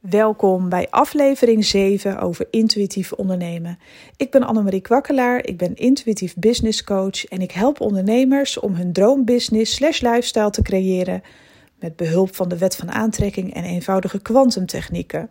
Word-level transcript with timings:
Welkom 0.00 0.68
bij 0.68 0.86
aflevering 0.90 1.64
7 1.64 2.20
over 2.20 2.46
intuïtief 2.50 3.12
ondernemen. 3.12 3.78
Ik 4.16 4.30
ben 4.30 4.42
Annemarie 4.42 4.80
Kwakkelaar, 4.80 5.44
ik 5.44 5.58
ben 5.58 5.74
intuïtief 5.74 6.34
business 6.36 6.84
coach 6.84 7.24
en 7.24 7.40
ik 7.40 7.50
help 7.50 7.80
ondernemers 7.80 8.58
om 8.58 8.74
hun 8.74 8.92
droombusiness 8.92 9.74
slash 9.74 10.00
lifestyle 10.00 10.50
te 10.50 10.62
creëren 10.62 11.22
met 11.78 11.96
behulp 11.96 12.34
van 12.34 12.48
de 12.48 12.58
wet 12.58 12.76
van 12.76 12.90
aantrekking 12.90 13.54
en 13.54 13.64
eenvoudige 13.64 14.20
kwantumtechnieken. 14.20 15.30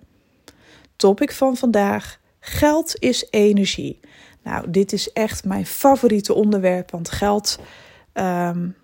Topic 0.95 1.31
van 1.31 1.57
vandaag: 1.57 2.19
geld 2.39 2.95
is 2.99 3.27
energie. 3.29 3.99
Nou, 4.43 4.69
dit 4.71 4.93
is 4.93 5.11
echt 5.11 5.45
mijn 5.45 5.65
favoriete 5.65 6.33
onderwerp, 6.33 6.91
want 6.91 7.09
geld 7.09 7.59
um, 8.13 8.75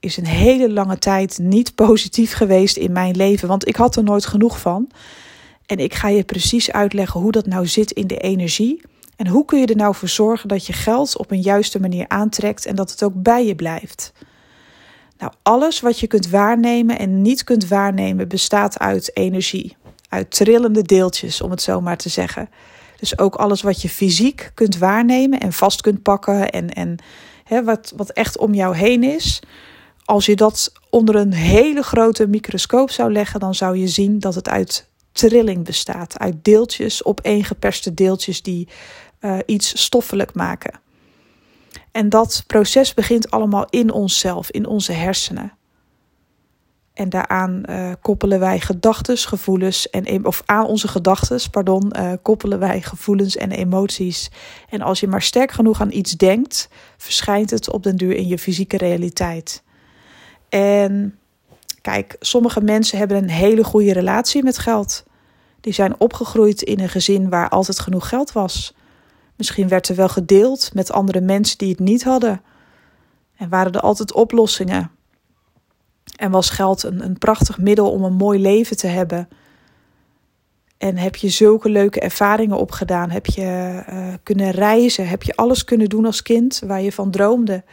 is 0.00 0.16
een 0.16 0.26
hele 0.26 0.72
lange 0.72 0.98
tijd 0.98 1.38
niet 1.38 1.74
positief 1.74 2.32
geweest 2.32 2.76
in 2.76 2.92
mijn 2.92 3.16
leven, 3.16 3.48
want 3.48 3.68
ik 3.68 3.76
had 3.76 3.96
er 3.96 4.04
nooit 4.04 4.26
genoeg 4.26 4.60
van. 4.60 4.90
En 5.66 5.78
ik 5.78 5.94
ga 5.94 6.08
je 6.08 6.24
precies 6.24 6.72
uitleggen 6.72 7.20
hoe 7.20 7.32
dat 7.32 7.46
nou 7.46 7.66
zit 7.66 7.90
in 7.90 8.06
de 8.06 8.18
energie. 8.18 8.82
En 9.16 9.26
hoe 9.26 9.44
kun 9.44 9.60
je 9.60 9.66
er 9.66 9.76
nou 9.76 9.94
voor 9.94 10.08
zorgen 10.08 10.48
dat 10.48 10.66
je 10.66 10.72
geld 10.72 11.18
op 11.18 11.30
een 11.30 11.40
juiste 11.40 11.80
manier 11.80 12.08
aantrekt 12.08 12.66
en 12.66 12.74
dat 12.74 12.90
het 12.90 13.02
ook 13.02 13.22
bij 13.22 13.46
je 13.46 13.54
blijft. 13.54 14.12
Nou, 15.18 15.32
alles 15.42 15.80
wat 15.80 16.00
je 16.00 16.06
kunt 16.06 16.28
waarnemen 16.28 16.98
en 16.98 17.22
niet 17.22 17.44
kunt 17.44 17.68
waarnemen 17.68 18.28
bestaat 18.28 18.78
uit 18.78 19.16
energie. 19.16 19.76
Uit 20.08 20.30
trillende 20.30 20.82
deeltjes, 20.82 21.40
om 21.40 21.50
het 21.50 21.62
zo 21.62 21.80
maar 21.80 21.96
te 21.96 22.08
zeggen. 22.08 22.48
Dus 22.98 23.18
ook 23.18 23.34
alles 23.34 23.62
wat 23.62 23.82
je 23.82 23.88
fysiek 23.88 24.50
kunt 24.54 24.78
waarnemen 24.78 25.40
en 25.40 25.52
vast 25.52 25.80
kunt 25.80 26.02
pakken 26.02 26.50
en, 26.50 26.70
en 26.70 26.96
hè, 27.44 27.64
wat, 27.64 27.92
wat 27.96 28.10
echt 28.10 28.38
om 28.38 28.54
jou 28.54 28.76
heen 28.76 29.02
is. 29.02 29.42
Als 30.04 30.26
je 30.26 30.36
dat 30.36 30.72
onder 30.90 31.16
een 31.16 31.32
hele 31.32 31.82
grote 31.82 32.26
microscoop 32.26 32.90
zou 32.90 33.12
leggen, 33.12 33.40
dan 33.40 33.54
zou 33.54 33.76
je 33.76 33.88
zien 33.88 34.18
dat 34.18 34.34
het 34.34 34.48
uit 34.48 34.88
trilling 35.14 35.64
bestaat. 35.64 36.18
Uit 36.18 36.44
deeltjes, 36.44 37.04
opeengeperste 37.04 37.94
deeltjes 37.94 38.42
die 38.42 38.68
uh, 39.20 39.38
iets 39.46 39.82
stoffelijk 39.82 40.34
maken. 40.34 40.80
En 41.92 42.08
dat 42.08 42.44
proces 42.46 42.94
begint 42.94 43.30
allemaal 43.30 43.66
in 43.70 43.92
onszelf, 43.92 44.50
in 44.50 44.66
onze 44.66 44.92
hersenen. 44.92 45.52
En 46.94 47.08
daaraan 47.08 47.62
uh, 47.70 47.92
koppelen 48.00 48.40
wij 48.40 48.60
gedachten, 48.60 49.16
gevoelens 49.16 49.90
en 49.90 50.24
of 50.26 50.42
aan 50.44 50.66
onze 50.66 50.88
gedachten, 50.88 51.50
pardon, 51.50 51.92
uh, 51.96 52.12
koppelen 52.22 52.58
wij 52.58 52.82
gevoelens 52.82 53.36
en 53.36 53.50
emoties. 53.50 54.30
En 54.68 54.80
als 54.80 55.00
je 55.00 55.08
maar 55.08 55.22
sterk 55.22 55.52
genoeg 55.52 55.80
aan 55.80 55.92
iets 55.92 56.12
denkt, 56.12 56.68
verschijnt 56.96 57.50
het 57.50 57.70
op 57.70 57.82
den 57.82 57.96
duur 57.96 58.16
in 58.16 58.28
je 58.28 58.38
fysieke 58.38 58.76
realiteit. 58.76 59.62
En 60.48 61.18
kijk, 61.84 62.16
sommige 62.20 62.60
mensen 62.60 62.98
hebben 62.98 63.16
een 63.16 63.30
hele 63.30 63.64
goede 63.64 63.92
relatie 63.92 64.42
met 64.42 64.58
geld. 64.58 65.04
Die 65.60 65.72
zijn 65.72 66.00
opgegroeid 66.00 66.62
in 66.62 66.80
een 66.80 66.88
gezin 66.88 67.28
waar 67.28 67.48
altijd 67.48 67.80
genoeg 67.80 68.08
geld 68.08 68.32
was. 68.32 68.74
Misschien 69.36 69.68
werd 69.68 69.88
er 69.88 69.96
wel 69.96 70.08
gedeeld 70.08 70.70
met 70.74 70.92
andere 70.92 71.20
mensen 71.20 71.58
die 71.58 71.70
het 71.70 71.78
niet 71.78 72.04
hadden. 72.04 72.42
En 73.36 73.48
waren 73.48 73.72
er 73.72 73.80
altijd 73.80 74.12
oplossingen. 74.12 74.90
En 76.16 76.30
was 76.30 76.50
geld 76.50 76.82
een, 76.82 77.04
een 77.04 77.18
prachtig 77.18 77.58
middel 77.58 77.90
om 77.90 78.04
een 78.04 78.14
mooi 78.14 78.40
leven 78.40 78.76
te 78.76 78.86
hebben. 78.86 79.28
En 80.78 80.96
heb 80.96 81.16
je 81.16 81.28
zulke 81.28 81.68
leuke 81.68 82.00
ervaringen 82.00 82.58
opgedaan? 82.58 83.10
Heb 83.10 83.26
je 83.26 83.82
uh, 83.90 84.14
kunnen 84.22 84.50
reizen? 84.50 85.08
Heb 85.08 85.22
je 85.22 85.36
alles 85.36 85.64
kunnen 85.64 85.88
doen 85.88 86.06
als 86.06 86.22
kind 86.22 86.62
waar 86.66 86.82
je 86.82 86.92
van 86.92 87.10
droomde? 87.10 87.64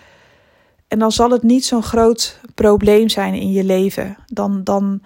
En 0.91 0.99
dan 0.99 1.11
zal 1.11 1.29
het 1.29 1.43
niet 1.43 1.65
zo'n 1.65 1.83
groot 1.83 2.39
probleem 2.55 3.09
zijn 3.09 3.33
in 3.33 3.51
je 3.51 3.63
leven. 3.63 4.17
Dan, 4.25 4.63
dan, 4.63 5.01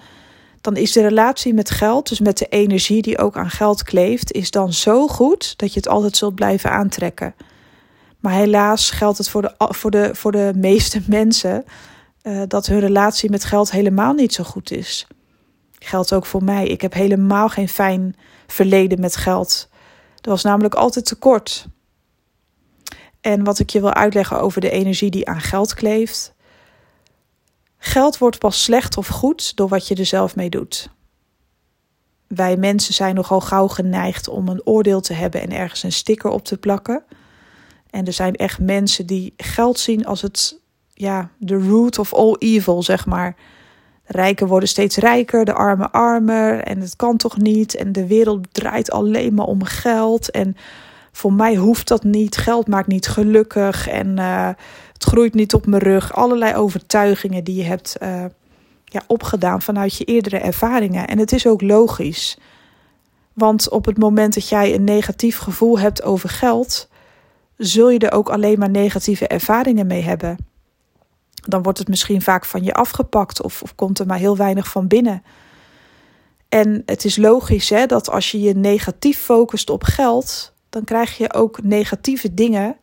dan 0.61 0.75
is 0.75 0.91
de 0.91 1.01
relatie 1.01 1.53
met 1.53 1.69
geld, 1.69 2.09
dus 2.09 2.19
met 2.19 2.37
de 2.37 2.45
energie 2.45 3.01
die 3.01 3.17
ook 3.17 3.37
aan 3.37 3.49
geld 3.49 3.83
kleeft, 3.83 4.31
is 4.31 4.51
dan 4.51 4.73
zo 4.73 5.07
goed 5.07 5.57
dat 5.57 5.73
je 5.73 5.79
het 5.79 5.87
altijd 5.87 6.17
zult 6.17 6.35
blijven 6.35 6.71
aantrekken. 6.71 7.35
Maar 8.19 8.33
helaas 8.33 8.89
geldt 8.89 9.17
het 9.17 9.29
voor 9.29 9.41
de, 9.41 9.53
voor 9.57 9.91
de, 9.91 10.09
voor 10.15 10.31
de 10.31 10.51
meeste 10.55 11.01
mensen 11.19 11.63
uh, 12.23 12.41
dat 12.47 12.65
hun 12.65 12.79
relatie 12.79 13.29
met 13.29 13.45
geld 13.45 13.71
helemaal 13.71 14.13
niet 14.13 14.33
zo 14.33 14.43
goed 14.43 14.71
is. 14.71 15.07
Geldt 15.79 16.13
ook 16.13 16.25
voor 16.25 16.43
mij. 16.43 16.67
Ik 16.67 16.81
heb 16.81 16.93
helemaal 16.93 17.49
geen 17.49 17.69
fijn 17.69 18.15
verleden 18.47 18.99
met 18.99 19.15
geld. 19.15 19.69
Er 20.21 20.29
was 20.29 20.43
namelijk 20.43 20.75
altijd 20.75 21.05
tekort. 21.05 21.67
En 23.25 23.43
wat 23.43 23.59
ik 23.59 23.69
je 23.69 23.79
wil 23.79 23.93
uitleggen 23.93 24.41
over 24.41 24.61
de 24.61 24.69
energie 24.69 25.09
die 25.09 25.27
aan 25.27 25.41
geld 25.41 25.73
kleeft. 25.73 26.33
Geld 27.77 28.17
wordt 28.17 28.37
pas 28.37 28.63
slecht 28.63 28.97
of 28.97 29.07
goed 29.07 29.55
door 29.55 29.67
wat 29.67 29.87
je 29.87 29.95
er 29.95 30.05
zelf 30.05 30.35
mee 30.35 30.49
doet. 30.49 30.89
Wij 32.27 32.57
mensen 32.57 32.93
zijn 32.93 33.15
nogal 33.15 33.41
gauw 33.41 33.67
geneigd 33.67 34.27
om 34.27 34.47
een 34.47 34.61
oordeel 34.65 35.01
te 35.01 35.13
hebben 35.13 35.41
en 35.41 35.51
ergens 35.51 35.83
een 35.83 35.91
sticker 35.91 36.29
op 36.29 36.43
te 36.43 36.57
plakken. 36.57 37.03
En 37.89 38.05
er 38.05 38.13
zijn 38.13 38.35
echt 38.35 38.59
mensen 38.59 39.05
die 39.05 39.33
geld 39.37 39.79
zien 39.79 40.05
als 40.05 40.21
het, 40.21 40.59
ja, 40.93 41.29
de 41.37 41.67
root 41.67 41.99
of 41.99 42.13
all 42.13 42.35
evil, 42.39 42.83
zeg 42.83 43.05
maar. 43.05 43.35
Rijken 44.03 44.47
worden 44.47 44.69
steeds 44.69 44.97
rijker, 44.97 45.45
de 45.45 45.53
armen 45.53 45.91
armer 45.91 46.59
en 46.59 46.79
het 46.79 46.95
kan 46.95 47.17
toch 47.17 47.37
niet. 47.37 47.75
En 47.75 47.91
de 47.91 48.07
wereld 48.07 48.53
draait 48.53 48.91
alleen 48.91 49.33
maar 49.33 49.45
om 49.45 49.63
geld. 49.63 50.31
En 50.31 50.55
voor 51.15 51.33
mij 51.33 51.55
hoeft 51.55 51.87
dat 51.87 52.03
niet. 52.03 52.37
Geld 52.37 52.67
maakt 52.67 52.87
niet 52.87 53.07
gelukkig 53.07 53.87
en 53.87 54.19
uh, 54.19 54.49
het 54.93 55.03
groeit 55.03 55.33
niet 55.33 55.53
op 55.53 55.65
mijn 55.65 55.81
rug. 55.81 56.13
Allerlei 56.13 56.55
overtuigingen 56.55 57.43
die 57.43 57.55
je 57.55 57.63
hebt 57.63 57.95
uh, 58.01 58.25
ja, 58.85 59.01
opgedaan 59.07 59.61
vanuit 59.61 59.95
je 59.97 60.03
eerdere 60.03 60.37
ervaringen. 60.37 61.07
En 61.07 61.17
het 61.17 61.31
is 61.31 61.47
ook 61.47 61.61
logisch. 61.61 62.37
Want 63.33 63.69
op 63.69 63.85
het 63.85 63.97
moment 63.97 64.33
dat 64.33 64.49
jij 64.49 64.73
een 64.73 64.83
negatief 64.83 65.37
gevoel 65.37 65.79
hebt 65.79 66.03
over 66.03 66.29
geld, 66.29 66.89
zul 67.57 67.89
je 67.89 67.99
er 67.99 68.11
ook 68.11 68.29
alleen 68.29 68.59
maar 68.59 68.69
negatieve 68.69 69.27
ervaringen 69.27 69.87
mee 69.87 70.01
hebben. 70.01 70.37
Dan 71.33 71.63
wordt 71.63 71.79
het 71.79 71.87
misschien 71.87 72.21
vaak 72.21 72.45
van 72.45 72.63
je 72.63 72.73
afgepakt 72.73 73.41
of, 73.41 73.61
of 73.61 73.75
komt 73.75 73.99
er 73.99 74.05
maar 74.05 74.17
heel 74.17 74.37
weinig 74.37 74.67
van 74.67 74.87
binnen. 74.87 75.23
En 76.49 76.83
het 76.85 77.05
is 77.05 77.17
logisch 77.17 77.69
hè, 77.69 77.85
dat 77.85 78.09
als 78.09 78.31
je 78.31 78.39
je 78.41 78.53
negatief 78.53 79.19
focust 79.19 79.69
op 79.69 79.83
geld, 79.83 80.53
dan 80.75 80.83
krijg 80.83 81.17
je 81.17 81.33
ook 81.33 81.63
negatieve 81.63 82.33
dingen 82.33 82.77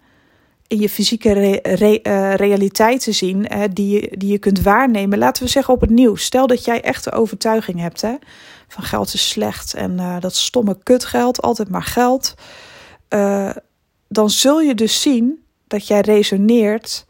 in 0.66 0.80
je 0.80 0.88
fysieke 0.88 1.32
re 1.62 2.00
uh, 2.02 2.34
realiteit 2.34 3.02
te 3.02 3.12
zien 3.12 3.46
die, 3.72 4.00
je, 4.00 4.16
die 4.16 4.30
je 4.30 4.38
kunt 4.38 4.62
waarnemen. 4.62 5.18
Laten 5.18 5.42
we 5.42 5.48
zeggen 5.48 5.74
op 5.74 5.80
het 5.80 5.90
nieuws. 5.90 6.24
Stel 6.24 6.46
dat 6.46 6.64
jij 6.64 6.80
echt 6.80 7.04
de 7.04 7.12
overtuiging 7.12 7.80
hebt 7.80 8.00
hè, 8.00 8.14
van 8.68 8.84
geld 8.84 9.14
is 9.14 9.28
slecht 9.28 9.74
en 9.74 9.92
uh, 9.92 10.20
dat 10.20 10.36
stomme 10.36 10.78
kutgeld, 10.82 11.42
altijd 11.42 11.68
maar 11.68 11.82
geld. 11.82 12.34
dan 14.08 14.30
zul 14.30 14.60
je 14.60 14.74
dus 14.74 15.00
zien 15.00 15.44
dat 15.66 15.86
jij 15.86 16.00
resoneert 16.00 17.06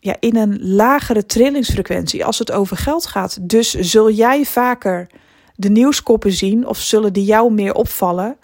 ja, 0.00 0.16
in 0.20 0.36
een 0.36 0.74
lagere 0.74 1.26
trillingsfrequentie 1.26 2.24
als 2.24 2.38
het 2.38 2.52
over 2.52 2.76
geld 2.76 3.06
gaat. 3.06 3.48
Dus 3.48 3.70
zul 3.70 4.10
jij 4.10 4.44
vaker 4.44 5.06
de 5.54 5.68
nieuwskoppen 5.68 6.32
zien 6.32 6.66
of 6.66 6.78
zullen 6.78 7.12
die 7.12 7.24
jou 7.24 7.52
meer 7.52 7.74
opvallen 7.74 8.38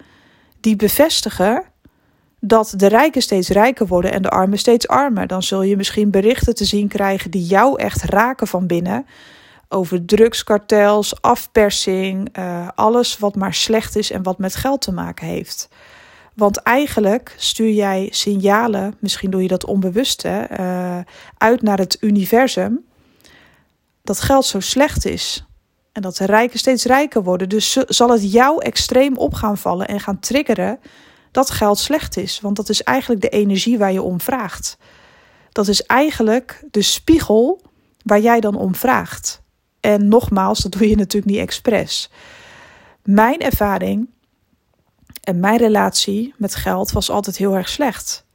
die 0.63 0.75
bevestigen 0.75 1.63
dat 2.39 2.73
de 2.75 2.87
rijken 2.87 3.21
steeds 3.21 3.49
rijker 3.49 3.87
worden 3.87 4.11
en 4.11 4.21
de 4.21 4.29
armen 4.29 4.57
steeds 4.57 4.87
armer. 4.87 5.27
Dan 5.27 5.43
zul 5.43 5.61
je 5.61 5.77
misschien 5.77 6.11
berichten 6.11 6.55
te 6.55 6.65
zien 6.65 6.87
krijgen 6.87 7.31
die 7.31 7.45
jou 7.45 7.79
echt 7.79 8.03
raken 8.03 8.47
van 8.47 8.67
binnen. 8.67 9.05
Over 9.69 10.05
drugskartels, 10.05 11.21
afpersing, 11.21 12.37
uh, 12.37 12.67
alles 12.75 13.17
wat 13.17 13.35
maar 13.35 13.53
slecht 13.53 13.95
is 13.95 14.11
en 14.11 14.23
wat 14.23 14.37
met 14.37 14.55
geld 14.55 14.81
te 14.81 14.91
maken 14.91 15.27
heeft. 15.27 15.69
Want 16.35 16.57
eigenlijk 16.57 17.35
stuur 17.37 17.71
jij 17.71 18.07
signalen, 18.11 18.95
misschien 18.99 19.31
doe 19.31 19.41
je 19.41 19.47
dat 19.47 19.65
onbewust, 19.65 20.25
uh, 20.25 20.99
uit 21.37 21.61
naar 21.61 21.77
het 21.77 21.97
universum. 21.99 22.85
Dat 24.03 24.19
geld 24.19 24.45
zo 24.45 24.59
slecht 24.59 25.05
is. 25.05 25.45
En 25.93 26.01
dat 26.01 26.17
de 26.17 26.25
rijken 26.25 26.59
steeds 26.59 26.85
rijker 26.85 27.23
worden. 27.23 27.49
Dus 27.49 27.71
zal 27.71 28.09
het 28.09 28.31
jou 28.31 28.63
extreem 28.63 29.17
op 29.17 29.33
gaan 29.33 29.57
vallen 29.57 29.87
en 29.87 29.99
gaan 29.99 30.19
triggeren 30.19 30.79
dat 31.31 31.49
geld 31.49 31.79
slecht 31.79 32.17
is. 32.17 32.39
Want 32.41 32.55
dat 32.55 32.69
is 32.69 32.83
eigenlijk 32.83 33.21
de 33.21 33.29
energie 33.29 33.77
waar 33.77 33.91
je 33.91 34.01
om 34.01 34.21
vraagt. 34.21 34.77
Dat 35.51 35.67
is 35.67 35.83
eigenlijk 35.83 36.63
de 36.71 36.81
spiegel 36.81 37.61
waar 38.03 38.19
jij 38.19 38.39
dan 38.39 38.55
om 38.55 38.75
vraagt. 38.75 39.41
En 39.79 40.07
nogmaals, 40.07 40.59
dat 40.59 40.71
doe 40.71 40.89
je 40.89 40.95
natuurlijk 40.95 41.31
niet 41.31 41.41
expres. 41.41 42.09
Mijn 43.03 43.39
ervaring 43.39 44.09
en 45.23 45.39
mijn 45.39 45.57
relatie 45.57 46.33
met 46.37 46.55
geld 46.55 46.91
was 46.91 47.09
altijd 47.09 47.37
heel 47.37 47.55
erg 47.55 47.69
slecht. 47.69 48.25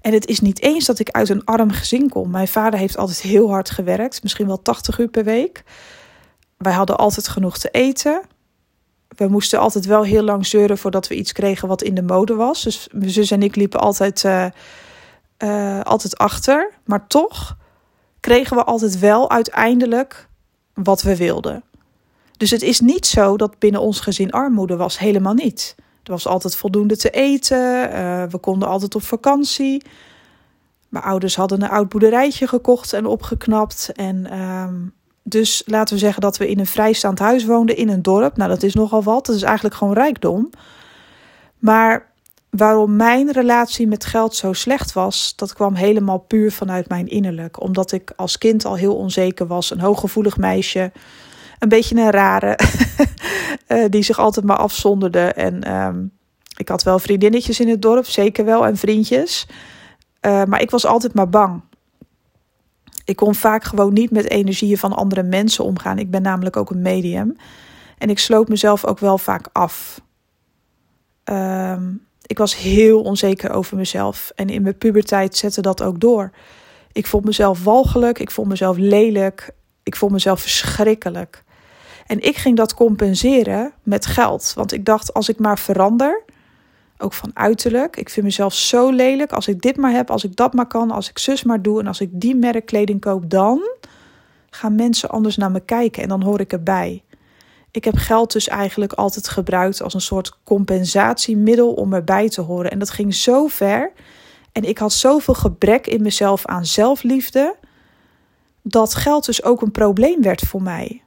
En 0.00 0.12
het 0.12 0.26
is 0.26 0.40
niet 0.40 0.62
eens 0.62 0.86
dat 0.86 0.98
ik 0.98 1.10
uit 1.10 1.28
een 1.28 1.44
arm 1.44 1.70
gezin 1.70 2.08
kom. 2.08 2.30
Mijn 2.30 2.48
vader 2.48 2.78
heeft 2.78 2.96
altijd 2.96 3.20
heel 3.20 3.50
hard 3.50 3.70
gewerkt, 3.70 4.22
misschien 4.22 4.46
wel 4.46 4.62
80 4.62 4.98
uur 4.98 5.08
per 5.08 5.24
week 5.24 5.64
wij 6.60 6.72
hadden 6.72 6.96
altijd 6.96 7.28
genoeg 7.28 7.58
te 7.58 7.70
eten. 7.70 8.22
We 9.08 9.28
moesten 9.28 9.58
altijd 9.58 9.86
wel 9.86 10.02
heel 10.02 10.22
lang 10.22 10.46
zeuren 10.46 10.78
voordat 10.78 11.08
we 11.08 11.14
iets 11.14 11.32
kregen 11.32 11.68
wat 11.68 11.82
in 11.82 11.94
de 11.94 12.02
mode 12.02 12.34
was. 12.34 12.62
Dus 12.62 12.88
mijn 12.92 13.10
zus 13.10 13.30
en 13.30 13.42
ik 13.42 13.56
liepen 13.56 13.80
altijd, 13.80 14.24
uh, 14.24 14.46
uh, 15.38 15.80
altijd 15.80 16.18
achter. 16.18 16.72
Maar 16.84 17.06
toch 17.06 17.56
kregen 18.20 18.56
we 18.56 18.64
altijd 18.64 18.98
wel 18.98 19.30
uiteindelijk 19.30 20.28
wat 20.74 21.02
we 21.02 21.16
wilden. 21.16 21.62
Dus 22.36 22.50
het 22.50 22.62
is 22.62 22.80
niet 22.80 23.06
zo 23.06 23.36
dat 23.36 23.58
binnen 23.58 23.80
ons 23.80 24.00
gezin 24.00 24.30
armoede 24.30 24.76
was, 24.76 24.98
helemaal 24.98 25.34
niet. 25.34 25.74
Er 25.78 26.12
was 26.12 26.26
altijd 26.26 26.56
voldoende 26.56 26.96
te 26.96 27.10
eten, 27.10 27.90
uh, 27.92 28.22
we 28.24 28.38
konden 28.40 28.68
altijd 28.68 28.94
op 28.94 29.02
vakantie. 29.02 29.82
Mijn 30.88 31.04
ouders 31.04 31.36
hadden 31.36 31.62
een 31.62 31.68
oud 31.68 31.88
boerderijtje 31.88 32.46
gekocht 32.46 32.92
en 32.92 33.06
opgeknapt. 33.06 33.92
En 33.92 34.26
uh, 34.32 34.68
dus 35.30 35.62
laten 35.66 35.94
we 35.94 36.00
zeggen 36.00 36.22
dat 36.22 36.36
we 36.36 36.48
in 36.48 36.58
een 36.58 36.66
vrijstaand 36.66 37.18
huis 37.18 37.44
woonden 37.44 37.76
in 37.76 37.88
een 37.88 38.02
dorp. 38.02 38.36
Nou, 38.36 38.50
dat 38.50 38.62
is 38.62 38.74
nogal 38.74 39.02
wat. 39.02 39.26
Dat 39.26 39.36
is 39.36 39.42
eigenlijk 39.42 39.74
gewoon 39.74 39.94
rijkdom. 39.94 40.50
Maar 41.58 42.08
waarom 42.50 42.96
mijn 42.96 43.32
relatie 43.32 43.86
met 43.86 44.04
geld 44.04 44.36
zo 44.36 44.52
slecht 44.52 44.92
was, 44.92 45.32
dat 45.36 45.52
kwam 45.52 45.74
helemaal 45.74 46.18
puur 46.18 46.52
vanuit 46.52 46.88
mijn 46.88 47.08
innerlijk. 47.08 47.62
Omdat 47.62 47.92
ik 47.92 48.12
als 48.16 48.38
kind 48.38 48.64
al 48.64 48.74
heel 48.74 48.96
onzeker 48.96 49.46
was, 49.46 49.70
een 49.70 49.80
hooggevoelig 49.80 50.36
meisje, 50.36 50.92
een 51.58 51.68
beetje 51.68 51.96
een 51.96 52.10
rare, 52.10 52.58
eh, 53.66 53.84
die 53.88 54.02
zich 54.02 54.18
altijd 54.18 54.46
maar 54.46 54.56
afzonderde. 54.56 55.32
En 55.32 55.74
um, 55.76 56.12
ik 56.56 56.68
had 56.68 56.82
wel 56.82 56.98
vriendinnetjes 56.98 57.60
in 57.60 57.68
het 57.68 57.82
dorp, 57.82 58.06
zeker 58.06 58.44
wel, 58.44 58.66
en 58.66 58.76
vriendjes. 58.76 59.46
Uh, 60.26 60.44
maar 60.44 60.60
ik 60.60 60.70
was 60.70 60.86
altijd 60.86 61.14
maar 61.14 61.28
bang. 61.28 61.62
Ik 63.10 63.16
kon 63.16 63.34
vaak 63.34 63.64
gewoon 63.64 63.92
niet 63.92 64.10
met 64.10 64.28
energieën 64.28 64.78
van 64.78 64.92
andere 64.92 65.22
mensen 65.22 65.64
omgaan. 65.64 65.98
Ik 65.98 66.10
ben 66.10 66.22
namelijk 66.22 66.56
ook 66.56 66.70
een 66.70 66.82
medium. 66.82 67.36
En 67.98 68.10
ik 68.10 68.18
sloot 68.18 68.48
mezelf 68.48 68.86
ook 68.86 68.98
wel 68.98 69.18
vaak 69.18 69.48
af. 69.52 70.00
Um, 71.24 72.06
ik 72.26 72.38
was 72.38 72.56
heel 72.56 73.02
onzeker 73.02 73.50
over 73.50 73.76
mezelf. 73.76 74.32
En 74.34 74.48
in 74.48 74.62
mijn 74.62 74.78
puberteit 74.78 75.36
zette 75.36 75.60
dat 75.60 75.82
ook 75.82 76.00
door. 76.00 76.30
Ik 76.92 77.06
vond 77.06 77.24
mezelf 77.24 77.64
walgelijk, 77.64 78.18
ik 78.18 78.30
vond 78.30 78.48
mezelf 78.48 78.76
lelijk, 78.76 79.50
ik 79.82 79.96
vond 79.96 80.12
mezelf 80.12 80.40
verschrikkelijk. 80.40 81.44
En 82.06 82.20
ik 82.20 82.36
ging 82.36 82.56
dat 82.56 82.74
compenseren 82.74 83.72
met 83.82 84.06
geld. 84.06 84.52
Want 84.54 84.72
ik 84.72 84.84
dacht, 84.84 85.14
als 85.14 85.28
ik 85.28 85.38
maar 85.38 85.58
verander, 85.58 86.22
ook 87.00 87.12
van 87.12 87.30
uiterlijk. 87.34 87.96
Ik 87.96 88.08
vind 88.08 88.26
mezelf 88.26 88.54
zo 88.54 88.90
lelijk. 88.90 89.32
Als 89.32 89.48
ik 89.48 89.60
dit 89.60 89.76
maar 89.76 89.92
heb, 89.92 90.10
als 90.10 90.24
ik 90.24 90.36
dat 90.36 90.54
maar 90.54 90.66
kan, 90.66 90.90
als 90.90 91.08
ik 91.10 91.18
zus 91.18 91.42
maar 91.42 91.62
doe 91.62 91.80
en 91.80 91.86
als 91.86 92.00
ik 92.00 92.08
die 92.12 92.34
merkkleding 92.34 93.00
koop, 93.00 93.30
dan 93.30 93.60
gaan 94.50 94.74
mensen 94.74 95.10
anders 95.10 95.36
naar 95.36 95.50
me 95.50 95.60
kijken 95.60 96.02
en 96.02 96.08
dan 96.08 96.22
hoor 96.22 96.40
ik 96.40 96.52
erbij. 96.52 97.04
Ik 97.70 97.84
heb 97.84 97.96
geld 97.96 98.32
dus 98.32 98.48
eigenlijk 98.48 98.92
altijd 98.92 99.28
gebruikt 99.28 99.82
als 99.82 99.94
een 99.94 100.00
soort 100.00 100.38
compensatiemiddel 100.44 101.72
om 101.72 101.94
erbij 101.94 102.28
te 102.28 102.40
horen. 102.40 102.70
En 102.70 102.78
dat 102.78 102.90
ging 102.90 103.14
zo 103.14 103.46
ver. 103.46 103.92
En 104.52 104.64
ik 104.64 104.78
had 104.78 104.92
zoveel 104.92 105.34
gebrek 105.34 105.86
in 105.86 106.02
mezelf 106.02 106.46
aan 106.46 106.66
zelfliefde. 106.66 107.56
Dat 108.62 108.94
geld 108.94 109.26
dus 109.26 109.44
ook 109.44 109.62
een 109.62 109.70
probleem 109.70 110.22
werd 110.22 110.40
voor 110.40 110.62
mij. 110.62 111.02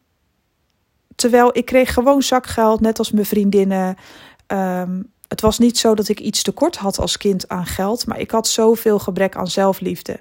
Terwijl 1.15 1.57
ik 1.57 1.65
kreeg 1.65 1.93
gewoon 1.93 2.21
zakgeld, 2.21 2.79
net 2.79 2.99
als 2.99 3.11
mijn 3.11 3.25
vriendinnen. 3.25 3.95
Ehm, 4.47 5.01
het 5.33 5.41
was 5.41 5.59
niet 5.59 5.77
zo 5.77 5.95
dat 5.95 6.07
ik 6.07 6.19
iets 6.19 6.43
tekort 6.43 6.75
had 6.75 6.99
als 6.99 7.17
kind 7.17 7.47
aan 7.47 7.65
geld, 7.65 8.05
maar 8.05 8.19
ik 8.19 8.31
had 8.31 8.47
zoveel 8.47 8.99
gebrek 8.99 9.35
aan 9.35 9.47
zelfliefde. 9.47 10.19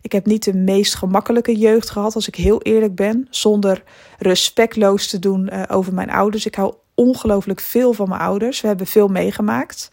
Ik 0.00 0.12
heb 0.12 0.26
niet 0.26 0.44
de 0.44 0.54
meest 0.54 0.94
gemakkelijke 0.94 1.56
jeugd 1.56 1.90
gehad, 1.90 2.14
als 2.14 2.28
ik 2.28 2.34
heel 2.34 2.62
eerlijk 2.62 2.94
ben, 2.94 3.26
zonder 3.30 3.82
respectloos 4.18 5.08
te 5.08 5.18
doen 5.18 5.50
uh, 5.52 5.62
over 5.68 5.94
mijn 5.94 6.10
ouders. 6.10 6.46
Ik 6.46 6.54
hou 6.54 6.74
ongelooflijk 6.94 7.60
veel 7.60 7.92
van 7.92 8.08
mijn 8.08 8.20
ouders. 8.20 8.60
We 8.60 8.66
hebben 8.66 8.86
veel 8.86 9.08
meegemaakt. 9.08 9.90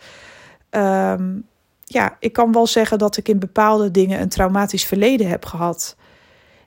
Um, 0.69 1.47
ja, 1.83 2.17
ik 2.19 2.33
kan 2.33 2.51
wel 2.51 2.67
zeggen 2.67 2.97
dat 2.97 3.17
ik 3.17 3.29
in 3.29 3.39
bepaalde 3.39 3.91
dingen 3.91 4.21
een 4.21 4.29
traumatisch 4.29 4.85
verleden 4.85 5.27
heb 5.27 5.45
gehad. 5.45 5.95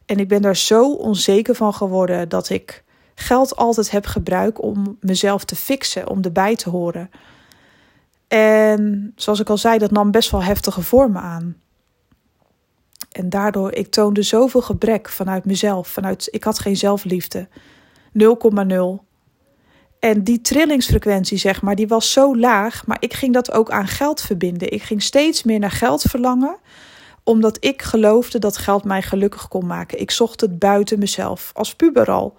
En 0.06 0.18
ik 0.18 0.28
ben 0.28 0.42
daar 0.42 0.56
zo 0.56 0.92
onzeker 0.92 1.54
van 1.54 1.74
geworden 1.74 2.28
dat 2.28 2.48
ik 2.48 2.84
geld 3.14 3.56
altijd 3.56 3.90
heb 3.90 4.06
gebruikt 4.06 4.60
om 4.60 4.96
mezelf 5.00 5.44
te 5.44 5.56
fixen, 5.56 6.08
om 6.08 6.22
erbij 6.22 6.56
te 6.56 6.70
horen. 6.70 7.10
En 8.28 9.12
zoals 9.16 9.40
ik 9.40 9.50
al 9.50 9.58
zei, 9.58 9.78
dat 9.78 9.90
nam 9.90 10.10
best 10.10 10.30
wel 10.30 10.42
heftige 10.42 10.82
vormen 10.82 11.22
aan. 11.22 11.56
En 13.12 13.28
daardoor, 13.28 13.72
ik 13.72 13.90
toonde 13.90 14.22
zoveel 14.22 14.62
gebrek 14.62 15.08
vanuit 15.08 15.44
mezelf. 15.44 15.88
Vanuit, 15.88 16.28
ik 16.30 16.44
had 16.44 16.58
geen 16.58 16.76
zelfliefde. 16.76 17.48
0,0. 18.12 19.04
En 19.98 20.24
die 20.24 20.40
trillingsfrequentie, 20.40 21.38
zeg 21.38 21.62
maar, 21.62 21.74
die 21.74 21.88
was 21.88 22.12
zo 22.12 22.36
laag. 22.36 22.86
Maar 22.86 22.96
ik 23.00 23.14
ging 23.14 23.34
dat 23.34 23.52
ook 23.52 23.70
aan 23.70 23.86
geld 23.86 24.20
verbinden. 24.20 24.72
Ik 24.72 24.82
ging 24.82 25.02
steeds 25.02 25.42
meer 25.42 25.58
naar 25.58 25.70
geld 25.70 26.02
verlangen. 26.02 26.56
Omdat 27.24 27.64
ik 27.64 27.82
geloofde 27.82 28.38
dat 28.38 28.56
geld 28.56 28.84
mij 28.84 29.02
gelukkig 29.02 29.48
kon 29.48 29.66
maken. 29.66 30.00
Ik 30.00 30.10
zocht 30.10 30.40
het 30.40 30.58
buiten 30.58 30.98
mezelf, 30.98 31.50
als 31.54 31.74
puber 31.74 32.10
al. 32.10 32.36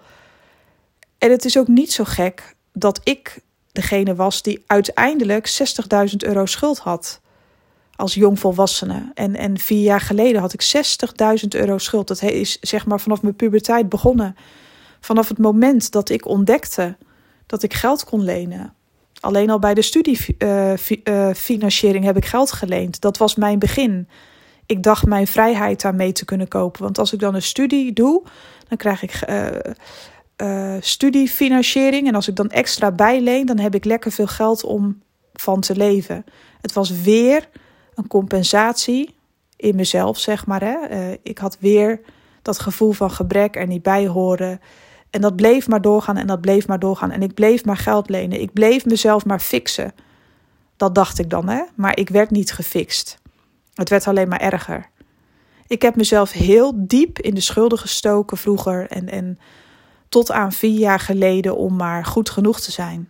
En 1.18 1.30
het 1.30 1.44
is 1.44 1.58
ook 1.58 1.68
niet 1.68 1.92
zo 1.92 2.04
gek 2.04 2.54
dat 2.72 3.00
ik 3.04 3.40
degene 3.78 4.14
was 4.14 4.42
die 4.42 4.64
uiteindelijk 4.66 5.62
60.000 6.10 6.16
euro 6.16 6.46
schuld 6.46 6.78
had 6.78 7.20
als 7.96 8.14
jongvolwassene. 8.14 9.10
En, 9.14 9.36
en 9.36 9.58
vier 9.58 9.82
jaar 9.82 10.00
geleden 10.00 10.40
had 10.40 10.52
ik 10.52 10.62
60.000 11.42 11.48
euro 11.48 11.78
schuld. 11.78 12.08
Dat 12.08 12.22
is 12.22 12.58
zeg 12.60 12.86
maar 12.86 13.00
vanaf 13.00 13.22
mijn 13.22 13.36
puberteit 13.36 13.88
begonnen. 13.88 14.36
Vanaf 15.00 15.28
het 15.28 15.38
moment 15.38 15.92
dat 15.92 16.08
ik 16.08 16.26
ontdekte 16.26 16.96
dat 17.46 17.62
ik 17.62 17.74
geld 17.74 18.04
kon 18.04 18.22
lenen. 18.22 18.74
Alleen 19.20 19.50
al 19.50 19.58
bij 19.58 19.74
de 19.74 19.82
studiefinanciering 19.82 21.94
uh, 21.96 22.00
uh, 22.00 22.14
heb 22.14 22.16
ik 22.16 22.26
geld 22.26 22.52
geleend. 22.52 23.00
Dat 23.00 23.16
was 23.16 23.34
mijn 23.34 23.58
begin. 23.58 24.08
Ik 24.66 24.82
dacht 24.82 25.06
mijn 25.06 25.26
vrijheid 25.26 25.80
daarmee 25.80 26.12
te 26.12 26.24
kunnen 26.24 26.48
kopen. 26.48 26.82
Want 26.82 26.98
als 26.98 27.12
ik 27.12 27.20
dan 27.20 27.34
een 27.34 27.42
studie 27.42 27.92
doe, 27.92 28.22
dan 28.68 28.78
krijg 28.78 29.02
ik 29.02 29.28
uh, 29.28 29.46
studiefinanciering. 30.80 32.08
En 32.08 32.14
als 32.14 32.28
ik 32.28 32.36
dan 32.36 32.50
extra 32.50 32.90
bijleen, 32.90 33.46
dan 33.46 33.58
heb 33.58 33.74
ik 33.74 33.84
lekker 33.84 34.12
veel 34.12 34.26
geld 34.26 34.64
om 34.64 35.02
van 35.32 35.60
te 35.60 35.76
leven. 35.76 36.24
Het 36.60 36.72
was 36.72 37.00
weer 37.02 37.48
een 37.94 38.06
compensatie 38.06 39.14
in 39.56 39.76
mezelf, 39.76 40.18
zeg 40.18 40.46
maar. 40.46 40.60
Hè. 40.60 40.90
Uh, 40.90 41.16
ik 41.22 41.38
had 41.38 41.56
weer 41.60 42.00
dat 42.42 42.58
gevoel 42.58 42.92
van 42.92 43.10
gebrek 43.10 43.56
er 43.56 43.66
niet 43.66 43.82
bij 43.82 44.06
horen. 44.06 44.60
En 45.10 45.20
dat 45.20 45.36
bleef 45.36 45.68
maar 45.68 45.80
doorgaan 45.80 46.16
en 46.16 46.26
dat 46.26 46.40
bleef 46.40 46.66
maar 46.66 46.78
doorgaan. 46.78 47.10
En 47.10 47.22
ik 47.22 47.34
bleef 47.34 47.64
maar 47.64 47.76
geld 47.76 48.08
lenen. 48.08 48.40
Ik 48.40 48.52
bleef 48.52 48.84
mezelf 48.84 49.24
maar 49.24 49.40
fixen. 49.40 49.94
Dat 50.76 50.94
dacht 50.94 51.18
ik 51.18 51.30
dan, 51.30 51.48
hè. 51.48 51.62
Maar 51.74 51.96
ik 51.96 52.08
werd 52.08 52.30
niet 52.30 52.52
gefixt. 52.52 53.18
Het 53.74 53.88
werd 53.88 54.06
alleen 54.06 54.28
maar 54.28 54.40
erger. 54.40 54.88
Ik 55.66 55.82
heb 55.82 55.96
mezelf 55.96 56.32
heel 56.32 56.72
diep 56.76 57.18
in 57.18 57.34
de 57.34 57.40
schulden 57.40 57.78
gestoken 57.78 58.36
vroeger. 58.36 58.86
En, 58.86 59.08
en 59.08 59.38
tot 60.08 60.30
aan 60.30 60.52
vier 60.52 60.78
jaar 60.78 61.00
geleden 61.00 61.56
om 61.56 61.76
maar 61.76 62.04
goed 62.04 62.30
genoeg 62.30 62.60
te 62.60 62.70
zijn 62.70 63.08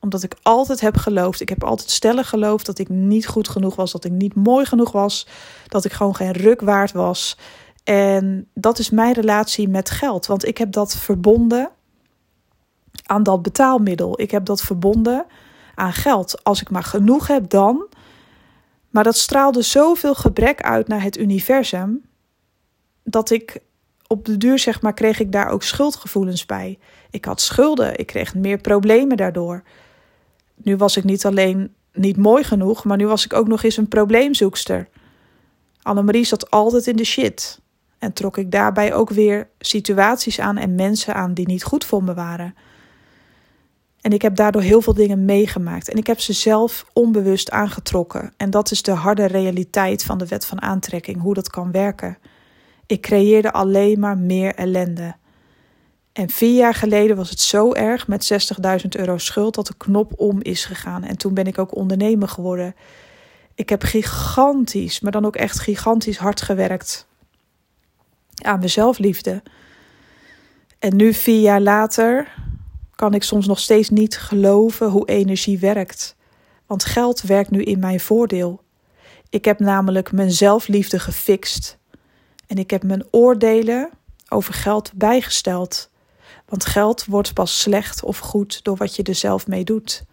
omdat 0.00 0.22
ik 0.22 0.36
altijd 0.42 0.80
heb 0.80 0.96
geloofd. 0.96 1.40
Ik 1.40 1.48
heb 1.48 1.64
altijd 1.64 1.90
stellig 1.90 2.28
geloofd 2.28 2.66
dat 2.66 2.78
ik 2.78 2.88
niet 2.88 3.26
goed 3.26 3.48
genoeg 3.48 3.76
was. 3.76 3.92
Dat 3.92 4.04
ik 4.04 4.12
niet 4.12 4.34
mooi 4.34 4.64
genoeg 4.64 4.92
was. 4.92 5.26
Dat 5.66 5.84
ik 5.84 5.92
gewoon 5.92 6.16
geen 6.16 6.32
ruk 6.32 6.60
waard 6.60 6.92
was. 6.92 7.36
En 7.84 8.48
dat 8.54 8.78
is 8.78 8.90
mijn 8.90 9.14
relatie 9.14 9.68
met 9.68 9.90
geld. 9.90 10.26
Want 10.26 10.46
ik 10.46 10.58
heb 10.58 10.72
dat 10.72 10.96
verbonden 10.96 11.70
aan 13.06 13.22
dat 13.22 13.42
betaalmiddel. 13.42 14.20
Ik 14.20 14.30
heb 14.30 14.44
dat 14.44 14.60
verbonden 14.60 15.26
aan 15.74 15.92
geld. 15.92 16.44
Als 16.44 16.60
ik 16.60 16.70
maar 16.70 16.84
genoeg 16.84 17.26
heb, 17.26 17.48
dan. 17.50 17.86
Maar 18.90 19.04
dat 19.04 19.16
straalde 19.16 19.62
zoveel 19.62 20.14
gebrek 20.14 20.62
uit 20.62 20.88
naar 20.88 21.02
het 21.02 21.18
universum. 21.18 22.04
Dat 23.02 23.30
ik 23.30 23.60
op 24.08 24.24
de 24.24 24.36
duur, 24.36 24.58
zeg 24.58 24.82
maar, 24.82 24.94
kreeg 24.94 25.20
ik 25.20 25.32
daar 25.32 25.48
ook 25.48 25.62
schuldgevoelens 25.62 26.46
bij. 26.46 26.78
Ik 27.10 27.24
had 27.24 27.40
schulden. 27.40 27.98
Ik 27.98 28.06
kreeg 28.06 28.34
meer 28.34 28.58
problemen 28.58 29.16
daardoor 29.16 29.62
nu 30.62 30.76
was 30.76 30.96
ik 30.96 31.04
niet 31.04 31.26
alleen 31.26 31.74
niet 31.92 32.16
mooi 32.16 32.44
genoeg, 32.44 32.84
maar 32.84 32.96
nu 32.96 33.06
was 33.06 33.24
ik 33.24 33.32
ook 33.32 33.48
nog 33.48 33.62
eens 33.62 33.76
een 33.76 33.88
probleemzoekster. 33.88 34.88
Annemarie 35.82 36.24
zat 36.24 36.50
altijd 36.50 36.86
in 36.86 36.96
de 36.96 37.04
shit. 37.04 37.60
En 37.98 38.12
trok 38.12 38.36
ik 38.36 38.50
daarbij 38.50 38.94
ook 38.94 39.10
weer 39.10 39.48
situaties 39.58 40.40
aan 40.40 40.56
en 40.56 40.74
mensen 40.74 41.14
aan 41.14 41.34
die 41.34 41.46
niet 41.46 41.64
goed 41.64 41.84
voor 41.84 42.04
me 42.04 42.14
waren. 42.14 42.54
En 44.00 44.12
ik 44.12 44.22
heb 44.22 44.36
daardoor 44.36 44.62
heel 44.62 44.82
veel 44.82 44.94
dingen 44.94 45.24
meegemaakt. 45.24 45.88
En 45.88 45.96
ik 45.96 46.06
heb 46.06 46.20
ze 46.20 46.32
zelf 46.32 46.84
onbewust 46.92 47.50
aangetrokken. 47.50 48.32
En 48.36 48.50
dat 48.50 48.70
is 48.70 48.82
de 48.82 48.90
harde 48.90 49.24
realiteit 49.24 50.04
van 50.04 50.18
de 50.18 50.26
wet 50.26 50.46
van 50.46 50.62
aantrekking, 50.62 51.20
hoe 51.20 51.34
dat 51.34 51.50
kan 51.50 51.72
werken. 51.72 52.18
Ik 52.88 53.00
creëerde 53.00 53.52
alleen 53.52 54.00
maar 54.00 54.18
meer 54.18 54.54
ellende. 54.54 55.16
En 56.12 56.30
vier 56.30 56.54
jaar 56.54 56.74
geleden 56.74 57.16
was 57.16 57.30
het 57.30 57.40
zo 57.40 57.72
erg 57.72 58.08
met 58.08 58.50
60.000 58.82 58.88
euro 58.88 59.18
schuld 59.18 59.54
dat 59.54 59.66
de 59.66 59.74
knop 59.76 60.12
om 60.16 60.42
is 60.42 60.64
gegaan. 60.64 61.04
En 61.04 61.16
toen 61.16 61.34
ben 61.34 61.46
ik 61.46 61.58
ook 61.58 61.76
ondernemer 61.76 62.28
geworden. 62.28 62.74
Ik 63.54 63.68
heb 63.68 63.82
gigantisch, 63.82 65.00
maar 65.00 65.12
dan 65.12 65.26
ook 65.26 65.36
echt 65.36 65.58
gigantisch 65.58 66.16
hard 66.18 66.42
gewerkt 66.42 67.06
aan 68.42 68.58
mijn 68.58 68.70
zelfliefde. 68.70 69.42
En 70.78 70.96
nu, 70.96 71.14
vier 71.14 71.40
jaar 71.40 71.60
later, 71.60 72.34
kan 72.94 73.14
ik 73.14 73.22
soms 73.22 73.46
nog 73.46 73.58
steeds 73.58 73.88
niet 73.88 74.18
geloven 74.18 74.90
hoe 74.90 75.08
energie 75.08 75.58
werkt. 75.58 76.16
Want 76.66 76.84
geld 76.84 77.20
werkt 77.20 77.50
nu 77.50 77.62
in 77.62 77.78
mijn 77.78 78.00
voordeel. 78.00 78.62
Ik 79.30 79.44
heb 79.44 79.58
namelijk 79.58 80.12
mijn 80.12 80.30
zelfliefde 80.30 80.98
gefixt. 80.98 81.77
En 82.48 82.56
ik 82.56 82.70
heb 82.70 82.82
mijn 82.82 83.06
oordelen 83.10 83.90
over 84.28 84.54
geld 84.54 84.92
bijgesteld. 84.94 85.90
Want 86.46 86.64
geld 86.64 87.04
wordt 87.04 87.34
pas 87.34 87.60
slecht 87.60 88.02
of 88.02 88.18
goed 88.18 88.64
door 88.64 88.76
wat 88.76 88.96
je 88.96 89.02
er 89.02 89.14
zelf 89.14 89.46
mee 89.46 89.64
doet. 89.64 90.04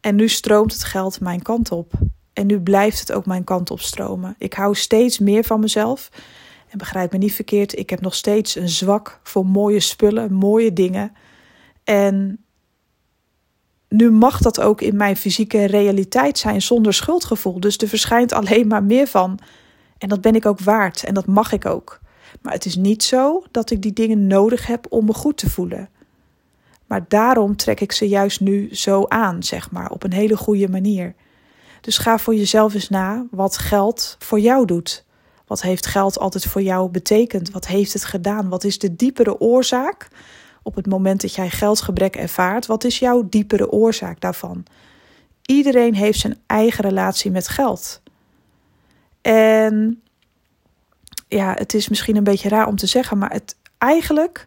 En 0.00 0.14
nu 0.14 0.28
stroomt 0.28 0.72
het 0.72 0.84
geld 0.84 1.20
mijn 1.20 1.42
kant 1.42 1.70
op. 1.70 1.92
En 2.32 2.46
nu 2.46 2.60
blijft 2.60 2.98
het 2.98 3.12
ook 3.12 3.26
mijn 3.26 3.44
kant 3.44 3.70
op 3.70 3.80
stromen. 3.80 4.34
Ik 4.38 4.54
hou 4.54 4.74
steeds 4.74 5.18
meer 5.18 5.44
van 5.44 5.60
mezelf. 5.60 6.10
En 6.68 6.78
begrijp 6.78 7.12
me 7.12 7.18
niet 7.18 7.34
verkeerd, 7.34 7.78
ik 7.78 7.90
heb 7.90 8.00
nog 8.00 8.14
steeds 8.14 8.54
een 8.54 8.68
zwak 8.68 9.20
voor 9.22 9.46
mooie 9.46 9.80
spullen, 9.80 10.32
mooie 10.32 10.72
dingen. 10.72 11.12
En 11.84 12.44
nu 13.88 14.10
mag 14.10 14.38
dat 14.38 14.60
ook 14.60 14.80
in 14.80 14.96
mijn 14.96 15.16
fysieke 15.16 15.64
realiteit 15.64 16.38
zijn 16.38 16.62
zonder 16.62 16.94
schuldgevoel. 16.94 17.60
Dus 17.60 17.76
er 17.76 17.88
verschijnt 17.88 18.32
alleen 18.32 18.66
maar 18.66 18.84
meer 18.84 19.06
van. 19.06 19.38
En 19.98 20.08
dat 20.08 20.20
ben 20.20 20.34
ik 20.34 20.46
ook 20.46 20.60
waard 20.60 21.04
en 21.04 21.14
dat 21.14 21.26
mag 21.26 21.52
ik 21.52 21.66
ook. 21.66 22.00
Maar 22.42 22.52
het 22.52 22.64
is 22.64 22.76
niet 22.76 23.02
zo 23.02 23.42
dat 23.50 23.70
ik 23.70 23.82
die 23.82 23.92
dingen 23.92 24.26
nodig 24.26 24.66
heb 24.66 24.86
om 24.88 25.04
me 25.04 25.12
goed 25.12 25.36
te 25.36 25.50
voelen. 25.50 25.88
Maar 26.86 27.04
daarom 27.08 27.56
trek 27.56 27.80
ik 27.80 27.92
ze 27.92 28.08
juist 28.08 28.40
nu 28.40 28.74
zo 28.74 29.04
aan, 29.08 29.42
zeg 29.42 29.70
maar, 29.70 29.90
op 29.90 30.02
een 30.02 30.12
hele 30.12 30.36
goede 30.36 30.68
manier. 30.68 31.14
Dus 31.80 31.98
ga 31.98 32.18
voor 32.18 32.34
jezelf 32.34 32.74
eens 32.74 32.88
na 32.88 33.26
wat 33.30 33.58
geld 33.58 34.16
voor 34.18 34.40
jou 34.40 34.66
doet. 34.66 35.04
Wat 35.46 35.62
heeft 35.62 35.86
geld 35.86 36.18
altijd 36.18 36.44
voor 36.44 36.62
jou 36.62 36.90
betekend? 36.90 37.50
Wat 37.50 37.66
heeft 37.66 37.92
het 37.92 38.04
gedaan? 38.04 38.48
Wat 38.48 38.64
is 38.64 38.78
de 38.78 38.96
diepere 38.96 39.40
oorzaak 39.40 40.08
op 40.62 40.74
het 40.74 40.86
moment 40.86 41.20
dat 41.20 41.34
jij 41.34 41.50
geldgebrek 41.50 42.16
ervaart? 42.16 42.66
Wat 42.66 42.84
is 42.84 42.98
jouw 42.98 43.26
diepere 43.28 43.70
oorzaak 43.70 44.20
daarvan? 44.20 44.64
Iedereen 45.42 45.94
heeft 45.94 46.18
zijn 46.18 46.38
eigen 46.46 46.84
relatie 46.84 47.30
met 47.30 47.48
geld. 47.48 48.02
En 49.26 50.02
ja, 51.28 51.54
het 51.58 51.74
is 51.74 51.88
misschien 51.88 52.16
een 52.16 52.24
beetje 52.24 52.48
raar 52.48 52.66
om 52.66 52.76
te 52.76 52.86
zeggen, 52.86 53.18
maar 53.18 53.30
het, 53.30 53.56
eigenlijk 53.78 54.46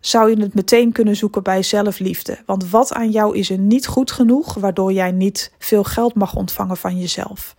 zou 0.00 0.30
je 0.30 0.42
het 0.42 0.54
meteen 0.54 0.92
kunnen 0.92 1.16
zoeken 1.16 1.42
bij 1.42 1.62
zelfliefde. 1.62 2.38
Want 2.46 2.70
wat 2.70 2.92
aan 2.92 3.10
jou 3.10 3.36
is 3.36 3.50
er 3.50 3.58
niet 3.58 3.86
goed 3.86 4.10
genoeg, 4.10 4.54
waardoor 4.54 4.92
jij 4.92 5.12
niet 5.12 5.52
veel 5.58 5.84
geld 5.84 6.14
mag 6.14 6.34
ontvangen 6.34 6.76
van 6.76 6.98
jezelf? 6.98 7.54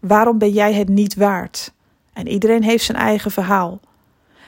Waarom 0.00 0.38
ben 0.38 0.50
jij 0.50 0.72
het 0.72 0.88
niet 0.88 1.14
waard? 1.14 1.72
En 2.12 2.28
iedereen 2.28 2.62
heeft 2.62 2.84
zijn 2.84 2.98
eigen 2.98 3.30
verhaal. 3.30 3.80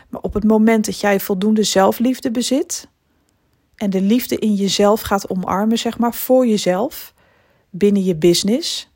Maar 0.08 0.20
op 0.20 0.34
het 0.34 0.44
moment 0.44 0.84
dat 0.84 1.00
jij 1.00 1.20
voldoende 1.20 1.62
zelfliefde 1.62 2.30
bezit 2.30 2.88
en 3.76 3.90
de 3.90 4.00
liefde 4.00 4.36
in 4.36 4.54
jezelf 4.54 5.00
gaat 5.00 5.30
omarmen, 5.30 5.78
zeg 5.78 5.98
maar, 5.98 6.14
voor 6.14 6.46
jezelf, 6.46 7.14
binnen 7.70 8.04
je 8.04 8.16
business, 8.16 8.88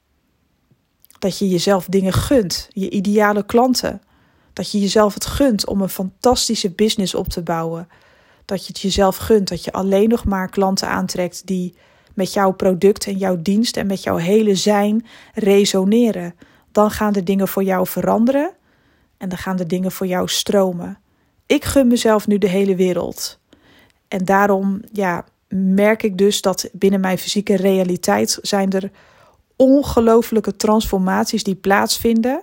dat 1.20 1.38
je 1.38 1.48
jezelf 1.48 1.86
dingen 1.86 2.12
gunt, 2.12 2.68
je 2.72 2.90
ideale 2.90 3.44
klanten, 3.44 4.02
dat 4.52 4.70
je 4.70 4.80
jezelf 4.80 5.14
het 5.14 5.26
gunt 5.26 5.66
om 5.66 5.80
een 5.80 5.88
fantastische 5.88 6.70
business 6.70 7.14
op 7.14 7.28
te 7.28 7.42
bouwen, 7.42 7.88
dat 8.44 8.60
je 8.60 8.72
het 8.72 8.80
jezelf 8.80 9.16
gunt, 9.16 9.48
dat 9.48 9.64
je 9.64 9.72
alleen 9.72 10.08
nog 10.08 10.24
maar 10.24 10.48
klanten 10.48 10.88
aantrekt 10.88 11.46
die 11.46 11.74
met 12.14 12.32
jouw 12.32 12.52
product 12.52 13.06
en 13.06 13.16
jouw 13.16 13.42
dienst 13.42 13.76
en 13.76 13.86
met 13.86 14.02
jouw 14.02 14.16
hele 14.16 14.54
zijn 14.54 15.06
resoneren. 15.34 16.34
Dan 16.72 16.90
gaan 16.90 17.12
de 17.12 17.22
dingen 17.22 17.48
voor 17.48 17.64
jou 17.64 17.86
veranderen 17.86 18.52
en 19.16 19.28
dan 19.28 19.38
gaan 19.38 19.56
de 19.56 19.66
dingen 19.66 19.92
voor 19.92 20.06
jou 20.06 20.28
stromen. 20.28 20.98
Ik 21.46 21.64
gun 21.64 21.86
mezelf 21.86 22.26
nu 22.26 22.38
de 22.38 22.48
hele 22.48 22.76
wereld. 22.76 23.38
En 24.08 24.24
daarom 24.24 24.82
ja, 24.92 25.24
merk 25.48 26.02
ik 26.02 26.18
dus 26.18 26.40
dat 26.40 26.68
binnen 26.72 27.00
mijn 27.00 27.18
fysieke 27.18 27.56
realiteit 27.56 28.38
zijn 28.42 28.70
er 28.70 28.90
ongelofelijke 29.60 30.56
transformaties 30.56 31.44
die 31.44 31.54
plaatsvinden 31.54 32.42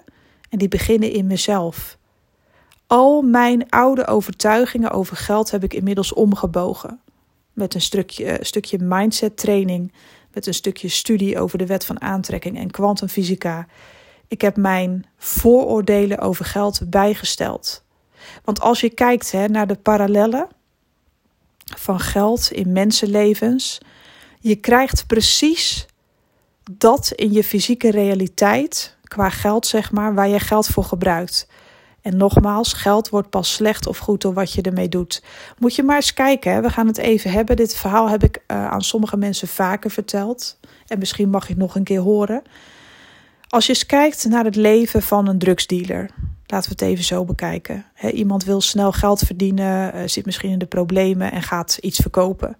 en 0.50 0.58
die 0.58 0.68
beginnen 0.68 1.12
in 1.12 1.28
mezelf. 1.28 1.98
Al 2.88 3.22
mijn 3.22 3.70
oude 3.70 4.08
overtuigingen 4.08 4.92
over 4.92 5.18
geld 5.18 5.52
heb 5.52 5.64
ik 5.64 5.74
inmiddels 5.74 6.14
omgebogen. 6.14 7.00
Met 7.54 7.74
een 7.74 7.82
stukje, 7.82 8.38
stukje 8.42 8.78
mindset 8.80 9.38
training, 9.38 9.94
met 10.34 10.48
een 10.48 10.54
stukje 10.54 10.88
studie 10.88 11.40
over 11.40 11.58
de 11.58 11.66
wet 11.66 11.86
van 11.86 12.02
aantrekking 12.02 12.58
en 12.58 12.72
kwantumfysica 12.72 13.68
ik 14.28 14.42
heb 14.42 14.58
mijn 14.58 15.06
vooroordelen 15.18 16.20
over 16.20 16.46
geld 16.46 16.90
bijgesteld. 16.90 17.84
Want 18.44 18.62
als 18.62 18.82
je 18.82 18.90
kijkt 18.90 19.32
hè, 19.32 19.48
naar 19.48 19.68
de 19.68 19.76
parallellen 19.76 20.48
van 21.78 22.00
geld 22.00 22.52
in 22.52 22.72
mensenlevens, 22.72 23.78
je 24.40 24.56
krijgt 24.56 25.08
precies 25.08 25.86
dat 26.72 27.12
in 27.16 27.32
je 27.32 27.44
fysieke 27.44 27.92
realiteit, 27.92 28.98
qua 29.04 29.30
geld 29.30 29.68
zeg 29.68 29.92
maar, 29.92 30.14
waar 30.14 30.28
je 30.28 30.40
geld 30.40 30.68
voor 30.68 30.84
gebruikt. 30.84 31.48
En 32.02 32.18
nogmaals, 32.18 32.74
geld 32.74 33.10
wordt 33.10 33.30
pas 33.30 33.54
slecht 33.54 33.88
of 33.88 33.98
goed 33.98 34.22
door 34.22 34.34
wat 34.34 34.52
je 34.52 34.62
ermee 34.62 34.90
doet. 34.90 35.24
Moet 35.58 35.76
je 35.76 35.84
maar 35.84 35.96
eens 35.96 36.14
kijken, 36.14 36.52
hè? 36.54 36.62
we 36.62 36.70
gaan 36.70 36.88
het 36.88 36.98
even 36.98 37.32
hebben. 37.32 37.56
Dit 37.56 37.76
verhaal 37.76 38.10
heb 38.10 38.24
ik 38.24 38.38
uh, 38.48 38.68
aan 38.68 38.82
sommige 38.82 39.18
mensen 39.18 39.48
vaker 39.48 39.92
verteld. 39.92 40.60
En 40.88 41.00
misschien 41.00 41.30
mag 41.30 41.48
je 41.48 41.54
het 41.54 41.62
nog 41.62 41.76
een 41.76 41.84
keer 41.84 42.00
horen. 42.00 42.42
Als 43.48 43.66
je 43.66 43.74
eens 43.74 43.86
kijkt 43.86 44.26
naar 44.26 44.46
het 44.46 44.56
leven 44.56 45.02
van 45.02 45.28
een 45.28 45.38
drugsdealer, 45.38 46.10
laten 46.46 46.70
we 46.70 46.76
het 46.84 46.92
even 46.92 47.04
zo 47.04 47.26
bekijken. 47.26 47.86
iemand 48.14 48.44
wil 48.44 48.62
snel 48.62 48.92
geld 48.92 49.20
verdienen, 49.20 49.96
uh, 49.96 50.02
zit 50.06 50.26
misschien 50.26 50.52
in 50.52 50.60
de 50.60 50.66
problemen 50.66 51.32
en 51.32 51.44
gaat 51.44 51.78
iets 51.82 52.00
verkopen. 52.00 52.58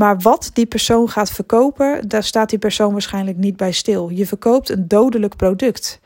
Maar 0.00 0.18
wat 0.18 0.50
die 0.52 0.66
persoon 0.66 1.08
gaat 1.08 1.30
verkopen, 1.30 2.08
daar 2.08 2.24
staat 2.24 2.50
die 2.50 2.58
persoon 2.58 2.92
waarschijnlijk 2.92 3.36
niet 3.36 3.56
bij 3.56 3.72
stil. 3.72 4.08
Je 4.08 4.26
verkoopt 4.26 4.68
een 4.68 4.88
dodelijk 4.88 5.36
product. 5.36 6.00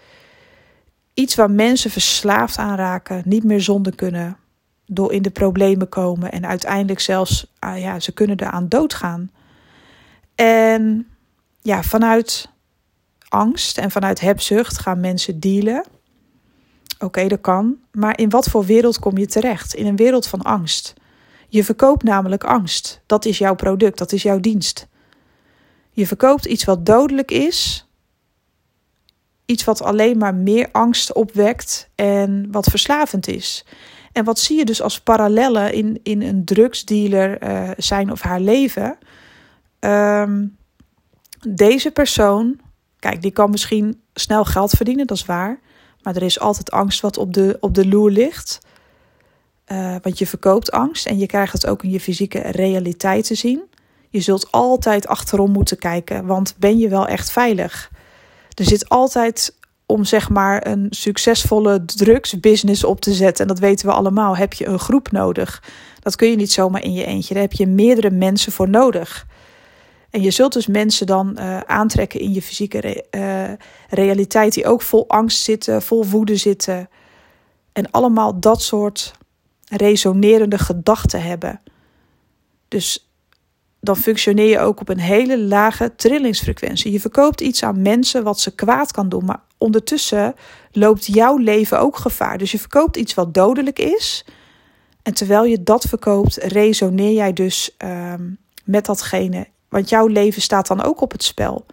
Iets 1.15 1.35
waar 1.35 1.51
mensen 1.51 1.91
verslaafd 1.91 2.59
aan 2.59 2.77
raken, 2.77 3.23
niet 3.25 3.45
meer 3.45 3.61
zonder 3.61 3.95
kunnen, 3.95 4.37
door 4.87 5.13
in 5.13 5.23
de 5.23 5.31
problemen 5.31 5.89
komen 5.89 6.33
en 6.33 6.47
uiteindelijk 6.47 7.01
zelfs, 7.01 7.53
ah 7.59 7.79
ja, 7.79 8.01
ze 8.01 8.13
kunnen 8.13 8.41
eraan 8.41 8.69
doodgaan. 8.69 9.31
En 10.35 11.07
ja, 11.63 11.83
vanuit 11.83 12.49
angst 13.29 13.79
en 13.79 13.91
vanuit 13.91 14.21
hebzucht 14.21 14.79
gaan 14.79 15.01
mensen 15.01 15.41
dealen. 15.41 15.85
Oké, 16.99 17.27
dat 17.27 17.41
kan. 17.41 17.77
Maar 17.93 18.19
in 18.19 18.31
wat 18.31 18.49
voor 18.49 18.65
wereld 18.65 18.99
kom 18.99 19.19
je 19.19 19.27
terecht? 19.27 19.75
In 19.75 19.87
een 19.87 19.97
wereld 19.97 20.27
van 20.27 20.43
angst. 20.43 20.95
Je 21.55 21.65
verkoopt 21.65 22.03
namelijk 22.03 22.45
angst. 22.45 23.01
Dat 23.07 23.25
is 23.25 23.39
jouw 23.39 23.55
product, 23.55 23.99
dat 23.99 24.13
is 24.13 24.23
jouw 24.23 24.41
dienst. 24.41 24.87
Je 25.91 26.07
verkoopt 26.07 26.45
iets 26.45 26.65
wat 26.65 26.87
dodelijk 26.87 27.31
is. 27.31 27.89
Iets 29.47 29.65
wat 29.65 29.83
alleen 29.83 30.19
maar 30.19 30.35
meer 30.35 30.69
angst 30.73 31.13
opwekt 31.13 31.89
en 31.95 32.49
wat 32.51 32.67
verslavend 32.67 33.29
is. 33.29 33.65
En 34.13 34.25
wat 34.25 34.39
zie 34.39 34.59
je 34.59 34.65
dus 34.65 34.83
als 34.83 35.01
parallellen 35.01 35.73
in, 35.73 36.01
in 36.03 36.23
een 36.23 36.45
drugsdealer 36.45 37.43
uh, 37.43 37.71
zijn 37.77 38.11
of 38.11 38.21
haar 38.21 38.41
leven? 38.41 38.99
Um, 39.81 40.57
deze 41.41 41.91
persoon 41.91 42.61
Kijk, 42.99 43.23
die 43.23 43.31
kan 43.31 43.51
misschien 43.51 44.01
snel 44.15 44.45
geld 44.45 44.71
verdienen, 44.71 45.07
dat 45.07 45.17
is 45.17 45.25
waar. 45.25 45.61
Maar 46.03 46.17
er 46.17 46.23
is 46.23 46.41
altijd 46.41 46.71
angst 46.71 47.01
wat 47.01 47.19
op 47.19 47.35
de, 47.35 47.57
op 47.61 47.75
de 47.75 47.89
loer 47.89 48.11
ligt. 48.11 48.61
Uh, 49.73 49.97
want 50.03 50.19
je 50.19 50.27
verkoopt 50.27 50.71
angst 50.71 51.07
en 51.07 51.19
je 51.19 51.27
krijgt 51.27 51.53
het 51.53 51.67
ook 51.67 51.83
in 51.83 51.91
je 51.91 52.01
fysieke 52.01 52.39
realiteit 52.39 53.27
te 53.27 53.35
zien. 53.35 53.63
Je 54.09 54.21
zult 54.21 54.51
altijd 54.51 55.07
achterom 55.07 55.51
moeten 55.51 55.79
kijken, 55.79 56.27
want 56.27 56.55
ben 56.59 56.79
je 56.79 56.89
wel 56.89 57.07
echt 57.07 57.31
veilig? 57.31 57.91
Er 58.55 58.65
zit 58.65 58.89
altijd 58.89 59.55
om 59.87 60.05
zeg 60.05 60.31
maar 60.31 60.67
een 60.67 60.87
succesvolle 60.91 61.85
drugsbusiness 61.85 62.85
op 62.85 63.01
te 63.01 63.13
zetten. 63.13 63.45
En 63.45 63.49
dat 63.55 63.59
weten 63.59 63.87
we 63.87 63.93
allemaal. 63.93 64.37
Heb 64.37 64.53
je 64.53 64.67
een 64.67 64.79
groep 64.79 65.11
nodig? 65.11 65.63
Dat 66.01 66.17
kun 66.17 66.31
je 66.31 66.37
niet 66.37 66.53
zomaar 66.53 66.83
in 66.83 66.93
je 66.93 67.05
eentje. 67.05 67.35
Daar 67.35 67.43
heb 67.43 67.53
je 67.53 67.67
meerdere 67.67 68.11
mensen 68.11 68.53
voor 68.53 68.69
nodig. 68.69 69.27
En 70.11 70.23
je 70.23 70.31
zult 70.31 70.53
dus 70.53 70.67
mensen 70.67 71.07
dan 71.07 71.37
uh, 71.39 71.61
aantrekken 71.61 72.21
in 72.21 72.33
je 72.33 72.43
fysieke 72.43 72.81
re 72.81 73.05
uh, 73.11 73.57
realiteit 73.89 74.55
die 74.55 74.67
ook 74.67 74.83
vol 74.83 75.09
angst 75.09 75.43
zitten, 75.43 75.83
vol 75.83 76.07
woede 76.07 76.37
zitten. 76.37 76.89
En 77.73 77.91
allemaal 77.91 78.41
dat 78.41 78.63
soort 78.63 79.13
resonerende 79.65 80.59
gedachten 80.59 81.23
hebben. 81.23 81.61
Dus 82.69 83.09
dan 83.81 83.97
functioneer 83.97 84.49
je 84.49 84.59
ook 84.59 84.81
op 84.81 84.89
een 84.89 84.99
hele 84.99 85.39
lage 85.39 85.95
trillingsfrequentie. 85.97 86.93
Je 86.93 87.01
verkoopt 87.01 87.41
iets 87.41 87.63
aan 87.63 87.83
mensen 87.83 88.25
wat 88.25 88.41
ze 88.41 88.55
kwaad 88.55 88.93
kan 88.93 89.09
doen, 89.09 89.25
maar 89.25 89.41
ondertussen 89.59 90.35
loopt 90.73 91.07
jouw 91.07 91.37
leven 91.37 91.81
ook 91.81 91.97
gevaar. 91.97 92.39
Dus 92.39 92.53
je 92.53 92.59
verkoopt 92.59 92.97
iets 92.97 93.15
wat 93.15 93.35
dodelijk 93.35 93.79
is. 93.79 94.25
En 95.03 95.15
terwijl 95.15 95.45
je 95.45 95.63
dat 95.63 95.85
verkoopt, 95.85 96.37
resoneer 96.37 97.13
jij 97.13 97.33
dus 97.33 97.75
uh, 97.85 98.15
met 98.65 98.85
datgene 98.85 99.47
want 99.75 99.89
jouw 99.89 100.07
leven 100.07 100.43
staat 100.43 100.67
dan 100.67 100.83
ook 100.83 101.01
op 101.01 101.13
het 101.13 101.23
spel. 101.23 101.67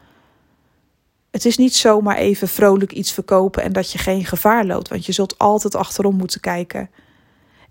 Het 1.31 1.45
is 1.45 1.57
niet 1.57 1.75
zomaar 1.75 2.17
even 2.17 2.47
vrolijk 2.47 2.91
iets 2.91 3.11
verkopen 3.11 3.63
en 3.63 3.73
dat 3.73 3.91
je 3.91 3.97
geen 3.97 4.25
gevaar 4.25 4.65
loopt, 4.65 4.87
want 4.87 5.05
je 5.05 5.11
zult 5.11 5.37
altijd 5.37 5.75
achterom 5.75 6.15
moeten 6.15 6.39
kijken. 6.39 6.89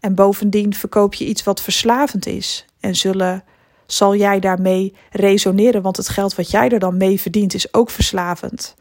En 0.00 0.14
bovendien 0.14 0.75
verkoop 0.75 1.14
je 1.14 1.26
iets 1.26 1.42
wat 1.42 1.61
verslavend 1.62 2.26
is 2.26 2.64
en 2.80 2.97
zullen, 2.97 3.45
zal 3.87 4.16
jij 4.16 4.40
daarmee 4.40 4.95
resoneren, 5.11 5.83
want 5.83 5.97
het 5.97 6.09
geld 6.09 6.35
wat 6.35 6.50
jij 6.50 6.69
er 6.69 6.78
dan 6.78 6.97
mee 6.97 7.21
verdient 7.21 7.54
is 7.54 7.75
ook 7.75 7.90
verslavend. 7.90 8.75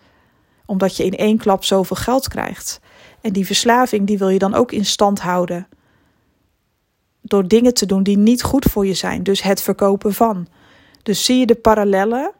Omdat 0.66 0.98
je 0.98 1.06
in 1.06 1.18
één 1.18 1.38
klap 1.38 1.64
zoveel 1.64 1.96
geld 1.96 2.28
krijgt. 2.28 2.80
En 3.22 3.34
die 3.34 3.46
verslaving 3.46 4.08
die 4.08 4.18
wil 4.18 4.30
je 4.30 4.40
dan 4.40 4.54
ook 4.54 4.72
in 4.72 4.86
stand 4.86 5.20
houden. 5.20 5.68
door 7.22 7.48
dingen 7.48 7.74
te 7.74 7.86
doen 7.86 8.04
die 8.04 8.18
niet 8.18 8.44
goed 8.44 8.66
voor 8.66 8.86
je 8.86 8.94
zijn. 8.94 9.24
Dus 9.24 9.42
het 9.42 9.62
verkopen 9.62 10.14
van. 10.14 10.48
Dus 11.04 11.26
zie 11.26 11.38
je 11.40 11.46
de 11.46 11.56
parallellen 11.56 12.32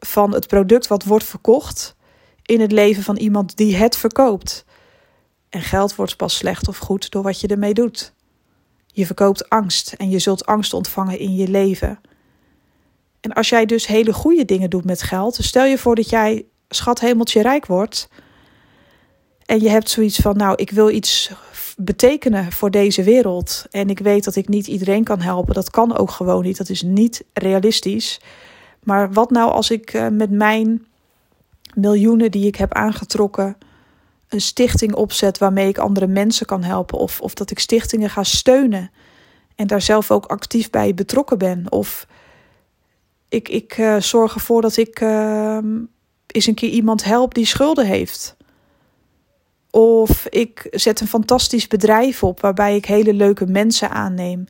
van 0.00 0.32
het 0.32 0.46
product 0.46 0.86
wat 0.86 1.04
wordt 1.04 1.24
verkocht 1.24 1.96
in 2.42 2.60
het 2.60 2.72
leven 2.72 3.02
van 3.02 3.16
iemand 3.16 3.56
die 3.56 3.76
het 3.76 3.96
verkoopt. 3.96 4.64
En 5.54 5.62
geld 5.62 5.94
wordt 5.94 6.16
pas 6.16 6.36
slecht 6.36 6.68
of 6.68 6.78
goed 6.78 7.10
door 7.10 7.22
wat 7.22 7.40
je 7.40 7.46
ermee 7.46 7.74
doet. 7.74 8.12
Je 8.86 9.06
verkoopt 9.06 9.48
angst 9.48 9.92
en 9.92 10.10
je 10.10 10.18
zult 10.18 10.46
angst 10.46 10.74
ontvangen 10.74 11.18
in 11.18 11.34
je 11.34 11.48
leven. 11.48 12.00
En 13.20 13.32
als 13.32 13.48
jij 13.48 13.66
dus 13.66 13.86
hele 13.86 14.12
goede 14.12 14.44
dingen 14.44 14.70
doet 14.70 14.84
met 14.84 15.02
geld, 15.02 15.34
stel 15.40 15.64
je 15.64 15.78
voor 15.78 15.94
dat 15.94 16.10
jij 16.10 16.44
schat 16.68 17.00
hemeltje 17.00 17.42
rijk 17.42 17.66
wordt 17.66 18.08
en 19.46 19.60
je 19.60 19.68
hebt 19.68 19.90
zoiets 19.90 20.16
van, 20.16 20.36
nou, 20.36 20.54
ik 20.56 20.70
wil 20.70 20.90
iets 20.90 21.30
betekenen 21.76 22.52
voor 22.52 22.70
deze 22.70 23.02
wereld 23.02 23.66
en 23.70 23.90
ik 23.90 23.98
weet 23.98 24.24
dat 24.24 24.36
ik 24.36 24.48
niet 24.48 24.66
iedereen 24.66 25.04
kan 25.04 25.20
helpen, 25.20 25.54
dat 25.54 25.70
kan 25.70 25.96
ook 25.96 26.10
gewoon 26.10 26.42
niet, 26.42 26.56
dat 26.56 26.68
is 26.68 26.82
niet 26.82 27.24
realistisch. 27.32 28.20
Maar 28.82 29.12
wat 29.12 29.30
nou 29.30 29.50
als 29.50 29.70
ik 29.70 29.92
eh, 29.92 30.08
met 30.08 30.30
mijn 30.30 30.86
miljoenen 31.74 32.30
die 32.30 32.46
ik 32.46 32.56
heb 32.56 32.72
aangetrokken 32.72 33.56
een 34.34 34.40
stichting 34.40 34.94
opzet 34.94 35.38
waarmee 35.38 35.68
ik 35.68 35.78
andere 35.78 36.06
mensen 36.06 36.46
kan 36.46 36.62
helpen. 36.62 36.98
Of, 36.98 37.20
of 37.20 37.34
dat 37.34 37.50
ik 37.50 37.58
stichtingen 37.58 38.10
ga 38.10 38.22
steunen 38.22 38.90
en 39.56 39.66
daar 39.66 39.82
zelf 39.82 40.10
ook 40.10 40.26
actief 40.26 40.70
bij 40.70 40.94
betrokken 40.94 41.38
ben. 41.38 41.66
Of 41.68 42.06
ik, 43.28 43.48
ik 43.48 43.78
uh, 43.78 44.00
zorg 44.00 44.34
ervoor 44.34 44.62
dat 44.62 44.76
ik 44.76 45.00
uh, 45.00 45.58
eens 46.26 46.46
een 46.46 46.54
keer 46.54 46.70
iemand 46.70 47.04
help 47.04 47.34
die 47.34 47.46
schulden 47.46 47.86
heeft. 47.86 48.36
Of 49.70 50.26
ik 50.26 50.66
zet 50.70 51.00
een 51.00 51.06
fantastisch 51.06 51.66
bedrijf 51.66 52.22
op 52.22 52.40
waarbij 52.40 52.76
ik 52.76 52.86
hele 52.86 53.14
leuke 53.14 53.46
mensen 53.46 53.90
aanneem 53.90 54.46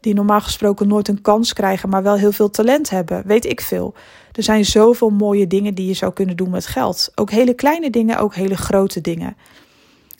die 0.00 0.14
normaal 0.14 0.40
gesproken 0.40 0.88
nooit 0.88 1.08
een 1.08 1.20
kans 1.20 1.52
krijgen, 1.52 1.88
maar 1.88 2.02
wel 2.02 2.16
heel 2.16 2.32
veel 2.32 2.50
talent 2.50 2.90
hebben. 2.90 3.22
Weet 3.26 3.44
ik 3.44 3.60
veel. 3.60 3.94
Er 4.32 4.42
zijn 4.42 4.64
zoveel 4.64 5.10
mooie 5.10 5.46
dingen 5.46 5.74
die 5.74 5.86
je 5.86 5.94
zou 5.94 6.12
kunnen 6.12 6.36
doen 6.36 6.50
met 6.50 6.66
geld. 6.66 7.12
Ook 7.14 7.30
hele 7.30 7.54
kleine 7.54 7.90
dingen, 7.90 8.18
ook 8.18 8.34
hele 8.34 8.56
grote 8.56 9.00
dingen. 9.00 9.36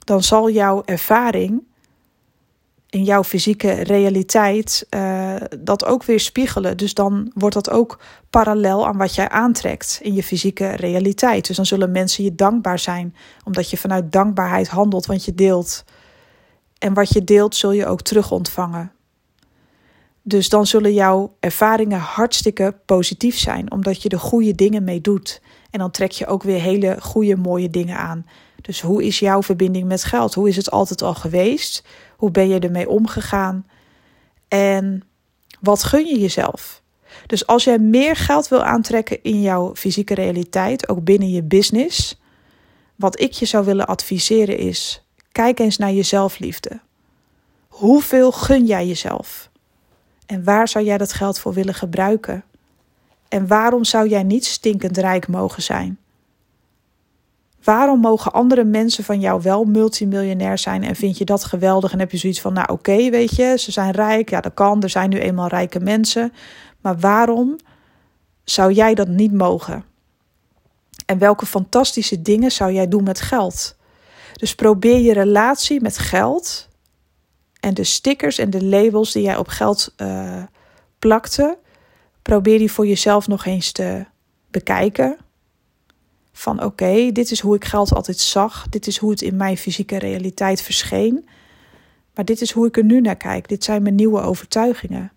Dan 0.05 0.23
zal 0.23 0.51
jouw 0.51 0.83
ervaring 0.85 1.63
in 2.93 3.05
jouw 3.05 3.25
fysieke 3.25 3.71
realiteit 3.71 4.87
uh, 4.91 5.35
dat 5.59 5.85
ook 5.85 6.05
weer 6.05 6.21
spiegelen. 6.21 6.77
Dus 6.77 6.95
dan 6.95 7.31
wordt 7.35 7.55
dat 7.55 7.71
ook 7.71 7.99
parallel 8.31 8.87
aan 8.87 8.97
wat 8.97 9.15
jij 9.15 9.29
aantrekt 9.29 9.99
in 10.03 10.15
je 10.15 10.23
fysieke 10.23 10.71
realiteit. 10.71 11.47
Dus 11.47 11.57
dan 11.57 11.67
zullen 11.67 11.91
mensen 11.91 12.25
je 12.25 12.35
dankbaar 12.35 12.79
zijn, 12.79 13.15
omdat 13.45 13.71
je 13.71 13.77
vanuit 13.77 14.13
dankbaarheid 14.13 14.69
handelt, 14.69 15.07
want 15.07 15.25
je 15.25 15.35
deelt. 15.35 15.85
En 16.79 16.95
wat 16.95 17.09
je 17.13 17.25
deelt, 17.25 17.57
zul 17.57 17.73
je 17.73 17.87
ook 17.87 18.03
terug 18.03 18.31
ontvangen. 18.31 18.93
Dus 20.23 20.49
dan 20.49 20.67
zullen 20.67 20.93
jouw 20.93 21.37
ervaringen 21.41 21.99
hartstikke 21.99 22.75
positief 22.87 23.39
zijn, 23.39 23.73
omdat 23.73 24.03
je 24.03 24.09
de 24.09 24.19
goede 24.19 24.55
dingen 24.55 24.85
mee 24.85 25.01
doet. 25.01 25.41
En 25.71 25.79
dan 25.79 25.91
trek 25.91 26.11
je 26.11 26.27
ook 26.27 26.43
weer 26.43 26.61
hele 26.61 26.97
goede, 27.01 27.37
mooie 27.37 27.71
dingen 27.71 27.97
aan. 27.97 28.27
Dus 28.61 28.81
hoe 28.81 29.05
is 29.05 29.19
jouw 29.19 29.43
verbinding 29.43 29.89
met 29.89 30.05
geld? 30.05 30.35
Hoe 30.35 30.49
is 30.49 30.57
het 30.57 30.71
altijd 30.71 31.03
al 31.03 31.15
geweest? 31.15 31.85
Hoe 32.17 32.31
ben 32.31 32.49
je 32.49 32.59
ermee 32.59 32.89
omgegaan? 32.89 33.67
En 34.49 35.03
wat 35.61 35.83
gun 35.83 36.07
je 36.07 36.19
jezelf? 36.19 36.83
Dus 37.27 37.47
als 37.47 37.65
jij 37.65 37.79
meer 37.79 38.17
geld 38.17 38.49
wil 38.49 38.63
aantrekken 38.63 39.23
in 39.23 39.41
jouw 39.41 39.75
fysieke 39.75 40.15
realiteit, 40.15 40.89
ook 40.89 41.05
binnen 41.05 41.31
je 41.31 41.43
business, 41.43 42.21
wat 42.97 43.21
ik 43.21 43.33
je 43.33 43.47
zou 43.47 43.65
willen 43.65 43.87
adviseren 43.87 44.59
is: 44.59 45.07
kijk 45.33 45.59
eens 45.59 45.77
naar 45.77 45.93
je 45.93 46.03
zelfliefde. 46.03 46.81
Hoeveel 47.69 48.33
gun 48.33 48.67
jij 48.67 48.87
jezelf? 48.87 49.51
En 50.27 50.45
waar 50.45 50.69
zou 50.69 50.85
jij 50.85 50.99
dat 50.99 51.13
geld 51.13 51.39
voor 51.39 51.53
willen 51.53 51.75
gebruiken? 51.75 52.45
En 53.29 53.47
waarom 53.47 53.85
zou 53.85 54.09
jij 54.09 54.23
niet 54.23 54.45
stinkend 54.45 54.97
rijk 54.97 55.29
mogen 55.29 55.63
zijn? 55.63 55.99
Waarom 57.65 58.01
mogen 58.01 58.33
andere 58.33 58.65
mensen 58.65 59.05
van 59.05 59.21
jou 59.21 59.43
wel 59.43 59.65
multimiljonair 59.65 60.59
zijn 60.59 60.85
en 60.85 60.97
vind 60.97 61.19
je 61.19 61.25
dat 61.25 61.45
geweldig 61.45 61.93
en 61.93 61.99
heb 61.99 62.11
je 62.11 62.17
zoiets 62.17 62.41
van, 62.41 62.53
nou 62.53 62.73
oké, 62.73 63.11
weet 63.11 63.37
je, 63.37 63.55
ze 63.59 63.73
zijn 63.73 63.91
rijk, 63.91 64.31
ja 64.31 64.41
dat 64.41 64.55
kan, 64.55 64.83
er 64.83 64.91
zijn 64.91 65.11
nu 65.11 65.19
eenmaal 65.19 65.49
rijke 65.49 65.81
mensen, 65.81 66.33
maar 66.81 66.99
waarom 66.99 67.57
zou 68.45 68.73
jij 68.73 68.95
dat 68.95 69.09
niet 69.09 69.33
mogen? 69.33 69.85
En 71.07 71.19
welke 71.19 71.47
fantastische 71.47 72.23
dingen 72.23 72.53
zou 72.53 72.73
jij 72.73 72.89
doen 72.89 73.03
met 73.03 73.21
geld? 73.21 73.77
Dus 74.33 74.55
probeer 74.55 74.99
je 74.99 75.13
relatie 75.13 75.81
met 75.81 75.99
geld 75.99 76.69
en 77.63 77.75
de 77.75 77.85
stickers 77.85 78.39
en 78.39 78.51
de 78.51 78.65
labels 78.65 79.13
die 79.13 79.23
jij 79.23 79.37
op 79.37 79.49
geld 79.49 79.95
uh, 79.97 80.43
plakte, 80.99 81.59
probeer 82.23 82.59
die 82.59 82.73
voor 82.73 82.87
jezelf 82.87 83.29
nog 83.29 83.45
eens 83.45 83.73
te 83.73 84.05
bekijken. 84.51 85.17
Van 86.33 86.63
oké, 86.63 87.13
dit 87.13 87.31
is 87.31 87.41
hoe 87.41 87.55
ik 87.55 87.65
geld 87.65 87.95
altijd 87.95 88.19
zag. 88.19 88.69
Dit 88.69 88.87
is 88.87 88.97
hoe 88.97 89.11
het 89.11 89.23
in 89.23 89.37
mijn 89.37 89.57
fysieke 89.57 89.99
realiteit 89.99 90.63
verscheen. 90.63 91.29
Maar 92.15 92.25
dit 92.25 92.41
is 92.41 92.51
hoe 92.51 92.67
ik 92.67 92.77
er 92.77 92.85
nu 92.85 93.01
naar 93.01 93.17
kijk. 93.17 93.49
Dit 93.49 93.65
zijn 93.65 93.83
mijn 93.83 93.95
nieuwe 93.95 94.21
overtuigingen. 94.21 95.13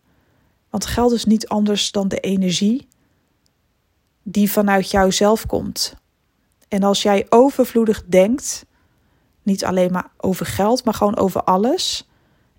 Want 0.69 0.85
geld 0.85 1.11
is 1.11 1.25
niet 1.25 1.47
anders 1.47 1.91
dan 1.91 2.07
de 2.07 2.19
energie 2.19 2.87
die 4.23 4.51
vanuit 4.51 4.91
jouzelf 4.91 5.45
komt. 5.45 5.95
En 6.67 6.83
als 6.83 7.01
jij 7.01 7.25
overvloedig 7.29 8.03
denkt, 8.05 8.65
niet 9.43 9.65
alleen 9.65 9.91
maar 9.91 10.11
over 10.17 10.45
geld, 10.45 10.83
maar 10.83 10.93
gewoon 10.93 11.17
over 11.17 11.43
alles, 11.43 12.07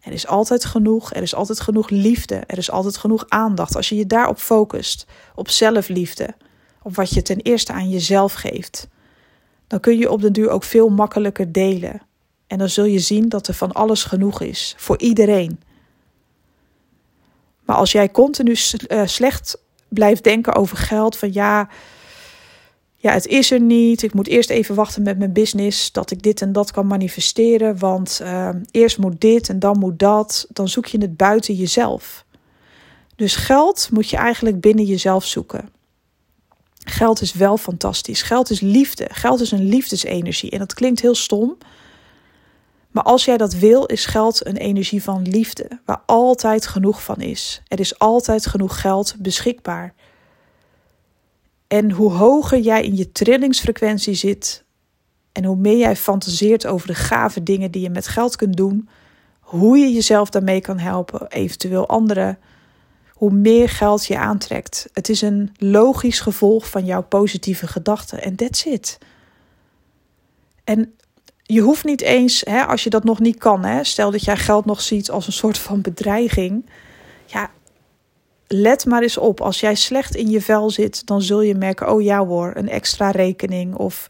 er 0.07 0.12
is 0.12 0.27
altijd 0.27 0.64
genoeg, 0.64 1.14
er 1.14 1.23
is 1.23 1.35
altijd 1.35 1.61
genoeg 1.61 1.88
liefde, 1.88 2.35
er 2.35 2.59
is 2.59 2.71
altijd 2.71 2.97
genoeg 2.97 3.25
aandacht. 3.29 3.77
Als 3.77 3.88
je 3.88 3.97
je 3.97 4.07
daarop 4.07 4.38
focust, 4.38 5.07
op 5.35 5.49
zelfliefde, 5.49 6.35
op 6.83 6.95
wat 6.95 7.11
je 7.11 7.23
ten 7.23 7.40
eerste 7.40 7.73
aan 7.73 7.88
jezelf 7.88 8.33
geeft, 8.33 8.88
dan 9.66 9.81
kun 9.81 9.99
je 9.99 10.11
op 10.11 10.21
den 10.21 10.33
duur 10.33 10.49
ook 10.49 10.64
veel 10.64 10.88
makkelijker 10.88 11.53
delen. 11.53 12.03
En 12.47 12.59
dan 12.59 12.69
zul 12.69 12.85
je 12.85 12.99
zien 12.99 13.29
dat 13.29 13.49
er 13.49 13.55
van 13.55 13.73
alles 13.73 14.05
genoeg 14.05 14.40
is, 14.40 14.75
voor 14.77 14.99
iedereen. 14.99 15.61
Maar 17.64 17.77
als 17.77 17.92
jij 17.92 18.11
continu 18.11 18.57
eh, 18.87 19.07
slecht 19.07 19.59
blijft 19.88 20.25
denken 20.25 20.55
over 20.55 20.77
geld, 20.77 21.16
van 21.16 21.33
ja, 21.33 21.69
ja, 23.07 23.12
het 23.12 23.27
is 23.27 23.51
er 23.51 23.61
niet. 23.61 24.03
Ik 24.03 24.14
moet 24.14 24.27
eerst 24.27 24.51
even 24.51 24.75
wachten 24.75 25.03
met 25.03 25.19
mijn 25.19 25.33
business 25.33 25.92
dat 25.92 26.11
ik 26.11 26.23
dit 26.23 26.42
en 26.42 26.53
dat 26.53 26.71
kan 26.71 26.87
manifesteren. 26.87 27.79
Want 27.79 28.21
uh, 28.23 28.49
eerst 28.71 28.99
moet 28.99 29.21
dit 29.21 29.49
en 29.49 29.59
dan 29.59 29.79
moet 29.79 29.99
dat. 29.99 30.47
Dan 30.49 30.69
zoek 30.69 30.87
je 30.87 30.99
het 30.99 31.16
buiten 31.16 31.55
jezelf. 31.55 32.25
Dus 33.16 33.37
geld 33.37 33.88
moet 33.92 34.11
je 34.11 34.16
eigenlijk 34.16 34.61
binnen 34.61 34.85
jezelf 34.85 35.25
zoeken. 35.25 35.69
Geld 36.79 37.21
is 37.21 37.33
wel 37.33 37.57
fantastisch. 37.57 38.23
Geld 38.23 38.51
is 38.51 38.61
liefde. 38.61 39.07
Geld 39.09 39.40
is 39.40 39.51
een 39.51 39.69
liefdesenergie. 39.69 40.51
En 40.51 40.59
dat 40.59 40.75
klinkt 40.75 41.01
heel 41.01 41.14
stom. 41.14 41.57
Maar 42.90 43.05
als 43.05 43.25
jij 43.25 43.37
dat 43.37 43.55
wil, 43.55 43.85
is 43.85 44.07
geld 44.07 44.47
een 44.47 44.57
energie 44.57 45.03
van 45.03 45.29
liefde, 45.29 45.69
waar 45.85 46.03
altijd 46.07 46.66
genoeg 46.66 47.03
van 47.03 47.21
is. 47.21 47.62
Er 47.69 47.81
is 47.81 47.99
altijd 47.99 48.47
genoeg 48.47 48.81
geld 48.81 49.14
beschikbaar. 49.19 49.95
En 51.66 51.90
hoe 51.90 52.11
hoger 52.11 52.59
jij 52.59 52.85
in 52.85 52.96
je 52.96 53.12
trillingsfrequentie 53.12 54.14
zit 54.14 54.64
en 55.33 55.44
hoe 55.44 55.57
meer 55.57 55.79
jij 55.79 55.96
fantaseert 55.96 56.66
over 56.66 56.87
de 56.87 56.94
gave 56.94 57.42
dingen 57.42 57.70
die 57.70 57.83
je 57.83 57.90
met 57.90 58.09
geld 58.09 58.37
kunt 58.37 58.57
doen, 58.57 58.88
hoe 59.40 59.79
je 59.79 59.92
jezelf 59.92 60.31
daarmee 60.31 60.61
kan 60.61 60.79
helpen, 60.79 61.29
eventueel 61.29 61.88
anderen, 61.88 62.38
hoe 63.11 63.31
meer 63.31 63.68
geld 63.68 64.07
je 64.07 64.18
aantrekt. 64.18 64.88
Het 64.92 65.09
is 65.09 65.22
een 65.22 65.55
logisch 65.57 66.20
gevolg 66.20 66.68
van 66.68 66.85
jouw 66.85 67.02
positieve 67.02 67.66
gedachten 67.66 68.22
en 68.22 68.37
that's 68.37 68.64
it. 68.64 68.98
En 70.64 70.94
je 71.42 71.61
hoeft 71.61 71.85
niet 71.85 72.00
eens, 72.00 72.42
hè, 72.44 72.64
als 72.64 72.85
je 72.85 72.90
dat 72.90 73.05
nog 73.05 73.20
niet 73.20 73.38
kan, 73.38 73.64
hè, 73.64 73.85
stel 73.85 74.11
dat 74.11 74.24
jij 74.24 74.37
geld 74.37 74.64
nog 74.64 74.81
ziet 74.81 75.11
als 75.11 75.26
een 75.26 75.33
soort 75.33 75.59
van 75.59 75.81
bedreiging. 75.81 76.70
Ja, 77.26 77.50
let 78.47 78.85
maar 78.87 79.03
eens 79.03 79.19
op. 79.19 79.41
Als 79.41 79.61
jij 79.61 79.75
slecht 79.75 80.15
in 80.15 80.31
je 80.31 80.41
vel 80.41 80.71
zit, 80.71 81.07
dan 81.07 81.23
zul 81.23 81.41
je 81.41 81.55
merken: 81.55 81.93
oh 81.93 82.03
ja 82.03 82.27
hoor, 82.27 82.53
een 82.55 82.69
extra 82.69 83.11
rekening. 83.11 83.75
Of 83.75 84.09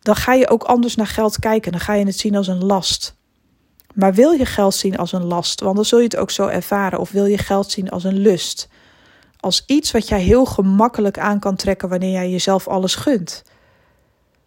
dan 0.00 0.16
ga 0.16 0.32
je 0.32 0.48
ook 0.48 0.62
anders 0.62 0.94
naar 0.94 1.06
geld 1.06 1.38
kijken. 1.38 1.72
Dan 1.72 1.80
ga 1.80 1.94
je 1.94 2.06
het 2.06 2.18
zien 2.18 2.36
als 2.36 2.46
een 2.46 2.64
last. 2.64 3.14
Maar 3.94 4.14
wil 4.14 4.30
je 4.30 4.46
geld 4.46 4.74
zien 4.74 4.96
als 4.96 5.12
een 5.12 5.24
last? 5.24 5.60
Want 5.60 5.76
dan 5.76 5.84
zul 5.84 5.98
je 5.98 6.04
het 6.04 6.16
ook 6.16 6.30
zo 6.30 6.46
ervaren. 6.46 6.98
Of 6.98 7.10
wil 7.10 7.26
je 7.26 7.38
geld 7.38 7.70
zien 7.70 7.90
als 7.90 8.04
een 8.04 8.18
lust? 8.18 8.68
Als 9.40 9.62
iets 9.66 9.90
wat 9.90 10.08
jij 10.08 10.20
heel 10.20 10.44
gemakkelijk 10.44 11.18
aan 11.18 11.38
kan 11.38 11.56
trekken 11.56 11.88
wanneer 11.88 12.10
jij 12.10 12.30
jezelf 12.30 12.68
alles 12.68 12.94
gunt. 12.94 13.44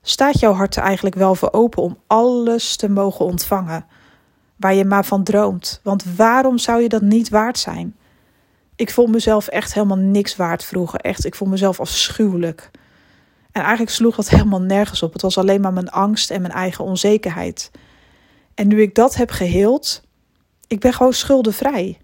Staat 0.02 0.40
jouw 0.40 0.54
hart 0.54 0.76
er 0.76 0.84
eigenlijk 0.84 1.16
wel 1.16 1.36
voor 1.36 1.52
open 1.52 1.84
om 1.84 1.98
alles 2.08 2.76
te 2.76 2.90
mogen 2.90 3.26
ontvangen? 3.26 3.86
Waar 4.56 4.74
je 4.74 4.86
maar 4.86 5.06
van 5.06 5.24
droomt. 5.24 5.80
Want 5.84 6.04
waarom 6.16 6.58
zou 6.58 6.82
je 6.82 6.90
dat 6.90 7.02
niet 7.02 7.30
waard 7.30 7.60
zijn? 7.60 7.96
Ik 8.80 8.92
vond 8.92 9.12
mezelf 9.12 9.48
echt 9.48 9.74
helemaal 9.74 9.98
niks 9.98 10.36
waard 10.36 10.65
vroeger. 10.65 11.00
Echt, 11.00 11.26
ik 11.26 11.36
vond 11.36 11.50
mezelf 11.52 11.80
afschuwelijk. 11.80 12.72
En 13.52 13.62
eigenlijk 13.62 13.92
sloeg 13.92 14.15
dat 14.15 14.30
helemaal 14.36 14.62
nergens 14.62 15.04
op. 15.04 15.13
Het 15.13 15.22
was 15.22 15.38
alleen 15.38 15.62
maar 15.62 15.74
mijn 15.74 15.89
angst 15.89 16.32
en 16.32 16.42
mijn 16.42 16.54
eigen 16.54 16.84
onzekerheid. 16.84 17.72
En 18.54 18.68
nu 18.68 18.82
ik 18.82 18.96
dat 18.96 19.15
heb 19.15 19.32
geheeld, 19.32 20.04
Ik 20.68 20.80
ben 20.80 20.94
gewoon 20.94 21.13
schuldenvrij. 21.13 21.98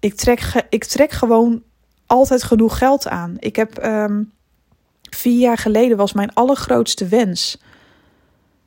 Ik 0.00 0.14
trek, 0.14 0.66
ik 0.68 0.84
trek 0.84 1.10
gewoon 1.10 1.62
altijd 2.06 2.42
genoeg 2.42 2.78
geld 2.78 3.08
aan. 3.08 3.36
Ik 3.38 3.56
heb 3.56 3.84
um, 3.84 4.32
vier 5.10 5.38
jaar 5.38 5.58
geleden 5.58 5.96
was 5.96 6.12
mijn 6.12 6.34
allergrootste 6.34 7.08
wens. 7.08 7.60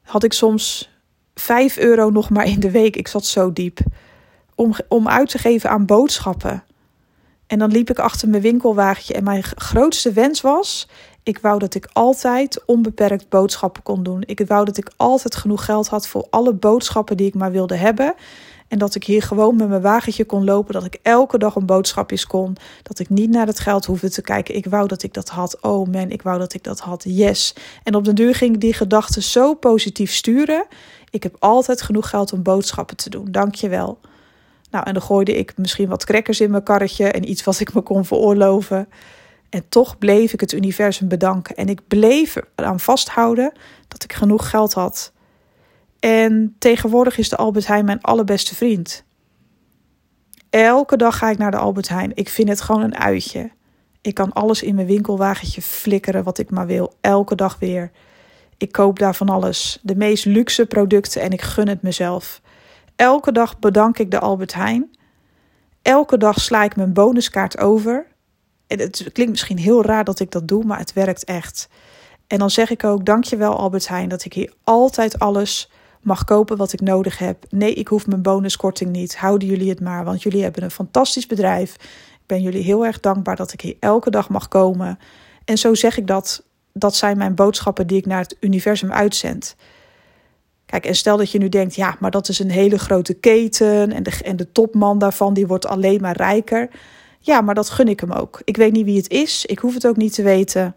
Had 0.02 0.24
ik 0.24 0.34
soms 0.34 0.90
5 1.36 1.78
euro 1.78 2.10
nog 2.10 2.30
maar 2.30 2.46
in 2.46 2.60
de 2.60 2.72
week. 2.72 2.96
Ik 2.96 3.08
zat 3.08 3.26
zo 3.26 3.54
diep. 3.54 3.80
Om, 4.56 4.74
om 4.88 5.08
uit 5.08 5.30
te 5.30 5.38
geven 5.38 5.70
aan 5.70 5.86
boodschappen. 5.86 6.64
En 7.48 7.60
dan 7.60 7.72
liep 7.72 7.90
ik 7.90 8.00
achter 8.00 8.30
mijn 8.30 8.42
winkelwagentje. 8.42 9.14
En 9.14 9.24
mijn 9.24 9.44
grootste 9.44 10.12
wens 10.12 10.42
was: 10.42 10.88
ik 11.26 11.40
wou 11.40 11.60
dat 11.60 11.76
ik 11.76 11.90
altijd 11.94 12.66
onbeperkt 12.66 13.30
boodschappen 13.30 13.84
kon 13.84 14.04
doen. 14.04 14.24
Ik 14.26 14.48
wou 14.48 14.66
dat 14.66 14.78
ik 14.78 14.92
altijd 14.98 15.36
genoeg 15.36 15.66
geld 15.66 15.88
had 15.88 16.08
voor 16.08 16.28
alle 16.30 16.54
boodschappen 16.54 17.18
die 17.18 17.28
ik 17.28 17.34
maar 17.34 17.52
wilde 17.52 17.76
hebben. 17.76 18.14
En 18.68 18.78
dat 18.78 18.96
ik 18.96 19.04
hier 19.04 19.22
gewoon 19.22 19.56
met 19.56 19.70
mijn 19.70 19.82
wagentje 19.82 20.26
kon 20.26 20.44
lopen. 20.44 20.74
Dat 20.74 20.86
ik 20.86 21.00
elke 21.02 21.38
dag 21.38 21.56
een 21.56 21.66
boodschapjes 21.66 22.28
kon. 22.28 22.56
Dat 22.84 23.00
ik 23.00 23.10
niet 23.10 23.30
naar 23.30 23.48
het 23.48 23.60
geld 23.60 23.86
hoefde 23.86 24.10
te 24.10 24.22
kijken. 24.22 24.56
Ik 24.56 24.66
wou 24.66 24.88
dat 24.88 25.04
ik 25.04 25.14
dat 25.14 25.30
had. 25.30 25.62
Oh 25.62 25.88
man, 25.88 26.10
ik 26.10 26.22
wou 26.22 26.40
dat 26.40 26.54
ik 26.54 26.64
dat 26.64 26.80
had. 26.80 27.04
Yes. 27.08 27.56
En 27.84 27.96
op 27.96 28.04
de 28.04 28.14
duur 28.14 28.36
ging 28.36 28.54
ik 28.54 28.62
die 28.62 28.74
gedachten 28.74 29.24
zo 29.24 29.54
positief 29.54 30.14
sturen. 30.14 30.66
Ik 31.10 31.24
heb 31.24 31.36
altijd 31.40 31.82
genoeg 31.82 32.10
geld 32.10 32.34
om 32.34 32.44
boodschappen 32.44 32.98
te 32.98 33.10
doen. 33.10 33.32
Dank 33.32 33.56
je 33.56 33.70
wel. 33.70 34.00
Nou, 34.76 34.88
en 34.88 34.94
dan 34.94 35.04
gooide 35.04 35.38
ik 35.38 35.58
misschien 35.58 35.88
wat 35.88 36.06
crackers 36.06 36.42
in 36.42 36.52
mijn 36.52 36.64
karretje 36.64 37.12
en 37.12 37.30
iets 37.30 37.44
wat 37.44 37.60
ik 37.60 37.74
me 37.74 37.82
kon 37.82 38.06
veroorloven. 38.06 38.88
En 39.50 39.70
toch 39.70 39.98
bleef 39.98 40.34
ik 40.34 40.40
het 40.40 40.52
universum 40.52 41.08
bedanken. 41.08 41.56
En 41.56 41.70
ik 41.70 41.88
bleef 41.88 42.36
eraan 42.56 42.80
vasthouden 42.80 43.52
dat 43.88 44.04
ik 44.04 44.14
genoeg 44.14 44.50
geld 44.50 44.74
had. 44.74 45.14
En 46.00 46.56
tegenwoordig 46.60 47.18
is 47.18 47.30
de 47.30 47.36
Albert 47.36 47.68
Heijn 47.68 47.86
mijn 47.86 48.02
allerbeste 48.02 48.56
vriend. 48.56 49.04
Elke 50.50 50.98
dag 50.98 51.18
ga 51.18 51.30
ik 51.30 51.38
naar 51.38 51.52
de 51.52 51.58
Albert 51.58 51.90
Heijn. 51.90 52.12
Ik 52.14 52.30
vind 52.30 52.50
het 52.50 52.62
gewoon 52.62 52.82
een 52.82 52.98
uitje. 52.98 53.52
Ik 54.02 54.14
kan 54.14 54.34
alles 54.34 54.64
in 54.64 54.76
mijn 54.76 54.88
winkelwagentje 54.88 55.62
flikkeren 55.62 56.24
wat 56.24 56.38
ik 56.38 56.50
maar 56.50 56.68
wil. 56.68 56.94
Elke 57.02 57.36
dag 57.36 57.60
weer. 57.60 57.92
Ik 58.58 58.72
koop 58.72 59.00
daar 59.00 59.16
van 59.16 59.30
alles. 59.30 59.80
De 59.82 59.96
meest 59.96 60.26
luxe 60.26 60.66
producten 60.66 61.22
en 61.22 61.32
ik 61.32 61.42
gun 61.42 61.68
het 61.68 61.82
mezelf. 61.82 62.42
Elke 62.96 63.32
dag 63.32 63.60
bedank 63.60 63.98
ik 63.98 64.12
de 64.12 64.20
Albert 64.20 64.54
Heijn. 64.54 64.90
Elke 65.82 66.18
dag 66.18 66.40
sla 66.40 66.64
ik 66.64 66.76
mijn 66.76 66.94
bonuskaart 66.94 67.58
over. 67.58 68.08
En 68.68 68.80
het 68.80 69.10
klinkt 69.14 69.32
misschien 69.32 69.58
heel 69.58 69.84
raar 69.84 70.04
dat 70.04 70.20
ik 70.20 70.32
dat 70.32 70.48
doe, 70.48 70.64
maar 70.64 70.80
het 70.80 70.94
werkt 70.94 71.24
echt. 71.24 71.70
En 72.28 72.40
dan 72.40 72.50
zeg 72.50 72.70
ik 72.70 72.84
ook: 72.84 73.06
Dankjewel, 73.06 73.58
Albert 73.58 73.88
Heijn, 73.88 74.10
dat 74.10 74.26
ik 74.26 74.34
hier 74.34 74.54
altijd 74.64 75.20
alles 75.20 75.72
mag 76.02 76.24
kopen 76.24 76.58
wat 76.58 76.74
ik 76.74 76.82
nodig 76.82 77.18
heb. 77.18 77.46
Nee, 77.50 77.74
ik 77.74 77.88
hoef 77.88 78.08
mijn 78.08 78.22
bonuskorting 78.22 78.92
niet. 78.92 79.18
Houden 79.18 79.48
jullie 79.48 79.70
het 79.70 79.82
maar, 79.82 80.04
want 80.04 80.24
jullie 80.24 80.44
hebben 80.44 80.64
een 80.64 80.72
fantastisch 80.72 81.28
bedrijf. 81.28 81.74
Ik 82.14 82.26
ben 82.26 82.42
jullie 82.42 82.64
heel 82.64 82.86
erg 82.86 83.00
dankbaar 83.00 83.36
dat 83.36 83.54
ik 83.54 83.62
hier 83.62 83.76
elke 83.80 84.10
dag 84.10 84.30
mag 84.30 84.48
komen. 84.48 85.00
En 85.46 85.58
zo 85.58 85.74
zeg 85.74 85.98
ik 85.98 86.08
dat. 86.08 86.44
Dat 86.74 86.96
zijn 86.96 87.18
mijn 87.18 87.36
boodschappen 87.36 87.88
die 87.88 87.98
ik 87.98 88.06
naar 88.06 88.22
het 88.22 88.38
universum 88.40 88.92
uitzend. 88.92 89.56
En 90.84 90.96
stel 90.96 91.18
dat 91.18 91.32
je 91.32 91.38
nu 91.38 91.50
denkt, 91.50 91.76
ja, 91.76 91.96
maar 92.00 92.12
dat 92.12 92.30
is 92.30 92.40
een 92.40 92.52
hele 92.52 92.80
grote 92.80 93.14
keten 93.14 93.92
en 93.92 94.04
de, 94.04 94.18
en 94.24 94.36
de 94.36 94.52
topman 94.52 95.00
daarvan 95.00 95.34
die 95.34 95.48
wordt 95.48 95.68
alleen 95.68 96.02
maar 96.02 96.18
rijker. 96.18 96.70
Ja, 97.20 97.42
maar 97.42 97.56
dat 97.56 97.70
gun 97.70 97.88
ik 97.88 98.00
hem 98.00 98.12
ook. 98.12 98.42
Ik 98.44 98.58
weet 98.58 98.72
niet 98.72 98.86
wie 98.86 98.98
het 98.98 99.10
is, 99.10 99.46
ik 99.46 99.60
hoef 99.60 99.74
het 99.74 99.88
ook 99.88 99.98
niet 99.98 100.14
te 100.14 100.24
weten. 100.24 100.76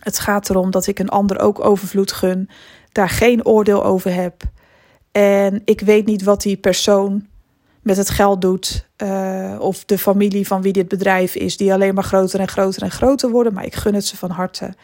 Het 0.00 0.18
gaat 0.18 0.50
erom 0.50 0.70
dat 0.70 0.86
ik 0.86 0.98
een 0.98 1.08
ander 1.08 1.40
ook 1.40 1.64
overvloed 1.64 2.12
gun, 2.12 2.48
daar 2.92 3.08
geen 3.08 3.46
oordeel 3.46 3.84
over 3.84 4.14
heb. 4.14 4.42
En 5.12 5.62
ik 5.64 5.80
weet 5.80 6.06
niet 6.06 6.22
wat 6.22 6.42
die 6.42 6.56
persoon 6.56 7.26
met 7.82 7.96
het 7.96 8.10
geld 8.10 8.40
doet. 8.40 8.86
Uh, 9.02 9.56
of 9.58 9.84
de 9.84 9.98
familie 9.98 10.46
van 10.46 10.62
wie 10.62 10.72
dit 10.72 10.88
bedrijf 10.88 11.34
is, 11.34 11.56
die 11.56 11.72
alleen 11.72 11.94
maar 11.94 12.04
groter 12.04 12.40
en 12.40 12.48
groter 12.48 12.82
en 12.82 12.90
groter 12.90 13.30
worden. 13.30 13.52
Maar 13.52 13.64
ik 13.64 13.74
gun 13.74 13.94
het 13.94 14.06
ze 14.06 14.16
van 14.16 14.30
harte. 14.30 14.74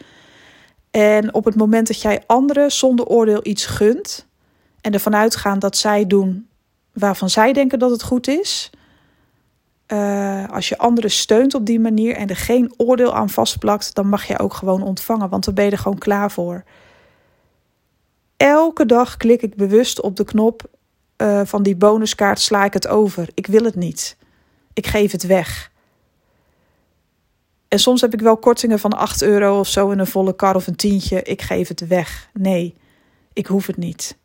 En 0.91 1.35
op 1.35 1.45
het 1.45 1.57
moment 1.57 1.87
dat 1.87 2.03
jij 2.03 2.23
anderen 2.27 2.73
zonder 2.73 3.07
oordeel 3.07 3.41
iets 3.43 3.67
gunt 3.67 4.27
en 4.81 4.93
ervan 4.93 5.15
uitgaan 5.17 5.59
dat 5.59 5.77
zij 5.77 6.07
doen 6.07 6.49
waarvan 6.93 7.31
zij 7.31 7.53
denken 7.53 7.79
dat 7.79 7.91
het 7.91 8.03
goed 8.03 8.29
is, 8.29 8.71
uh, 9.93 10.49
als 10.49 10.69
je 10.69 10.79
anderen 10.79 11.11
steunt 11.11 11.55
op 11.55 11.67
die 11.67 11.81
manier 11.81 12.17
en 12.17 12.29
er 12.29 12.37
geen 12.37 12.73
oordeel 12.77 13.15
aan 13.15 13.31
vastplakt, 13.31 13.95
dan 13.95 14.09
mag 14.09 14.25
je 14.25 14.39
ook 14.39 14.55
gewoon 14.55 14.83
ontvangen, 14.83 15.29
want 15.29 15.45
dan 15.45 15.55
ben 15.55 15.65
je 15.65 15.71
er 15.71 15.79
gewoon 15.79 15.99
klaar 15.99 16.31
voor. 16.31 16.65
Elke 18.37 18.87
dag 18.87 19.17
klik 19.17 19.43
ik 19.43 19.57
bewust 19.57 20.01
op 20.01 20.17
de 20.17 20.25
knop 20.25 20.63
uh, 21.17 21.41
van 21.45 21.63
die 21.63 21.77
bonuskaart, 21.77 22.41
sla 22.41 22.65
ik 22.65 22.73
het 22.73 22.89
over. 22.89 23.29
Ik 23.35 23.47
wil 23.47 23.65
het 23.65 23.75
niet. 23.75 24.17
Ik 24.73 24.87
geef 24.87 25.13
het 25.13 25.27
weg. 25.27 25.71
En 27.69 27.79
soms 27.79 28.01
heb 28.01 28.15
ik 28.15 28.21
wel 28.21 28.37
kortingen 28.37 28.79
van 28.79 28.93
8 28.93 29.23
euro 29.23 29.59
of 29.59 29.69
zo 29.69 29.91
in 29.91 29.99
een 29.99 30.07
volle 30.07 30.37
kar 30.37 30.55
of 30.55 30.67
een 30.67 30.77
tientje. 30.77 31.23
Ik 31.23 31.43
geef 31.43 31.69
het 31.69 31.87
weg. 31.87 32.31
Nee, 32.33 32.75
ik 33.33 33.47
hoef 33.47 33.67
het 33.67 33.77
niet. 33.77 34.19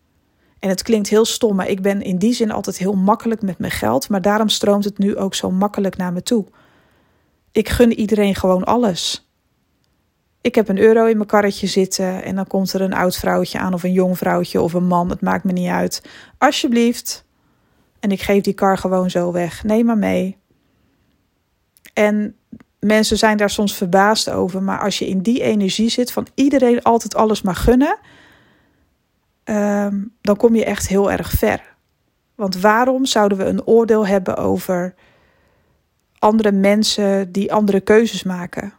En 0.59 0.69
het 0.69 0.81
klinkt 0.81 1.09
heel 1.09 1.25
stom, 1.25 1.55
maar 1.55 1.67
ik 1.67 1.81
ben 1.81 2.01
in 2.01 2.17
die 2.17 2.33
zin 2.33 2.51
altijd 2.51 2.77
heel 2.77 2.93
makkelijk 2.93 3.41
met 3.41 3.57
mijn 3.57 3.71
geld. 3.71 4.09
Maar 4.09 4.21
daarom 4.21 4.49
stroomt 4.49 4.83
het 4.83 4.97
nu 4.97 5.17
ook 5.17 5.35
zo 5.35 5.51
makkelijk 5.51 5.97
naar 5.97 6.13
me 6.13 6.23
toe. 6.23 6.45
Ik 7.51 7.69
gun 7.69 7.93
iedereen 7.93 8.35
gewoon 8.35 8.63
alles. 8.63 9.27
Ik 10.41 10.55
heb 10.55 10.67
een 10.67 10.77
euro 10.79 11.05
in 11.05 11.15
mijn 11.15 11.27
karretje 11.27 11.67
zitten 11.67 12.23
en 12.23 12.35
dan 12.35 12.47
komt 12.47 12.73
er 12.73 12.81
een 12.81 12.93
oud 12.93 13.15
vrouwtje 13.15 13.59
aan 13.59 13.73
of 13.73 13.83
een 13.83 13.91
jong 13.91 14.17
vrouwtje 14.17 14.61
of 14.61 14.73
een 14.73 14.87
man. 14.87 15.09
Het 15.09 15.21
maakt 15.21 15.43
me 15.43 15.51
niet 15.51 15.69
uit. 15.69 16.01
Alsjeblieft. 16.37 17.25
En 17.99 18.11
ik 18.11 18.21
geef 18.21 18.43
die 18.43 18.53
kar 18.53 18.77
gewoon 18.77 19.09
zo 19.09 19.31
weg. 19.31 19.63
Neem 19.63 19.85
maar 19.85 19.97
mee. 19.97 20.37
En 21.93 22.35
mensen 22.83 23.17
zijn 23.17 23.37
daar 23.37 23.49
soms 23.49 23.75
verbaasd 23.75 24.29
over. 24.29 24.63
Maar 24.63 24.79
als 24.79 24.99
je 24.99 25.07
in 25.07 25.21
die 25.21 25.41
energie 25.41 25.89
zit 25.89 26.11
van 26.11 26.27
iedereen 26.35 26.81
altijd 26.81 27.15
alles 27.15 27.41
maar 27.41 27.55
gunnen, 27.55 27.97
ehm, 29.43 30.01
dan 30.21 30.35
kom 30.35 30.55
je 30.55 30.65
echt 30.65 30.87
heel 30.87 31.11
erg 31.11 31.31
ver. 31.31 31.75
Want 32.35 32.59
waarom 32.59 33.05
zouden 33.05 33.37
we 33.37 33.43
een 33.43 33.65
oordeel 33.65 34.07
hebben 34.07 34.37
over 34.37 34.93
andere 36.19 36.51
mensen 36.51 37.31
die 37.31 37.53
andere 37.53 37.79
keuzes 37.79 38.23
maken? 38.23 38.73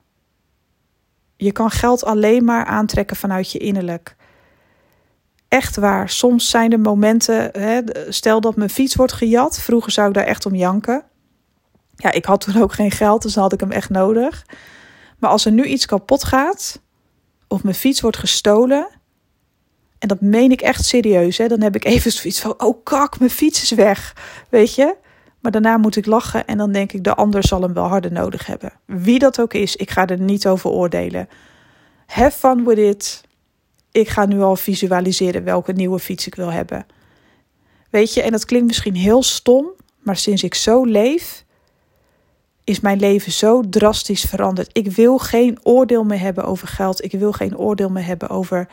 Je 1.36 1.52
kan 1.52 1.70
geld 1.70 2.04
alleen 2.04 2.44
maar 2.44 2.64
aantrekken 2.64 3.16
vanuit 3.16 3.52
je 3.52 3.58
innerlijk. 3.58 4.16
Echt 5.48 5.76
waar. 5.76 6.08
Soms 6.08 6.50
zijn 6.50 6.72
er 6.72 6.80
momenten, 6.80 7.48
hè, 7.52 7.80
stel 8.08 8.40
dat 8.40 8.56
mijn 8.56 8.70
fiets 8.70 8.94
wordt 8.94 9.12
gejat. 9.12 9.60
Vroeger 9.60 9.92
zou 9.92 10.08
ik 10.08 10.14
daar 10.14 10.24
echt 10.24 10.46
om 10.46 10.54
janken. 10.54 11.04
Ja, 11.96 12.12
ik 12.12 12.24
had 12.24 12.40
toen 12.40 12.62
ook 12.62 12.72
geen 12.72 12.90
geld, 12.90 13.22
dus 13.22 13.32
dan 13.32 13.42
had 13.42 13.52
ik 13.52 13.60
hem 13.60 13.70
echt 13.70 13.90
nodig. 13.90 14.46
Maar 15.18 15.30
als 15.30 15.44
er 15.44 15.52
nu 15.52 15.64
iets 15.64 15.86
kapot 15.86 16.24
gaat, 16.24 16.80
of 17.48 17.62
mijn 17.62 17.74
fiets 17.74 18.00
wordt 18.00 18.16
gestolen, 18.16 18.88
en 19.98 20.08
dat 20.08 20.20
meen 20.20 20.50
ik 20.50 20.60
echt 20.60 20.84
serieus, 20.84 21.38
hè, 21.38 21.48
dan 21.48 21.60
heb 21.60 21.74
ik 21.74 21.84
even 21.84 22.12
zoiets 22.12 22.40
van: 22.40 22.54
oh 22.58 22.84
kak, 22.84 23.18
mijn 23.18 23.30
fiets 23.30 23.62
is 23.62 23.70
weg. 23.70 24.16
Weet 24.48 24.74
je? 24.74 24.96
Maar 25.40 25.52
daarna 25.52 25.76
moet 25.76 25.96
ik 25.96 26.06
lachen 26.06 26.46
en 26.46 26.58
dan 26.58 26.72
denk 26.72 26.92
ik: 26.92 27.04
de 27.04 27.14
ander 27.14 27.46
zal 27.46 27.62
hem 27.62 27.74
wel 27.74 27.86
harder 27.86 28.12
nodig 28.12 28.46
hebben. 28.46 28.72
Wie 28.84 29.18
dat 29.18 29.40
ook 29.40 29.54
is, 29.54 29.76
ik 29.76 29.90
ga 29.90 30.06
er 30.06 30.20
niet 30.20 30.46
over 30.46 30.70
oordelen. 30.70 31.28
Have 32.06 32.38
fun 32.38 32.64
with 32.64 32.78
it. 32.78 33.20
Ik 33.92 34.08
ga 34.08 34.26
nu 34.26 34.40
al 34.40 34.56
visualiseren 34.56 35.44
welke 35.44 35.72
nieuwe 35.72 35.98
fiets 35.98 36.26
ik 36.26 36.34
wil 36.34 36.50
hebben. 36.50 36.86
Weet 37.90 38.14
je, 38.14 38.22
en 38.22 38.30
dat 38.30 38.44
klinkt 38.44 38.66
misschien 38.66 38.94
heel 38.94 39.22
stom, 39.22 39.66
maar 39.98 40.16
sinds 40.16 40.42
ik 40.42 40.54
zo 40.54 40.84
leef, 40.84 41.43
is 42.64 42.80
mijn 42.80 42.98
leven 42.98 43.32
zo 43.32 43.62
drastisch 43.68 44.22
veranderd. 44.22 44.70
Ik 44.72 44.92
wil 44.92 45.18
geen 45.18 45.58
oordeel 45.62 46.04
meer 46.04 46.20
hebben 46.20 46.44
over 46.44 46.68
geld. 46.68 47.04
Ik 47.04 47.12
wil 47.12 47.32
geen 47.32 47.58
oordeel 47.58 47.88
meer 47.88 48.04
hebben 48.04 48.28
over 48.28 48.68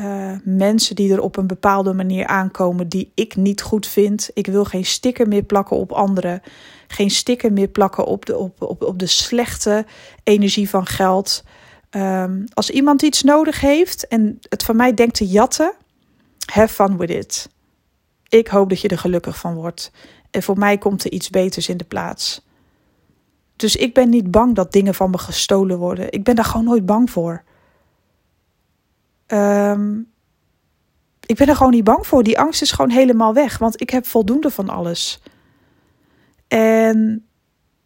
uh, 0.00 0.32
mensen 0.44 0.94
die 0.94 1.12
er 1.12 1.20
op 1.20 1.36
een 1.36 1.46
bepaalde 1.46 1.92
manier 1.92 2.26
aankomen 2.26 2.88
die 2.88 3.12
ik 3.14 3.36
niet 3.36 3.62
goed 3.62 3.86
vind. 3.86 4.30
Ik 4.34 4.46
wil 4.46 4.64
geen 4.64 4.84
sticker 4.84 5.28
meer 5.28 5.42
plakken 5.42 5.76
op 5.76 5.92
anderen. 5.92 6.42
Geen 6.86 7.10
sticker 7.10 7.52
meer 7.52 7.68
plakken 7.68 8.04
op 8.04 8.26
de, 8.26 8.36
op, 8.36 8.62
op, 8.62 8.82
op 8.82 8.98
de 8.98 9.06
slechte 9.06 9.86
energie 10.22 10.68
van 10.68 10.86
geld. 10.86 11.44
Um, 11.90 12.44
als 12.54 12.70
iemand 12.70 13.02
iets 13.02 13.22
nodig 13.22 13.60
heeft 13.60 14.08
en 14.08 14.38
het 14.48 14.62
van 14.62 14.76
mij 14.76 14.94
denkt 14.94 15.14
te 15.14 15.26
jatten, 15.26 15.72
have 16.52 16.74
fun 16.74 16.96
with 16.96 17.10
it. 17.10 17.48
Ik 18.28 18.48
hoop 18.48 18.68
dat 18.68 18.80
je 18.80 18.88
er 18.88 18.98
gelukkig 18.98 19.38
van 19.38 19.54
wordt. 19.54 19.90
En 20.30 20.42
voor 20.42 20.58
mij 20.58 20.78
komt 20.78 21.04
er 21.04 21.12
iets 21.12 21.30
beters 21.30 21.68
in 21.68 21.76
de 21.76 21.84
plaats. 21.84 22.42
Dus 23.60 23.76
ik 23.76 23.94
ben 23.94 24.08
niet 24.08 24.30
bang 24.30 24.54
dat 24.54 24.72
dingen 24.72 24.94
van 24.94 25.10
me 25.10 25.18
gestolen 25.18 25.78
worden. 25.78 26.12
Ik 26.12 26.24
ben 26.24 26.34
daar 26.34 26.44
gewoon 26.44 26.64
nooit 26.64 26.86
bang 26.86 27.10
voor. 27.10 27.42
Um, 29.26 30.10
ik 31.26 31.36
ben 31.36 31.48
er 31.48 31.56
gewoon 31.56 31.72
niet 31.72 31.84
bang 31.84 32.06
voor. 32.06 32.22
Die 32.22 32.38
angst 32.38 32.62
is 32.62 32.72
gewoon 32.72 32.90
helemaal 32.90 33.34
weg, 33.34 33.58
want 33.58 33.80
ik 33.80 33.90
heb 33.90 34.06
voldoende 34.06 34.50
van 34.50 34.68
alles. 34.68 35.22
En 36.48 37.26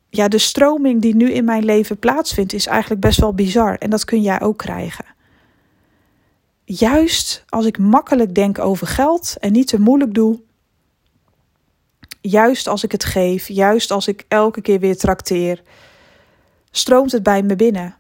ja, 0.09 0.29
de 0.29 0.39
stroming 0.39 1.01
die 1.01 1.17
nu 1.17 1.31
in 1.31 1.45
mijn 1.45 1.65
leven 1.65 1.99
plaatsvindt, 1.99 2.53
is 2.53 2.67
eigenlijk 2.67 3.01
best 3.01 3.21
wel 3.21 3.35
bizar. 3.35 3.77
En 3.79 3.91
dat 3.91 4.05
kun 4.05 4.23
jij 4.23 4.41
ook 4.41 4.59
krijgen. 4.59 5.05
Juist 6.65 7.45
als 7.49 7.67
ik 7.67 7.79
makkelijk 7.79 8.35
denk 8.35 8.59
over 8.59 8.87
geld 8.87 9.37
en 9.41 9.53
niet 9.53 9.67
te 9.67 9.81
moeilijk 9.81 10.15
doe, 10.15 10.41
juist 12.31 12.67
als 12.67 12.85
ik 12.85 12.93
het 12.93 13.05
geef, 13.05 13.49
juist 13.49 13.91
als 13.91 14.09
ik 14.09 14.25
elke 14.29 14.61
keer 14.61 14.81
weer 14.81 14.97
trakteer, 14.97 15.63
stroomt 16.71 17.13
het 17.13 17.23
bij 17.23 17.43
me 17.43 17.57
binnen. 17.57 17.97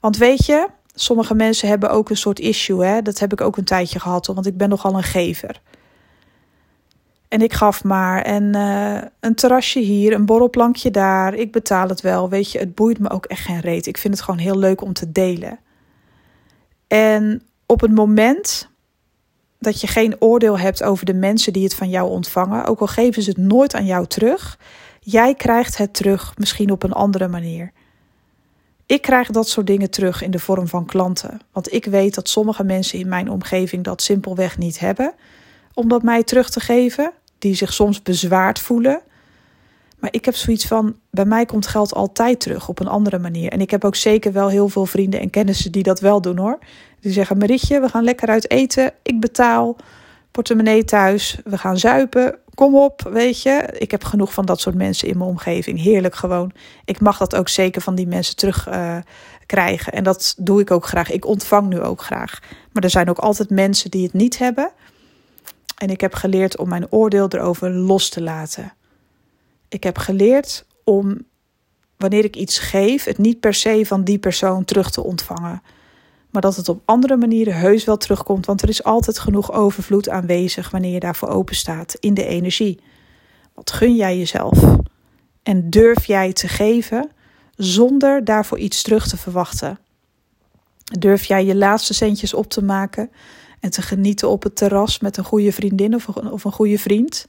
Want 0.00 0.16
weet 0.16 0.46
je, 0.46 0.68
sommige 0.94 1.34
mensen 1.34 1.68
hebben 1.68 1.90
ook 1.90 2.10
een 2.10 2.16
soort 2.16 2.38
issue, 2.38 2.84
hè? 2.84 3.02
dat 3.02 3.18
heb 3.18 3.32
ik 3.32 3.40
ook 3.40 3.56
een 3.56 3.64
tijdje 3.64 4.00
gehad, 4.00 4.26
want 4.26 4.46
ik 4.46 4.56
ben 4.56 4.68
nogal 4.68 4.94
een 4.94 5.02
gever. 5.02 5.60
En 7.28 7.42
ik 7.42 7.52
gaf 7.52 7.84
maar. 7.84 8.22
En 8.22 8.56
uh, 8.56 9.00
een 9.20 9.34
terrasje 9.34 9.78
hier, 9.78 10.12
een 10.12 10.26
borrelplankje 10.26 10.90
daar. 10.90 11.34
Ik 11.34 11.52
betaal 11.52 11.88
het 11.88 12.00
wel. 12.00 12.28
Weet 12.28 12.52
je, 12.52 12.58
het 12.58 12.74
boeit 12.74 12.98
me 12.98 13.10
ook 13.10 13.26
echt 13.26 13.44
geen 13.44 13.60
reet. 13.60 13.86
Ik 13.86 13.98
vind 13.98 14.14
het 14.14 14.22
gewoon 14.22 14.40
heel 14.40 14.58
leuk 14.58 14.80
om 14.80 14.92
te 14.92 15.12
delen. 15.12 15.58
En 16.86 17.42
op 17.66 17.80
het 17.80 17.94
moment 17.94 18.68
dat 19.58 19.80
je 19.80 19.86
geen 19.86 20.16
oordeel 20.18 20.58
hebt 20.58 20.82
over 20.82 21.06
de 21.06 21.14
mensen 21.14 21.52
die 21.52 21.64
het 21.64 21.74
van 21.74 21.90
jou 21.90 22.10
ontvangen, 22.10 22.64
ook 22.64 22.80
al 22.80 22.86
geven 22.86 23.22
ze 23.22 23.30
het 23.30 23.38
nooit 23.38 23.74
aan 23.74 23.86
jou 23.86 24.06
terug, 24.06 24.58
jij 25.00 25.34
krijgt 25.34 25.76
het 25.76 25.94
terug, 25.94 26.32
misschien 26.36 26.70
op 26.70 26.82
een 26.82 26.92
andere 26.92 27.28
manier. 27.28 27.72
Ik 28.86 29.02
krijg 29.02 29.30
dat 29.30 29.48
soort 29.48 29.66
dingen 29.66 29.90
terug 29.90 30.22
in 30.22 30.30
de 30.30 30.38
vorm 30.38 30.68
van 30.68 30.86
klanten, 30.86 31.40
want 31.52 31.72
ik 31.72 31.84
weet 31.84 32.14
dat 32.14 32.28
sommige 32.28 32.64
mensen 32.64 32.98
in 32.98 33.08
mijn 33.08 33.30
omgeving 33.30 33.84
dat 33.84 34.02
simpelweg 34.02 34.58
niet 34.58 34.78
hebben 34.78 35.14
om 35.74 35.88
dat 35.88 36.02
mij 36.02 36.22
terug 36.22 36.50
te 36.50 36.60
geven, 36.60 37.12
die 37.38 37.54
zich 37.54 37.72
soms 37.72 38.02
bezwaard 38.02 38.58
voelen. 38.58 39.00
Maar 39.98 40.12
ik 40.12 40.24
heb 40.24 40.34
zoiets 40.34 40.66
van: 40.66 40.96
bij 41.10 41.24
mij 41.24 41.46
komt 41.46 41.66
geld 41.66 41.94
altijd 41.94 42.40
terug 42.40 42.68
op 42.68 42.80
een 42.80 42.88
andere 42.88 43.18
manier. 43.18 43.52
En 43.52 43.60
ik 43.60 43.70
heb 43.70 43.84
ook 43.84 43.96
zeker 43.96 44.32
wel 44.32 44.48
heel 44.48 44.68
veel 44.68 44.86
vrienden 44.86 45.20
en 45.20 45.30
kennissen 45.30 45.72
die 45.72 45.82
dat 45.82 46.00
wel 46.00 46.20
doen 46.20 46.36
hoor. 46.36 46.58
Die 47.00 47.12
zeggen: 47.12 47.38
Marietje, 47.38 47.80
we 47.80 47.88
gaan 47.88 48.04
lekker 48.04 48.28
uit 48.28 48.50
eten. 48.50 48.92
Ik 49.02 49.20
betaal. 49.20 49.76
Portemonnee 50.30 50.84
thuis. 50.84 51.38
We 51.44 51.58
gaan 51.58 51.78
zuipen. 51.78 52.38
Kom 52.54 52.76
op, 52.76 53.08
weet 53.12 53.42
je. 53.42 53.68
Ik 53.78 53.90
heb 53.90 54.04
genoeg 54.04 54.32
van 54.32 54.46
dat 54.46 54.60
soort 54.60 54.74
mensen 54.74 55.08
in 55.08 55.18
mijn 55.18 55.30
omgeving. 55.30 55.82
Heerlijk 55.82 56.14
gewoon. 56.14 56.52
Ik 56.84 57.00
mag 57.00 57.18
dat 57.18 57.34
ook 57.34 57.48
zeker 57.48 57.82
van 57.82 57.94
die 57.94 58.06
mensen 58.06 58.36
terug 58.36 58.68
uh, 58.68 58.96
krijgen. 59.46 59.92
En 59.92 60.04
dat 60.04 60.34
doe 60.38 60.60
ik 60.60 60.70
ook 60.70 60.86
graag. 60.86 61.10
Ik 61.10 61.26
ontvang 61.26 61.68
nu 61.68 61.80
ook 61.80 62.02
graag. 62.02 62.38
Maar 62.72 62.82
er 62.82 62.90
zijn 62.90 63.10
ook 63.10 63.18
altijd 63.18 63.50
mensen 63.50 63.90
die 63.90 64.02
het 64.02 64.12
niet 64.12 64.38
hebben. 64.38 64.70
En 65.76 65.90
ik 65.90 66.00
heb 66.00 66.14
geleerd 66.14 66.56
om 66.56 66.68
mijn 66.68 66.92
oordeel 66.92 67.28
erover 67.28 67.70
los 67.70 68.08
te 68.08 68.22
laten. 68.22 68.72
Ik 69.68 69.82
heb 69.82 69.98
geleerd 69.98 70.64
om 70.84 71.26
wanneer 71.96 72.24
ik 72.24 72.36
iets 72.36 72.58
geef, 72.58 73.04
het 73.04 73.18
niet 73.18 73.40
per 73.40 73.54
se 73.54 73.86
van 73.86 74.04
die 74.04 74.18
persoon 74.18 74.64
terug 74.64 74.90
te 74.90 75.04
ontvangen. 75.04 75.62
Maar 76.38 76.46
dat 76.46 76.56
het 76.56 76.68
op 76.68 76.82
andere 76.84 77.16
manieren 77.16 77.54
heus 77.54 77.84
wel 77.84 77.96
terugkomt, 77.96 78.46
want 78.46 78.62
er 78.62 78.68
is 78.68 78.84
altijd 78.84 79.18
genoeg 79.18 79.52
overvloed 79.52 80.08
aanwezig 80.08 80.70
wanneer 80.70 80.92
je 80.92 81.00
daarvoor 81.00 81.28
open 81.28 81.56
staat 81.56 81.96
in 82.00 82.14
de 82.14 82.24
energie. 82.24 82.80
Wat 83.54 83.70
gun 83.70 83.96
jij 83.96 84.18
jezelf? 84.18 84.76
En 85.42 85.70
durf 85.70 86.04
jij 86.04 86.32
te 86.32 86.48
geven 86.48 87.10
zonder 87.56 88.24
daarvoor 88.24 88.58
iets 88.58 88.82
terug 88.82 89.08
te 89.08 89.16
verwachten? 89.16 89.78
Durf 90.98 91.24
jij 91.24 91.44
je 91.44 91.56
laatste 91.56 91.94
centjes 91.94 92.34
op 92.34 92.48
te 92.48 92.64
maken 92.64 93.10
en 93.60 93.70
te 93.70 93.82
genieten 93.82 94.28
op 94.28 94.42
het 94.42 94.56
terras 94.56 94.98
met 94.98 95.16
een 95.16 95.24
goede 95.24 95.52
vriendin 95.52 95.94
of 95.94 96.06
een, 96.06 96.30
of 96.32 96.44
een 96.44 96.52
goede 96.52 96.78
vriend. 96.78 97.26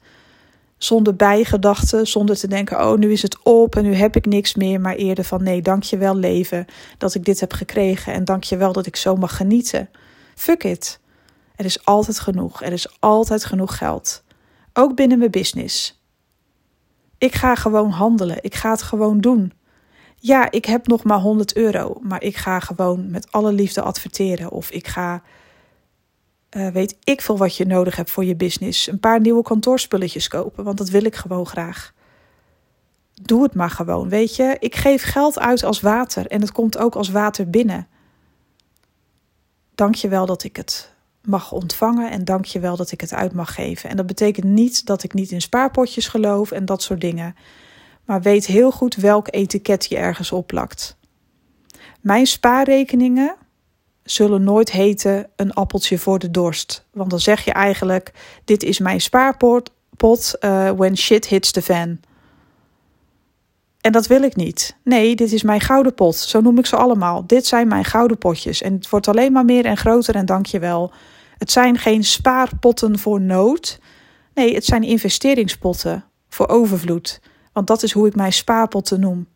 Zonder 0.79 1.15
bijgedachten, 1.15 2.07
zonder 2.07 2.37
te 2.37 2.47
denken: 2.47 2.77
oh, 2.77 2.97
nu 2.97 3.11
is 3.11 3.21
het 3.21 3.37
op 3.43 3.75
en 3.75 3.83
nu 3.83 3.93
heb 3.93 4.15
ik 4.15 4.25
niks 4.25 4.55
meer. 4.55 4.81
Maar 4.81 4.95
eerder 4.95 5.23
van: 5.23 5.43
nee, 5.43 5.61
dank 5.61 5.83
je 5.83 5.97
wel, 5.97 6.15
leven, 6.15 6.65
dat 6.97 7.15
ik 7.15 7.25
dit 7.25 7.39
heb 7.39 7.53
gekregen. 7.53 8.13
En 8.13 8.25
dank 8.25 8.43
je 8.43 8.57
wel 8.57 8.73
dat 8.73 8.85
ik 8.85 8.95
zo 8.95 9.15
mag 9.15 9.35
genieten. 9.35 9.89
Fuck 10.35 10.63
it. 10.63 10.99
Er 11.55 11.65
is 11.65 11.85
altijd 11.85 12.19
genoeg. 12.19 12.63
Er 12.63 12.71
is 12.71 12.97
altijd 12.99 13.45
genoeg 13.45 13.77
geld. 13.77 14.23
Ook 14.73 14.95
binnen 14.95 15.17
mijn 15.17 15.31
business. 15.31 16.01
Ik 17.17 17.35
ga 17.35 17.55
gewoon 17.55 17.89
handelen. 17.89 18.37
Ik 18.41 18.55
ga 18.55 18.71
het 18.71 18.81
gewoon 18.81 19.21
doen. 19.21 19.53
Ja, 20.15 20.51
ik 20.51 20.65
heb 20.65 20.87
nog 20.87 21.03
maar 21.03 21.19
100 21.19 21.55
euro, 21.55 21.97
maar 22.01 22.23
ik 22.23 22.37
ga 22.37 22.59
gewoon 22.59 23.11
met 23.11 23.31
alle 23.31 23.51
liefde 23.51 23.81
adverteren. 23.81 24.51
Of 24.51 24.71
ik 24.71 24.87
ga 24.87 25.21
uh, 26.57 26.67
weet 26.67 26.97
ik 27.03 27.21
veel 27.21 27.37
wat 27.37 27.55
je 27.55 27.65
nodig 27.65 27.95
hebt 27.95 28.11
voor 28.11 28.25
je 28.25 28.35
business. 28.35 28.87
Een 28.87 28.99
paar 28.99 29.19
nieuwe 29.19 29.43
kantoorspulletjes 29.43 30.27
kopen, 30.27 30.63
want 30.63 30.77
dat 30.77 30.89
wil 30.89 31.03
ik 31.03 31.15
gewoon 31.15 31.45
graag. 31.45 31.93
Doe 33.21 33.43
het 33.43 33.53
maar 33.53 33.69
gewoon, 33.69 34.09
weet 34.09 34.35
je. 34.35 34.55
Ik 34.59 34.75
geef 34.75 35.03
geld 35.03 35.39
uit 35.39 35.63
als 35.63 35.81
water 35.81 36.27
en 36.27 36.41
het 36.41 36.51
komt 36.51 36.77
ook 36.77 36.95
als 36.95 37.09
water 37.09 37.49
binnen. 37.49 37.87
Dank 39.75 39.95
je 39.95 40.07
wel 40.07 40.25
dat 40.25 40.43
ik 40.43 40.55
het 40.55 40.93
mag 41.23 41.51
ontvangen 41.51 42.11
en 42.11 42.25
dank 42.25 42.45
je 42.45 42.59
wel 42.59 42.75
dat 42.75 42.91
ik 42.91 43.01
het 43.01 43.13
uit 43.13 43.33
mag 43.33 43.53
geven. 43.53 43.89
En 43.89 43.97
dat 43.97 44.05
betekent 44.05 44.45
niet 44.45 44.85
dat 44.85 45.03
ik 45.03 45.13
niet 45.13 45.31
in 45.31 45.41
spaarpotjes 45.41 46.07
geloof 46.07 46.51
en 46.51 46.65
dat 46.65 46.81
soort 46.81 47.01
dingen. 47.01 47.35
Maar 48.05 48.21
weet 48.21 48.45
heel 48.45 48.71
goed 48.71 48.95
welk 48.95 49.27
etiket 49.31 49.85
je 49.85 49.97
ergens 49.97 50.31
opplakt. 50.31 50.97
Mijn 52.01 52.25
spaarrekeningen 52.25 53.35
zullen 54.11 54.43
nooit 54.43 54.71
heten 54.71 55.29
een 55.35 55.53
appeltje 55.53 55.97
voor 55.97 56.19
de 56.19 56.31
dorst. 56.31 56.85
Want 56.91 57.09
dan 57.09 57.19
zeg 57.19 57.45
je 57.45 57.51
eigenlijk: 57.51 58.11
dit 58.45 58.63
is 58.63 58.79
mijn 58.79 59.01
spaarpot 59.01 59.71
pot, 59.99 60.35
uh, 60.39 60.69
when 60.69 60.97
shit 60.97 61.27
hits 61.27 61.51
the 61.51 61.61
fan. 61.61 61.99
En 63.81 63.91
dat 63.91 64.07
wil 64.07 64.21
ik 64.21 64.35
niet. 64.35 64.77
Nee, 64.83 65.15
dit 65.15 65.31
is 65.31 65.43
mijn 65.43 65.61
gouden 65.61 65.93
pot. 65.93 66.15
Zo 66.15 66.41
noem 66.41 66.57
ik 66.57 66.65
ze 66.65 66.75
allemaal. 66.75 67.27
Dit 67.27 67.45
zijn 67.45 67.67
mijn 67.67 67.85
gouden 67.85 68.17
potjes. 68.17 68.61
En 68.61 68.73
het 68.73 68.89
wordt 68.89 69.07
alleen 69.07 69.31
maar 69.31 69.45
meer 69.45 69.65
en 69.65 69.77
groter 69.77 70.15
en 70.15 70.25
dank 70.25 70.45
je 70.45 70.59
wel. 70.59 70.91
Het 71.37 71.51
zijn 71.51 71.77
geen 71.77 72.03
spaarpotten 72.03 72.99
voor 72.99 73.21
nood. 73.21 73.79
Nee, 74.33 74.53
het 74.53 74.65
zijn 74.65 74.83
investeringspotten 74.83 76.03
voor 76.29 76.47
overvloed. 76.47 77.21
Want 77.53 77.67
dat 77.67 77.83
is 77.83 77.91
hoe 77.91 78.07
ik 78.07 78.15
mijn 78.15 78.33
spaarpotten 78.33 78.99
noem. 78.99 79.27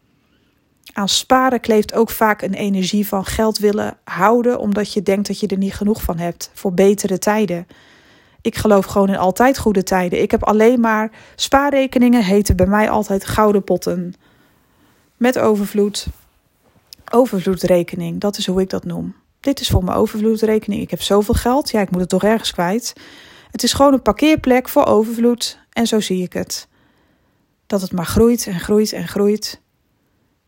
Aan 0.93 1.09
sparen 1.09 1.59
kleeft 1.59 1.93
ook 1.93 2.09
vaak 2.09 2.41
een 2.41 2.53
energie 2.53 3.07
van 3.07 3.25
geld 3.25 3.57
willen 3.57 3.97
houden, 4.03 4.59
omdat 4.59 4.93
je 4.93 5.01
denkt 5.01 5.27
dat 5.27 5.39
je 5.39 5.47
er 5.47 5.57
niet 5.57 5.73
genoeg 5.73 6.01
van 6.01 6.17
hebt 6.17 6.51
voor 6.53 6.73
betere 6.73 7.17
tijden. 7.17 7.67
Ik 8.41 8.55
geloof 8.55 8.85
gewoon 8.85 9.09
in 9.09 9.17
altijd 9.17 9.57
goede 9.57 9.83
tijden. 9.83 10.21
Ik 10.21 10.31
heb 10.31 10.43
alleen 10.43 10.79
maar 10.79 11.11
spaarrekeningen, 11.35 12.23
heten 12.23 12.55
bij 12.55 12.65
mij 12.65 12.89
altijd 12.89 13.25
gouden 13.25 13.63
potten. 13.63 14.13
Met 15.17 15.39
overvloed. 15.39 16.07
Overvloedrekening, 17.11 18.19
dat 18.19 18.37
is 18.37 18.47
hoe 18.47 18.61
ik 18.61 18.69
dat 18.69 18.85
noem. 18.85 19.15
Dit 19.39 19.59
is 19.59 19.69
voor 19.69 19.83
mijn 19.83 19.97
overvloedrekening. 19.97 20.81
Ik 20.81 20.89
heb 20.89 21.01
zoveel 21.01 21.33
geld, 21.33 21.69
ja, 21.69 21.81
ik 21.81 21.91
moet 21.91 22.01
het 22.01 22.09
toch 22.09 22.23
ergens 22.23 22.51
kwijt. 22.51 22.93
Het 23.51 23.63
is 23.63 23.73
gewoon 23.73 23.93
een 23.93 24.01
parkeerplek 24.01 24.69
voor 24.69 24.85
overvloed 24.85 25.59
en 25.69 25.87
zo 25.87 25.99
zie 25.99 26.23
ik 26.23 26.33
het. 26.33 26.67
Dat 27.67 27.81
het 27.81 27.91
maar 27.91 28.05
groeit 28.05 28.47
en 28.47 28.59
groeit 28.59 28.93
en 28.93 29.07
groeit. 29.07 29.61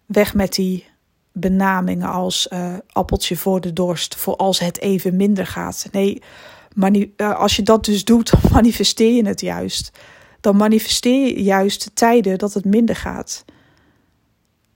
Weg 0.06 0.34
met 0.34 0.54
die 0.54 0.86
benamingen 1.32 2.10
als 2.10 2.48
uh, 2.54 2.74
appeltje 2.92 3.38
voor 3.38 3.62
de 3.62 3.74
dorst, 3.74 4.16
voor 4.16 4.36
als 4.36 4.60
het 4.60 4.80
even 4.80 5.16
minder 5.16 5.48
gaat. 5.48 5.88
Nee, 5.92 6.22
uh, 6.78 7.40
als 7.40 7.56
je 7.56 7.64
dat 7.64 7.86
dus 7.86 8.04
doet, 8.04 8.32
dan 8.42 8.52
manifesteer 8.52 9.12
je 9.12 9.28
het 9.28 9.42
juist. 9.42 9.92
Dan 10.42 10.56
manifesteer 10.56 11.28
je 11.28 11.44
juist 11.44 11.92
tijden 11.94 12.38
dat 12.38 12.54
het 12.54 12.66
minder 12.66 12.96
gaat. 12.96 13.46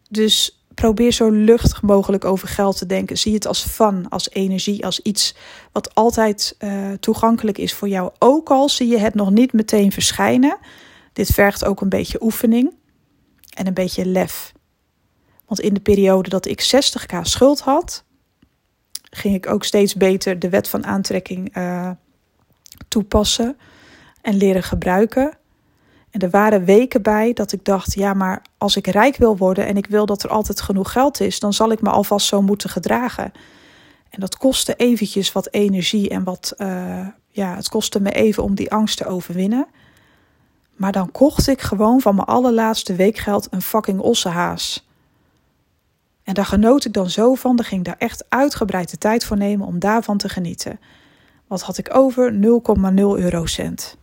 Dus 0.09 0.63
probeer 0.73 1.11
zo 1.11 1.29
luchtig 1.29 1.81
mogelijk 1.81 2.25
over 2.25 2.47
geld 2.47 2.77
te 2.77 2.85
denken. 2.85 3.17
Zie 3.17 3.33
het 3.33 3.47
als 3.47 3.63
fun, 3.63 4.09
als 4.09 4.29
energie, 4.29 4.85
als 4.85 4.99
iets 4.99 5.35
wat 5.71 5.95
altijd 5.95 6.55
uh, 6.59 6.91
toegankelijk 6.99 7.57
is 7.57 7.73
voor 7.73 7.87
jou. 7.87 8.11
Ook 8.19 8.49
al 8.49 8.69
zie 8.69 8.87
je 8.87 8.97
het 8.97 9.13
nog 9.13 9.31
niet 9.31 9.53
meteen 9.53 9.91
verschijnen. 9.91 10.57
Dit 11.13 11.27
vergt 11.27 11.65
ook 11.65 11.81
een 11.81 11.89
beetje 11.89 12.23
oefening 12.23 12.73
en 13.53 13.67
een 13.67 13.73
beetje 13.73 14.05
lef. 14.05 14.53
Want 15.49 15.61
in 15.61 15.73
de 15.73 15.79
periode 15.79 16.29
dat 16.29 16.45
ik 16.45 16.61
60k 16.75 17.21
schuld 17.21 17.59
had, 17.59 18.03
ging 19.09 19.35
ik 19.35 19.49
ook 19.49 19.63
steeds 19.63 19.95
beter 19.95 20.39
de 20.39 20.49
wet 20.49 20.67
van 20.67 20.85
aantrekking 20.85 21.57
uh, 21.57 21.91
toepassen 22.87 23.57
en 24.21 24.35
leren 24.35 24.63
gebruiken. 24.63 25.37
En 26.09 26.19
er 26.19 26.29
waren 26.29 26.65
weken 26.65 27.01
bij 27.01 27.33
dat 27.33 27.51
ik 27.51 27.65
dacht: 27.65 27.93
ja, 27.93 28.13
maar 28.13 28.41
als 28.57 28.75
ik 28.75 28.87
rijk 28.87 29.15
wil 29.15 29.37
worden 29.37 29.65
en 29.65 29.77
ik 29.77 29.87
wil 29.87 30.05
dat 30.05 30.23
er 30.23 30.29
altijd 30.29 30.61
genoeg 30.61 30.91
geld 30.91 31.19
is, 31.19 31.39
dan 31.39 31.53
zal 31.53 31.71
ik 31.71 31.81
me 31.81 31.89
alvast 31.89 32.27
zo 32.27 32.41
moeten 32.41 32.69
gedragen. 32.69 33.31
En 34.09 34.19
dat 34.19 34.37
kostte 34.37 34.75
eventjes 34.75 35.31
wat 35.31 35.47
energie 35.51 36.09
en 36.09 36.23
wat, 36.23 36.53
uh, 36.57 37.07
ja, 37.27 37.55
het 37.55 37.69
kostte 37.69 37.99
me 37.99 38.11
even 38.11 38.43
om 38.43 38.55
die 38.55 38.71
angst 38.71 38.97
te 38.97 39.05
overwinnen. 39.05 39.67
Maar 40.75 40.91
dan 40.91 41.11
kocht 41.11 41.47
ik 41.47 41.61
gewoon 41.61 42.01
van 42.01 42.15
mijn 42.15 42.27
allerlaatste 42.27 42.95
weekgeld 42.95 43.47
een 43.49 43.61
fucking 43.61 43.99
ossehaas. 43.99 44.88
En 46.29 46.35
daar 46.35 46.45
genoot 46.45 46.85
ik 46.85 46.93
dan 46.93 47.09
zo 47.09 47.33
van, 47.35 47.55
daar 47.55 47.65
ging 47.65 47.79
ik 47.79 47.85
daar 47.85 47.97
echt 47.97 48.25
uitgebreid 48.27 48.99
tijd 48.99 49.25
voor 49.25 49.37
nemen 49.37 49.67
om 49.67 49.79
daarvan 49.79 50.17
te 50.17 50.29
genieten. 50.29 50.79
Wat 51.47 51.61
had 51.61 51.77
ik 51.77 51.95
over? 51.95 52.33
0,0 52.33 52.39
eurocent. 52.95 53.97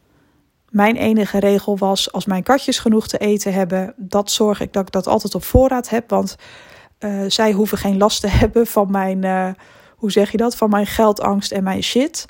Mijn 0.70 0.96
enige 0.96 1.38
regel 1.38 1.78
was: 1.78 2.12
als 2.12 2.24
mijn 2.24 2.42
katjes 2.42 2.78
genoeg 2.78 3.08
te 3.08 3.18
eten 3.18 3.52
hebben, 3.52 3.94
dat 3.96 4.30
zorg 4.30 4.60
ik 4.60 4.72
dat 4.72 4.86
ik 4.86 4.92
dat 4.92 5.06
altijd 5.06 5.34
op 5.34 5.44
voorraad 5.44 5.88
heb. 5.88 6.10
Want 6.10 6.36
uh, 7.00 7.22
zij 7.26 7.52
hoeven 7.52 7.78
geen 7.78 7.96
last 7.96 8.20
te 8.20 8.28
hebben 8.40 8.66
van 8.66 8.90
mijn, 8.90 9.24
uh, 9.24 9.48
hoe 9.96 10.10
zeg 10.10 10.30
je 10.30 10.36
dat? 10.36 10.56
Van 10.56 10.70
mijn 10.70 10.86
geldangst 10.86 11.52
en 11.52 11.62
mijn 11.62 11.82
shit. 11.82 12.24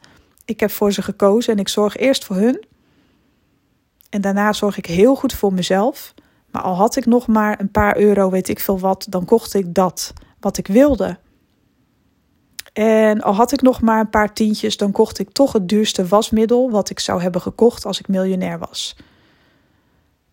Ik 0.45 0.61
heb 0.61 0.71
voor 0.71 0.93
ze 0.93 1.03
gekozen 1.03 1.53
en 1.53 1.59
ik 1.59 1.69
zorg 1.69 1.97
eerst 1.97 2.25
voor 2.25 2.37
hun. 2.37 2.65
En 4.11 4.21
daarna 4.21 4.53
zorg 4.53 4.77
ik 4.79 4.87
heel 4.87 5.15
goed 5.15 5.33
voor 5.33 5.53
mezelf. 5.53 6.15
Maar 6.57 6.64
al 6.64 6.75
had 6.75 6.97
ik 6.97 7.07
nog 7.07 7.27
maar 7.27 7.61
een 7.61 7.71
paar 7.71 7.97
euro, 7.97 8.31
weet 8.31 8.49
ik 8.49 8.61
veel 8.61 8.79
wat, 8.79 9.07
dan 9.09 9.25
kocht 9.25 9.55
ik 9.55 9.75
dat 9.75 10.12
wat 10.40 10.59
ik 10.59 10.66
wilde. 10.66 11.19
En 12.73 13.21
al 13.23 13.35
had 13.35 13.53
ik 13.53 13.62
nog 13.62 13.81
maar 13.81 14.01
een 14.01 14.11
paar 14.11 14.33
tientjes, 14.33 14.77
dan 14.77 14.92
kocht 14.92 15.19
ik 15.19 15.31
toch 15.31 15.53
het 15.53 15.69
duurste 15.69 16.07
wasmiddel 16.07 16.71
wat 16.71 16.90
ik 16.90 17.01
zou 17.01 17.23
hebben 17.23 17.40
gekocht 17.40 17.85
als 17.85 17.99
ik 17.99 18.09
miljonair 18.09 18.59
was. 18.59 18.97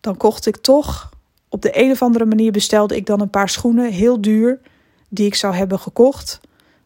Dan 0.00 0.16
kocht 0.16 0.46
ik 0.46 0.56
toch, 0.56 1.10
op 1.48 1.62
de 1.62 1.82
een 1.82 1.90
of 1.90 2.02
andere 2.02 2.24
manier 2.24 2.52
bestelde 2.52 2.96
ik 2.96 3.06
dan 3.06 3.20
een 3.20 3.30
paar 3.30 3.48
schoenen, 3.48 3.92
heel 3.92 4.20
duur, 4.20 4.60
die 5.08 5.26
ik 5.26 5.34
zou 5.34 5.54
hebben 5.54 5.78
gekocht 5.78 6.40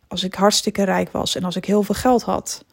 als 0.08 0.24
ik 0.24 0.34
hartstikke 0.34 0.82
rijk 0.82 1.12
was 1.12 1.34
en 1.34 1.44
als 1.44 1.56
ik 1.56 1.64
heel 1.64 1.82
veel 1.82 1.94
geld 1.94 2.22
had. 2.22 2.64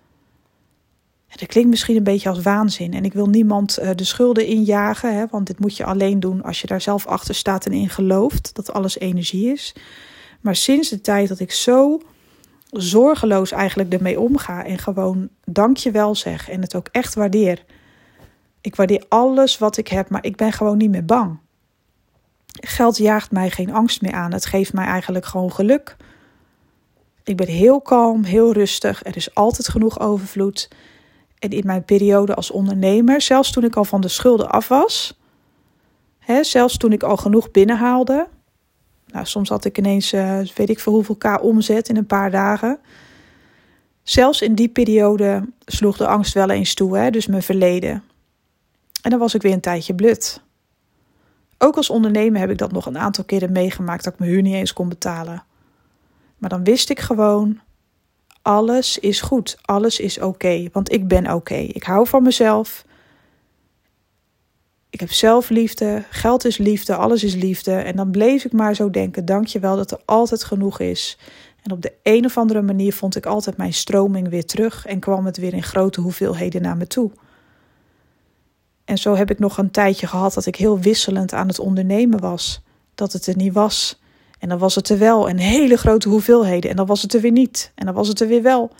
Dat 1.35 1.47
klinkt 1.47 1.69
misschien 1.69 1.95
een 1.95 2.03
beetje 2.03 2.29
als 2.29 2.41
waanzin 2.41 2.93
en 2.93 3.05
ik 3.05 3.13
wil 3.13 3.27
niemand 3.27 3.79
uh, 3.79 3.89
de 3.95 4.03
schulden 4.03 4.45
injagen, 4.45 5.15
hè, 5.15 5.25
want 5.29 5.47
dit 5.47 5.59
moet 5.59 5.77
je 5.77 5.85
alleen 5.85 6.19
doen 6.19 6.43
als 6.43 6.61
je 6.61 6.67
daar 6.67 6.81
zelf 6.81 7.05
achter 7.05 7.35
staat 7.35 7.65
en 7.65 7.71
in 7.71 7.89
gelooft 7.89 8.55
dat 8.55 8.73
alles 8.73 8.99
energie 8.99 9.51
is. 9.51 9.75
Maar 10.41 10.55
sinds 10.55 10.89
de 10.89 11.01
tijd 11.01 11.27
dat 11.27 11.39
ik 11.39 11.51
zo 11.51 12.01
zorgeloos 12.69 13.51
eigenlijk 13.51 13.93
ermee 13.93 14.19
omga 14.19 14.65
en 14.65 14.77
gewoon 14.77 15.29
dankjewel 15.45 16.15
zeg 16.15 16.49
en 16.49 16.61
het 16.61 16.75
ook 16.75 16.87
echt 16.91 17.15
waardeer. 17.15 17.63
Ik 18.61 18.75
waardeer 18.75 19.05
alles 19.09 19.57
wat 19.57 19.77
ik 19.77 19.87
heb, 19.87 20.09
maar 20.09 20.25
ik 20.25 20.35
ben 20.35 20.51
gewoon 20.51 20.77
niet 20.77 20.89
meer 20.89 21.05
bang. 21.05 21.39
Geld 22.47 22.97
jaagt 22.97 23.31
mij 23.31 23.49
geen 23.49 23.73
angst 23.73 24.01
meer 24.01 24.13
aan. 24.13 24.33
Het 24.33 24.45
geeft 24.45 24.73
mij 24.73 24.85
eigenlijk 24.85 25.25
gewoon 25.25 25.51
geluk. 25.51 25.95
Ik 27.23 27.37
ben 27.37 27.47
heel 27.47 27.81
kalm, 27.81 28.23
heel 28.23 28.53
rustig. 28.53 29.05
Er 29.05 29.15
is 29.15 29.35
altijd 29.35 29.67
genoeg 29.67 29.99
overvloed. 29.99 30.69
En 31.39 31.49
in 31.49 31.65
mijn 31.65 31.85
periode 31.85 32.35
als 32.35 32.51
ondernemer, 32.51 33.21
zelfs 33.21 33.51
toen 33.51 33.63
ik 33.63 33.75
al 33.75 33.85
van 33.85 34.01
de 34.01 34.07
schulden 34.07 34.49
af 34.49 34.67
was, 34.67 35.19
hè, 36.19 36.43
zelfs 36.43 36.77
toen 36.77 36.91
ik 36.91 37.03
al 37.03 37.17
genoeg 37.17 37.51
binnenhaalde, 37.51 38.27
nou, 39.07 39.25
soms 39.25 39.49
had 39.49 39.65
ik 39.65 39.77
ineens, 39.77 40.13
uh, 40.13 40.39
weet 40.55 40.69
ik 40.69 40.79
veel 40.79 40.93
hoeveel 40.93 41.15
k 41.15 41.43
omzet 41.43 41.89
in 41.89 41.97
een 41.97 42.05
paar 42.05 42.31
dagen. 42.31 42.79
Zelfs 44.03 44.41
in 44.41 44.55
die 44.55 44.69
periode 44.69 45.49
sloeg 45.65 45.97
de 45.97 46.07
angst 46.07 46.33
wel 46.33 46.49
eens 46.49 46.73
toe, 46.73 46.97
hè, 46.97 47.09
dus 47.09 47.27
mijn 47.27 47.43
verleden. 47.43 48.03
En 49.01 49.09
dan 49.09 49.19
was 49.19 49.33
ik 49.33 49.41
weer 49.41 49.53
een 49.53 49.59
tijdje 49.59 49.95
blut. 49.95 50.41
Ook 51.57 51.75
als 51.75 51.89
ondernemer 51.89 52.39
heb 52.39 52.49
ik 52.49 52.57
dat 52.57 52.71
nog 52.71 52.85
een 52.85 52.97
aantal 52.97 53.23
keren 53.23 53.51
meegemaakt 53.51 54.03
dat 54.03 54.13
ik 54.13 54.19
mijn 54.19 54.31
huur 54.31 54.41
niet 54.41 54.53
eens 54.53 54.73
kon 54.73 54.89
betalen. 54.89 55.43
Maar 56.37 56.49
dan 56.49 56.63
wist 56.63 56.89
ik 56.89 56.99
gewoon, 56.99 57.59
alles 58.45 58.99
is 58.99 59.21
goed, 59.21 59.57
alles 59.61 59.99
is 59.99 60.19
oké, 60.19 60.67
want 60.71 60.91
ik 60.91 61.07
ben 61.07 61.33
oké. 61.33 61.55
Ik 61.55 61.83
hou 61.83 62.07
van 62.07 62.23
mezelf. 62.23 62.85
Ik 64.89 64.99
heb 64.99 65.11
zelfliefde, 65.11 66.03
geld 66.09 66.45
is 66.45 66.57
liefde, 66.57 66.95
alles 66.95 67.23
is 67.23 67.35
liefde. 67.35 67.71
En 67.71 67.95
dan 67.95 68.11
bleef 68.11 68.45
ik 68.45 68.51
maar 68.51 68.75
zo 68.75 68.89
denken: 68.89 69.25
dank 69.25 69.47
je 69.47 69.59
wel 69.59 69.75
dat 69.75 69.91
er 69.91 69.99
altijd 70.05 70.43
genoeg 70.43 70.79
is. 70.79 71.17
En 71.61 71.71
op 71.71 71.81
de 71.81 71.93
een 72.03 72.25
of 72.25 72.37
andere 72.37 72.61
manier 72.61 72.93
vond 72.93 73.15
ik 73.15 73.25
altijd 73.25 73.57
mijn 73.57 73.73
stroming 73.73 74.29
weer 74.29 74.45
terug 74.45 74.85
en 74.85 74.99
kwam 74.99 75.25
het 75.25 75.37
weer 75.37 75.53
in 75.53 75.63
grote 75.63 76.01
hoeveelheden 76.01 76.61
naar 76.61 76.77
me 76.77 76.87
toe. 76.87 77.11
En 78.83 78.97
zo 78.97 79.15
heb 79.15 79.31
ik 79.31 79.39
nog 79.39 79.57
een 79.57 79.71
tijdje 79.71 80.07
gehad 80.07 80.33
dat 80.33 80.45
ik 80.45 80.55
heel 80.55 80.79
wisselend 80.79 81.33
aan 81.33 81.47
het 81.47 81.59
ondernemen 81.59 82.19
was. 82.19 82.61
Dat 82.95 83.13
het 83.13 83.27
er 83.27 83.35
niet 83.35 83.53
was. 83.53 83.99
En 84.45 84.51
dan 84.51 84.59
was 84.59 84.75
het 84.75 84.89
er 84.89 84.97
wel 84.97 85.29
en 85.29 85.37
hele 85.37 85.77
grote 85.77 86.09
hoeveelheden. 86.09 86.69
En 86.69 86.75
dan 86.75 86.85
was 86.85 87.01
het 87.01 87.13
er 87.13 87.21
weer 87.21 87.31
niet. 87.31 87.71
En 87.75 87.85
dan 87.85 87.95
was 87.95 88.07
het 88.07 88.19
er 88.19 88.27
weer 88.27 88.41
wel. 88.41 88.71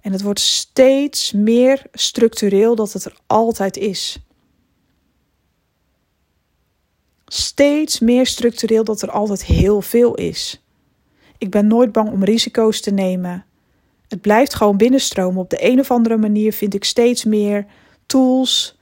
En 0.00 0.12
het 0.12 0.22
wordt 0.22 0.40
steeds 0.40 1.32
meer 1.32 1.82
structureel 1.92 2.74
dat 2.74 2.92
het 2.92 3.04
er 3.04 3.16
altijd 3.26 3.76
is. 3.76 4.18
steeds 7.26 7.98
meer 7.98 8.26
structureel 8.26 8.84
dat 8.84 9.02
er 9.02 9.10
altijd 9.10 9.44
heel 9.44 9.82
veel 9.82 10.14
is. 10.14 10.64
Ik 11.38 11.50
ben 11.50 11.66
nooit 11.66 11.92
bang 11.92 12.10
om 12.10 12.24
risico's 12.24 12.80
te 12.80 12.90
nemen. 12.90 13.44
Het 14.08 14.20
blijft 14.20 14.54
gewoon 14.54 14.76
binnenstromen. 14.76 15.40
Op 15.40 15.50
de 15.50 15.64
een 15.70 15.80
of 15.80 15.90
andere 15.90 16.16
manier 16.16 16.52
vind 16.52 16.74
ik 16.74 16.84
steeds 16.84 17.24
meer 17.24 17.66
tools, 18.06 18.78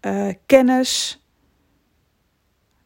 uh, 0.00 0.28
kennis. 0.46 1.22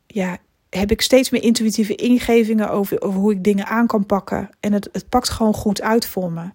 Ja, 0.06 0.38
heb 0.76 0.90
ik 0.90 1.00
steeds 1.00 1.30
meer 1.30 1.42
intuïtieve 1.42 1.94
ingevingen 1.94 2.70
over, 2.70 3.02
over 3.02 3.20
hoe 3.20 3.32
ik 3.32 3.44
dingen 3.44 3.66
aan 3.66 3.86
kan 3.86 4.06
pakken. 4.06 4.50
En 4.60 4.72
het, 4.72 4.88
het 4.92 5.08
pakt 5.08 5.28
gewoon 5.28 5.54
goed 5.54 5.82
uit 5.82 6.06
voor 6.06 6.32
me. 6.32 6.50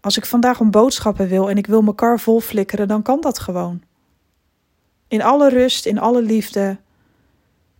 Als 0.00 0.16
ik 0.16 0.26
vandaag 0.26 0.60
een 0.60 0.70
boodschappen 0.70 1.28
wil 1.28 1.50
en 1.50 1.56
ik 1.56 1.66
wil 1.66 1.82
mijn 1.82 1.96
kar 1.96 2.20
vol 2.20 2.40
flikkeren, 2.40 2.88
dan 2.88 3.02
kan 3.02 3.20
dat 3.20 3.38
gewoon. 3.38 3.82
In 5.08 5.22
alle 5.22 5.48
rust, 5.48 5.86
in 5.86 5.98
alle 5.98 6.22
liefde. 6.22 6.78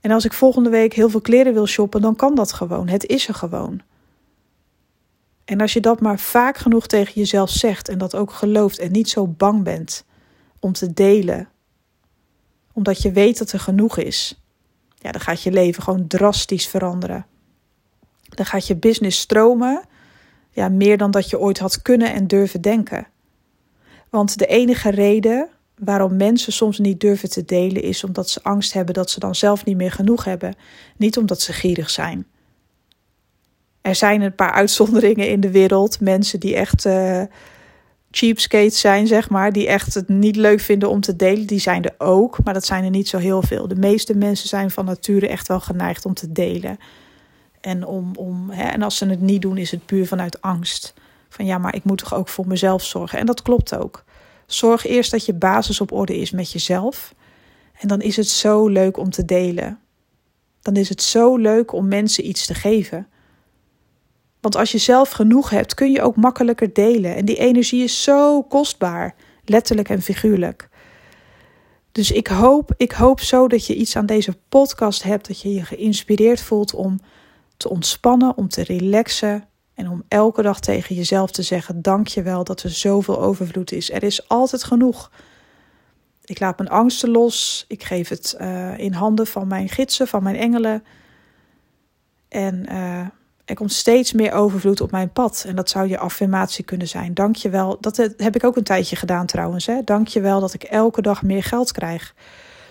En 0.00 0.10
als 0.10 0.24
ik 0.24 0.32
volgende 0.32 0.70
week 0.70 0.92
heel 0.92 1.08
veel 1.08 1.20
kleren 1.20 1.52
wil 1.52 1.66
shoppen, 1.66 2.00
dan 2.00 2.16
kan 2.16 2.34
dat 2.34 2.52
gewoon. 2.52 2.88
Het 2.88 3.06
is 3.06 3.28
er 3.28 3.34
gewoon. 3.34 3.80
En 5.44 5.60
als 5.60 5.72
je 5.72 5.80
dat 5.80 6.00
maar 6.00 6.18
vaak 6.18 6.56
genoeg 6.56 6.86
tegen 6.86 7.14
jezelf 7.14 7.50
zegt 7.50 7.88
en 7.88 7.98
dat 7.98 8.16
ook 8.16 8.32
gelooft 8.32 8.78
en 8.78 8.92
niet 8.92 9.08
zo 9.08 9.26
bang 9.26 9.62
bent 9.62 10.04
om 10.60 10.72
te 10.72 10.92
delen, 10.92 11.48
omdat 12.72 13.02
je 13.02 13.12
weet 13.12 13.38
dat 13.38 13.52
er 13.52 13.60
genoeg 13.60 13.98
is, 13.98 14.43
ja, 15.04 15.10
dan 15.10 15.20
gaat 15.20 15.42
je 15.42 15.52
leven 15.52 15.82
gewoon 15.82 16.06
drastisch 16.06 16.66
veranderen. 16.66 17.26
Dan 18.28 18.46
gaat 18.46 18.66
je 18.66 18.76
business 18.76 19.20
stromen, 19.20 19.82
ja, 20.50 20.68
meer 20.68 20.98
dan 20.98 21.10
dat 21.10 21.30
je 21.30 21.38
ooit 21.38 21.58
had 21.58 21.82
kunnen 21.82 22.12
en 22.12 22.26
durven 22.26 22.60
denken. 22.60 23.06
Want 24.10 24.38
de 24.38 24.46
enige 24.46 24.90
reden 24.90 25.48
waarom 25.78 26.16
mensen 26.16 26.52
soms 26.52 26.78
niet 26.78 27.00
durven 27.00 27.30
te 27.30 27.44
delen 27.44 27.82
is 27.82 28.04
omdat 28.04 28.30
ze 28.30 28.42
angst 28.42 28.72
hebben 28.72 28.94
dat 28.94 29.10
ze 29.10 29.20
dan 29.20 29.34
zelf 29.34 29.64
niet 29.64 29.76
meer 29.76 29.92
genoeg 29.92 30.24
hebben, 30.24 30.54
niet 30.96 31.16
omdat 31.16 31.40
ze 31.40 31.52
gierig 31.52 31.90
zijn. 31.90 32.26
Er 33.80 33.94
zijn 33.94 34.20
een 34.20 34.34
paar 34.34 34.52
uitzonderingen 34.52 35.28
in 35.28 35.40
de 35.40 35.50
wereld, 35.50 36.00
mensen 36.00 36.40
die 36.40 36.56
echt 36.56 36.84
uh, 36.84 37.22
cheapskates 38.16 38.80
zijn, 38.80 39.06
zeg 39.06 39.30
maar, 39.30 39.52
die 39.52 39.68
echt 39.68 39.94
het 39.94 40.08
niet 40.08 40.36
leuk 40.36 40.60
vinden 40.60 40.90
om 40.90 41.00
te 41.00 41.16
delen, 41.16 41.46
die 41.46 41.58
zijn 41.58 41.84
er 41.84 41.94
ook, 41.98 42.44
maar 42.44 42.54
dat 42.54 42.64
zijn 42.64 42.84
er 42.84 42.90
niet 42.90 43.08
zo 43.08 43.18
heel 43.18 43.42
veel. 43.42 43.68
De 43.68 43.76
meeste 43.76 44.16
mensen 44.16 44.48
zijn 44.48 44.70
van 44.70 44.84
nature 44.84 45.28
echt 45.28 45.48
wel 45.48 45.60
geneigd 45.60 46.04
om 46.04 46.14
te 46.14 46.32
delen. 46.32 46.78
En, 47.60 47.86
om, 47.86 48.10
om, 48.16 48.50
hè, 48.50 48.62
en 48.62 48.82
als 48.82 48.96
ze 48.96 49.06
het 49.06 49.20
niet 49.20 49.42
doen, 49.42 49.56
is 49.56 49.70
het 49.70 49.86
puur 49.86 50.06
vanuit 50.06 50.40
angst. 50.40 50.94
Van 51.28 51.46
ja, 51.46 51.58
maar 51.58 51.74
ik 51.74 51.84
moet 51.84 51.98
toch 51.98 52.14
ook 52.14 52.28
voor 52.28 52.46
mezelf 52.46 52.84
zorgen. 52.84 53.18
En 53.18 53.26
dat 53.26 53.42
klopt 53.42 53.76
ook. 53.76 54.04
Zorg 54.46 54.86
eerst 54.86 55.10
dat 55.10 55.24
je 55.24 55.34
basis 55.34 55.80
op 55.80 55.92
orde 55.92 56.16
is 56.16 56.30
met 56.30 56.52
jezelf. 56.52 57.14
En 57.80 57.88
dan 57.88 58.00
is 58.00 58.16
het 58.16 58.28
zo 58.28 58.68
leuk 58.68 58.96
om 58.96 59.10
te 59.10 59.24
delen. 59.24 59.78
Dan 60.62 60.76
is 60.76 60.88
het 60.88 61.02
zo 61.02 61.36
leuk 61.36 61.72
om 61.72 61.88
mensen 61.88 62.28
iets 62.28 62.46
te 62.46 62.54
geven. 62.54 63.06
Want 64.44 64.56
als 64.56 64.72
je 64.72 64.78
zelf 64.78 65.10
genoeg 65.10 65.50
hebt, 65.50 65.74
kun 65.74 65.90
je 65.90 66.02
ook 66.02 66.16
makkelijker 66.16 66.72
delen. 66.72 67.16
En 67.16 67.24
die 67.24 67.36
energie 67.36 67.82
is 67.82 68.02
zo 68.02 68.42
kostbaar, 68.42 69.14
letterlijk 69.44 69.88
en 69.88 70.02
figuurlijk. 70.02 70.68
Dus 71.92 72.10
ik 72.10 72.26
hoop, 72.26 72.74
ik 72.76 72.92
hoop 72.92 73.20
zo 73.20 73.48
dat 73.48 73.66
je 73.66 73.74
iets 73.74 73.96
aan 73.96 74.06
deze 74.06 74.36
podcast 74.48 75.02
hebt, 75.02 75.26
dat 75.26 75.40
je 75.40 75.54
je 75.54 75.64
geïnspireerd 75.64 76.40
voelt 76.40 76.74
om 76.74 77.00
te 77.56 77.68
ontspannen, 77.68 78.36
om 78.36 78.48
te 78.48 78.62
relaxen, 78.62 79.48
en 79.74 79.88
om 79.90 80.02
elke 80.08 80.42
dag 80.42 80.60
tegen 80.60 80.94
jezelf 80.94 81.30
te 81.30 81.42
zeggen: 81.42 81.82
Dank 81.82 82.06
je 82.06 82.22
wel 82.22 82.44
dat 82.44 82.62
er 82.62 82.70
zoveel 82.70 83.20
overvloed 83.20 83.72
is. 83.72 83.90
Er 83.90 84.02
is 84.02 84.28
altijd 84.28 84.64
genoeg. 84.64 85.10
Ik 86.24 86.40
laat 86.40 86.58
mijn 86.58 86.70
angsten 86.70 87.10
los. 87.10 87.64
Ik 87.68 87.82
geef 87.84 88.08
het 88.08 88.36
uh, 88.40 88.78
in 88.78 88.92
handen 88.92 89.26
van 89.26 89.46
mijn 89.46 89.68
gidsen, 89.68 90.08
van 90.08 90.22
mijn 90.22 90.36
engelen. 90.36 90.84
En 92.28 92.66
uh, 92.72 93.06
er 93.44 93.54
komt 93.54 93.72
steeds 93.72 94.12
meer 94.12 94.32
overvloed 94.32 94.80
op 94.80 94.90
mijn 94.90 95.12
pad. 95.12 95.44
En 95.46 95.56
dat 95.56 95.70
zou 95.70 95.88
je 95.88 95.98
affirmatie 95.98 96.64
kunnen 96.64 96.88
zijn. 96.88 97.14
Dank 97.14 97.36
je 97.36 97.48
wel. 97.48 97.76
Dat 97.80 97.96
heb 97.96 98.34
ik 98.34 98.44
ook 98.44 98.56
een 98.56 98.62
tijdje 98.64 98.96
gedaan 98.96 99.26
trouwens. 99.26 99.68
Dank 99.84 100.08
je 100.08 100.20
wel 100.20 100.40
dat 100.40 100.54
ik 100.54 100.62
elke 100.62 101.02
dag 101.02 101.22
meer 101.22 101.42
geld 101.42 101.72
krijg. 101.72 102.14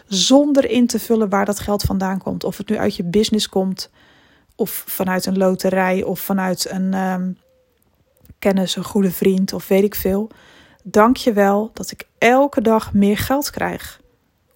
Zonder 0.08 0.70
in 0.70 0.88
te 0.88 1.00
vullen 1.00 1.30
waar 1.30 1.46
dat 1.46 1.60
geld 1.60 1.82
vandaan 1.82 2.18
komt. 2.18 2.44
Of 2.44 2.58
het 2.58 2.70
nu 2.70 2.78
uit 2.78 2.96
je 2.96 3.04
business 3.04 3.50
komt 3.50 3.90
of 4.56 4.84
vanuit 4.88 5.26
een 5.26 5.38
loterij 5.38 6.04
of 6.04 6.20
vanuit 6.20 6.70
een 6.70 6.94
um, 6.94 7.38
kennis, 8.40 8.76
een 8.76 8.84
goede 8.84 9.12
vriend 9.12 9.54
of 9.54 9.68
weet 9.68 9.84
ik 9.84 9.96
veel. 9.96 10.30
Dank 10.84 11.18
je 11.18 11.34
wel 11.34 11.72
dat 11.74 11.92
ik 11.92 12.08
elke 12.18 12.62
dag 12.62 12.94
meer 12.94 13.18
geld 13.18 13.50
krijg. 13.50 14.02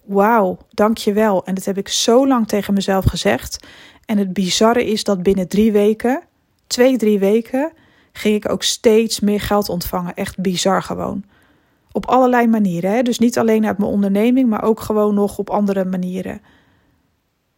Wauw, 0.04 0.58
dank 0.70 0.98
je 0.98 1.12
wel. 1.12 1.44
En 1.44 1.54
dat 1.54 1.64
heb 1.64 1.78
ik 1.78 1.88
zo 1.88 2.26
lang 2.26 2.48
tegen 2.48 2.74
mezelf 2.74 3.04
gezegd. 3.04 3.66
En 4.08 4.18
het 4.18 4.32
bizarre 4.32 4.84
is 4.84 5.04
dat 5.04 5.22
binnen 5.22 5.48
drie 5.48 5.72
weken, 5.72 6.22
twee, 6.66 6.96
drie 6.96 7.18
weken, 7.18 7.72
ging 8.12 8.34
ik 8.34 8.50
ook 8.50 8.62
steeds 8.62 9.20
meer 9.20 9.40
geld 9.40 9.68
ontvangen. 9.68 10.14
Echt 10.14 10.40
bizar 10.40 10.82
gewoon. 10.82 11.24
Op 11.92 12.06
allerlei 12.06 12.46
manieren. 12.46 12.90
Hè? 12.90 13.02
Dus 13.02 13.18
niet 13.18 13.38
alleen 13.38 13.66
uit 13.66 13.78
mijn 13.78 13.90
onderneming, 13.90 14.48
maar 14.48 14.62
ook 14.62 14.80
gewoon 14.80 15.14
nog 15.14 15.38
op 15.38 15.50
andere 15.50 15.84
manieren. 15.84 16.40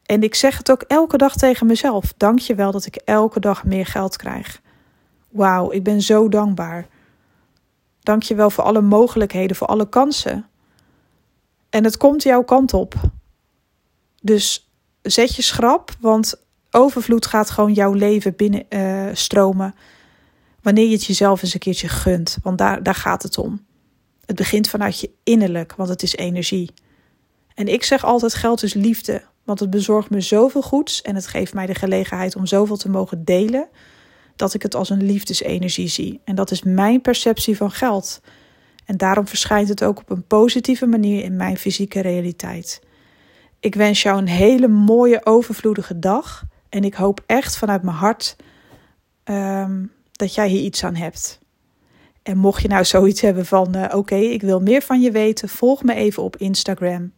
En 0.06 0.22
ik 0.22 0.34
zeg 0.34 0.58
het 0.58 0.70
ook 0.70 0.82
elke 0.82 1.16
dag 1.16 1.36
tegen 1.36 1.66
mezelf. 1.66 2.14
Dank 2.16 2.38
je 2.38 2.54
wel 2.54 2.72
dat 2.72 2.86
ik 2.86 2.96
elke 2.96 3.40
dag 3.40 3.64
meer 3.64 3.86
geld 3.86 4.16
krijg. 4.16 4.60
Wauw, 5.28 5.72
ik 5.72 5.82
ben 5.82 6.02
zo 6.02 6.28
dankbaar. 6.28 6.86
Dank 8.00 8.22
je 8.22 8.34
wel 8.34 8.50
voor 8.50 8.64
alle 8.64 8.80
mogelijkheden, 8.80 9.56
voor 9.56 9.66
alle 9.66 9.88
kansen. 9.88 10.46
En 11.68 11.84
het 11.84 11.96
komt 11.96 12.22
jouw 12.22 12.42
kant 12.42 12.74
op. 12.74 12.94
Dus 14.22 14.69
zet 15.02 15.36
je 15.36 15.42
schrap, 15.42 15.90
want 16.00 16.34
overvloed 16.70 17.26
gaat 17.26 17.50
gewoon 17.50 17.72
jouw 17.72 17.92
leven 17.92 18.36
binnen 18.36 18.64
uh, 18.68 19.14
stromen. 19.14 19.74
Wanneer 20.62 20.86
je 20.86 20.92
het 20.92 21.04
jezelf 21.04 21.42
eens 21.42 21.54
een 21.54 21.60
keertje 21.60 21.88
gunt. 21.88 22.38
Want 22.42 22.58
daar, 22.58 22.82
daar 22.82 22.94
gaat 22.94 23.22
het 23.22 23.38
om. 23.38 23.66
Het 24.26 24.36
begint 24.36 24.68
vanuit 24.68 25.00
je 25.00 25.10
innerlijk, 25.24 25.74
want 25.76 25.88
het 25.88 26.02
is 26.02 26.16
energie. 26.16 26.70
En 27.54 27.68
ik 27.68 27.84
zeg 27.84 28.04
altijd: 28.04 28.34
geld 28.34 28.62
is 28.62 28.74
liefde. 28.74 29.22
Want 29.44 29.60
het 29.60 29.70
bezorgt 29.70 30.10
me 30.10 30.20
zoveel 30.20 30.62
goeds 30.62 31.02
en 31.02 31.14
het 31.14 31.26
geeft 31.26 31.54
mij 31.54 31.66
de 31.66 31.74
gelegenheid 31.74 32.36
om 32.36 32.46
zoveel 32.46 32.76
te 32.76 32.88
mogen 32.88 33.24
delen. 33.24 33.68
Dat 34.36 34.54
ik 34.54 34.62
het 34.62 34.74
als 34.74 34.90
een 34.90 35.02
liefdesenergie 35.02 35.88
zie. 35.88 36.20
En 36.24 36.34
dat 36.34 36.50
is 36.50 36.62
mijn 36.62 37.00
perceptie 37.00 37.56
van 37.56 37.70
geld. 37.70 38.20
En 38.84 38.96
daarom 38.96 39.26
verschijnt 39.26 39.68
het 39.68 39.84
ook 39.84 39.98
op 39.98 40.10
een 40.10 40.26
positieve 40.26 40.86
manier 40.86 41.24
in 41.24 41.36
mijn 41.36 41.56
fysieke 41.56 42.00
realiteit. 42.00 42.80
Ik 43.60 43.74
wens 43.74 44.02
jou 44.02 44.18
een 44.18 44.28
hele 44.28 44.68
mooie, 44.68 45.26
overvloedige 45.26 45.98
dag. 45.98 46.44
En 46.68 46.84
ik 46.84 46.94
hoop 46.94 47.20
echt 47.26 47.56
vanuit 47.56 47.82
mijn 47.82 47.96
hart 47.96 48.36
ehm, 49.24 49.84
dat 50.12 50.34
jij 50.34 50.48
hier 50.48 50.62
iets 50.62 50.84
aan 50.84 50.94
hebt. 50.94 51.40
En 52.22 52.38
mocht 52.38 52.62
je 52.62 52.68
nou 52.68 52.84
zoiets 52.84 53.20
hebben 53.20 53.46
van: 53.46 53.76
uh, 53.76 53.84
oké, 53.94 54.14
ik 54.14 54.42
wil 54.42 54.60
meer 54.60 54.82
van 54.82 55.00
je 55.00 55.10
weten, 55.10 55.48
volg 55.48 55.82
me 55.82 55.94
even 55.94 56.22
op 56.22 56.36
Instagram 56.36 57.12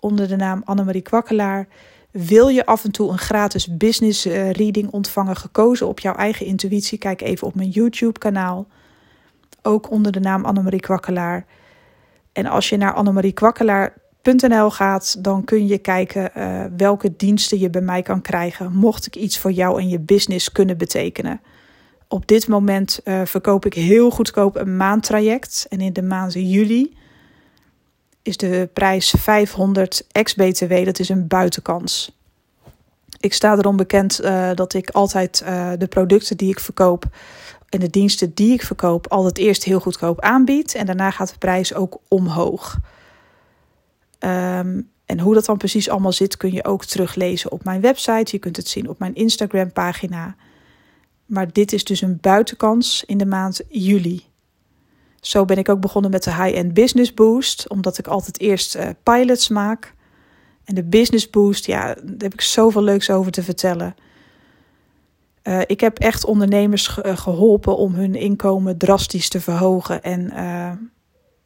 onder 0.00 0.28
de 0.28 0.36
naam 0.36 0.62
Annemarie 0.64 1.02
Kwakkelaar. 1.02 1.68
Wil 2.10 2.48
je 2.48 2.66
af 2.66 2.84
en 2.84 2.90
toe 2.90 3.10
een 3.10 3.18
gratis 3.18 3.76
business 3.76 4.26
uh, 4.26 4.50
reading 4.50 4.90
ontvangen, 4.90 5.36
gekozen 5.36 5.88
op 5.88 6.00
jouw 6.00 6.14
eigen 6.14 6.46
intuïtie? 6.46 6.98
Kijk 6.98 7.20
even 7.20 7.46
op 7.46 7.54
mijn 7.54 7.68
YouTube-kanaal. 7.68 8.66
Ook 9.62 9.90
onder 9.90 10.12
de 10.12 10.20
naam 10.20 10.44
Annemarie 10.44 10.80
Kwakkelaar. 10.80 11.46
En 12.32 12.46
als 12.46 12.68
je 12.68 12.76
naar 12.76 12.94
gaat, 14.70 15.24
dan 15.24 15.44
kun 15.44 15.66
je 15.66 15.78
kijken 15.78 16.30
uh, 16.36 16.64
welke 16.76 17.16
diensten 17.16 17.58
je 17.58 17.70
bij 17.70 17.80
mij 17.80 18.02
kan 18.02 18.22
krijgen. 18.22 18.72
Mocht 18.72 19.06
ik 19.06 19.16
iets 19.16 19.38
voor 19.38 19.52
jou 19.52 19.80
en 19.80 19.88
je 19.88 19.98
business 19.98 20.52
kunnen 20.52 20.78
betekenen. 20.78 21.40
Op 22.08 22.26
dit 22.26 22.48
moment 22.48 23.00
uh, 23.04 23.20
verkoop 23.24 23.66
ik 23.66 23.74
heel 23.74 24.10
goedkoop 24.10 24.56
een 24.56 24.76
maandtraject. 24.76 25.66
En 25.68 25.80
in 25.80 25.92
de 25.92 26.02
maand 26.02 26.32
juli 26.32 26.96
is 28.22 28.36
de 28.36 28.68
prijs 28.72 29.14
500 29.18 30.06
ex-BTW. 30.12 30.84
Dat 30.84 30.98
is 30.98 31.08
een 31.08 31.26
buitenkans. 31.26 32.18
Ik 33.20 33.32
sta 33.32 33.56
erom 33.56 33.76
bekend 33.76 34.20
uh, 34.22 34.50
dat 34.54 34.74
ik 34.74 34.90
altijd 34.90 35.44
de 35.78 35.86
producten 35.88 36.36
die 36.36 36.50
ik 36.50 36.60
verkoop 36.60 37.04
en 37.70 37.80
de 37.80 37.90
diensten 37.90 38.34
die 38.34 38.52
ik 38.52 38.62
verkoop 38.62 39.06
altijd 39.06 39.38
eerst 39.38 39.64
heel 39.64 39.80
goedkoop 39.80 40.20
aanbied. 40.20 40.74
En 40.74 40.86
daarna 40.86 41.10
gaat 41.10 41.28
de 41.28 41.38
prijs 41.38 41.74
ook 41.74 41.98
omhoog. 42.08 42.78
Um, 44.24 44.90
en 45.10 45.20
hoe 45.20 45.34
dat 45.34 45.44
dan 45.44 45.56
precies 45.56 45.88
allemaal 45.88 46.12
zit, 46.12 46.36
kun 46.36 46.52
je 46.52 46.64
ook 46.64 46.84
teruglezen 46.84 47.52
op 47.52 47.64
mijn 47.64 47.80
website. 47.80 48.28
Je 48.30 48.38
kunt 48.38 48.56
het 48.56 48.68
zien 48.68 48.88
op 48.88 48.98
mijn 48.98 49.14
Instagram 49.14 49.72
pagina. 49.72 50.36
Maar 51.26 51.52
dit 51.52 51.72
is 51.72 51.84
dus 51.84 52.00
een 52.00 52.18
buitenkans 52.20 53.04
in 53.06 53.18
de 53.18 53.26
maand 53.26 53.60
juli. 53.68 54.24
Zo 55.20 55.44
ben 55.44 55.58
ik 55.58 55.68
ook 55.68 55.80
begonnen 55.80 56.10
met 56.10 56.22
de 56.22 56.34
High-End 56.34 56.74
Business 56.74 57.14
Boost, 57.14 57.68
omdat 57.68 57.98
ik 57.98 58.06
altijd 58.06 58.40
eerst 58.40 58.76
uh, 58.76 58.88
pilots 59.02 59.48
maak. 59.48 59.94
En 60.64 60.74
de 60.74 60.84
Business 60.84 61.30
Boost, 61.30 61.66
ja, 61.66 61.84
daar 61.84 62.14
heb 62.18 62.32
ik 62.32 62.40
zoveel 62.40 62.82
leuks 62.82 63.10
over 63.10 63.32
te 63.32 63.42
vertellen. 63.42 63.94
Uh, 65.42 65.60
ik 65.66 65.80
heb 65.80 65.98
echt 65.98 66.24
ondernemers 66.24 66.86
ge 66.86 67.16
geholpen 67.16 67.76
om 67.76 67.94
hun 67.94 68.14
inkomen 68.14 68.78
drastisch 68.78 69.28
te 69.28 69.40
verhogen. 69.40 70.02
En 70.02 70.32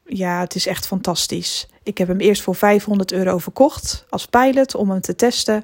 ja, 0.04 0.40
het 0.40 0.54
is 0.54 0.66
echt 0.66 0.86
fantastisch. 0.86 1.68
Ik 1.82 1.98
heb 1.98 2.08
hem 2.08 2.20
eerst 2.20 2.42
voor 2.42 2.54
500 2.54 3.12
euro 3.12 3.38
verkocht 3.38 4.06
als 4.08 4.26
pilot 4.26 4.74
om 4.74 4.90
hem 4.90 5.00
te 5.00 5.14
testen. 5.14 5.62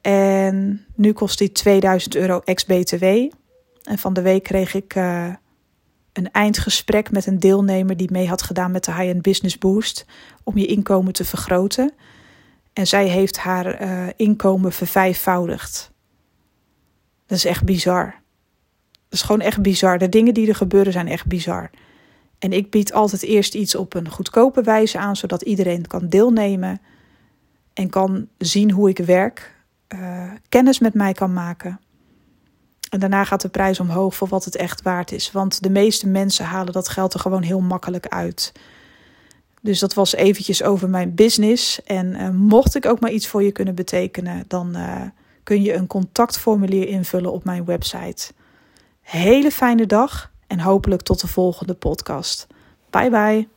En 0.00 0.86
nu 0.94 1.12
kost 1.12 1.38
hij 1.38 1.48
2000 1.48 2.14
euro 2.14 2.40
ex-BTW. 2.44 3.04
En 3.82 3.98
van 3.98 4.12
de 4.12 4.22
week 4.22 4.42
kreeg 4.42 4.74
ik 4.74 4.94
uh, 4.94 5.34
een 6.12 6.30
eindgesprek 6.30 7.10
met 7.10 7.26
een 7.26 7.38
deelnemer 7.38 7.96
die 7.96 8.10
mee 8.12 8.28
had 8.28 8.42
gedaan 8.42 8.70
met 8.70 8.84
de 8.84 8.94
High-End 8.94 9.22
Business 9.22 9.58
Boost 9.58 10.06
om 10.42 10.58
je 10.58 10.66
inkomen 10.66 11.12
te 11.12 11.24
vergroten. 11.24 11.92
En 12.72 12.86
zij 12.86 13.06
heeft 13.06 13.38
haar 13.38 13.82
uh, 13.82 14.06
inkomen 14.16 14.72
vervijfvoudigd. 14.72 15.90
Dat 17.26 17.38
is 17.38 17.44
echt 17.44 17.64
bizar. 17.64 18.04
Dat 18.90 19.20
is 19.20 19.22
gewoon 19.22 19.40
echt 19.40 19.62
bizar. 19.62 19.98
De 19.98 20.08
dingen 20.08 20.34
die 20.34 20.48
er 20.48 20.54
gebeuren 20.54 20.92
zijn 20.92 21.08
echt 21.08 21.26
bizar. 21.26 21.70
En 22.42 22.52
ik 22.52 22.70
bied 22.70 22.92
altijd 22.92 23.22
eerst 23.22 23.54
iets 23.54 23.74
op 23.74 23.94
een 23.94 24.10
goedkope 24.10 24.62
wijze 24.62 24.98
aan, 24.98 25.16
zodat 25.16 25.42
iedereen 25.42 25.86
kan 25.86 26.08
deelnemen 26.08 26.80
en 27.72 27.90
kan 27.90 28.28
zien 28.38 28.70
hoe 28.70 28.88
ik 28.88 28.98
werk, 28.98 29.54
uh, 29.94 30.30
kennis 30.48 30.78
met 30.78 30.94
mij 30.94 31.12
kan 31.12 31.32
maken. 31.32 31.80
En 32.90 33.00
daarna 33.00 33.24
gaat 33.24 33.40
de 33.40 33.48
prijs 33.48 33.80
omhoog 33.80 34.14
voor 34.14 34.28
wat 34.28 34.44
het 34.44 34.56
echt 34.56 34.82
waard 34.82 35.12
is. 35.12 35.32
Want 35.32 35.62
de 35.62 35.70
meeste 35.70 36.08
mensen 36.08 36.44
halen 36.44 36.72
dat 36.72 36.88
geld 36.88 37.14
er 37.14 37.20
gewoon 37.20 37.42
heel 37.42 37.60
makkelijk 37.60 38.06
uit. 38.06 38.52
Dus 39.60 39.78
dat 39.78 39.94
was 39.94 40.14
eventjes 40.14 40.62
over 40.62 40.88
mijn 40.88 41.14
business. 41.14 41.82
En 41.82 42.06
uh, 42.06 42.28
mocht 42.28 42.74
ik 42.74 42.86
ook 42.86 43.00
maar 43.00 43.12
iets 43.12 43.26
voor 43.26 43.42
je 43.42 43.52
kunnen 43.52 43.74
betekenen, 43.74 44.44
dan 44.48 44.76
uh, 44.76 45.02
kun 45.42 45.62
je 45.62 45.74
een 45.74 45.86
contactformulier 45.86 46.88
invullen 46.88 47.32
op 47.32 47.44
mijn 47.44 47.64
website. 47.64 48.32
Hele 49.00 49.50
fijne 49.50 49.86
dag 49.86 50.31
en 50.52 50.60
hopelijk 50.60 51.02
tot 51.02 51.20
de 51.20 51.26
volgende 51.26 51.74
podcast. 51.74 52.46
Bye 52.90 53.10
bye. 53.10 53.51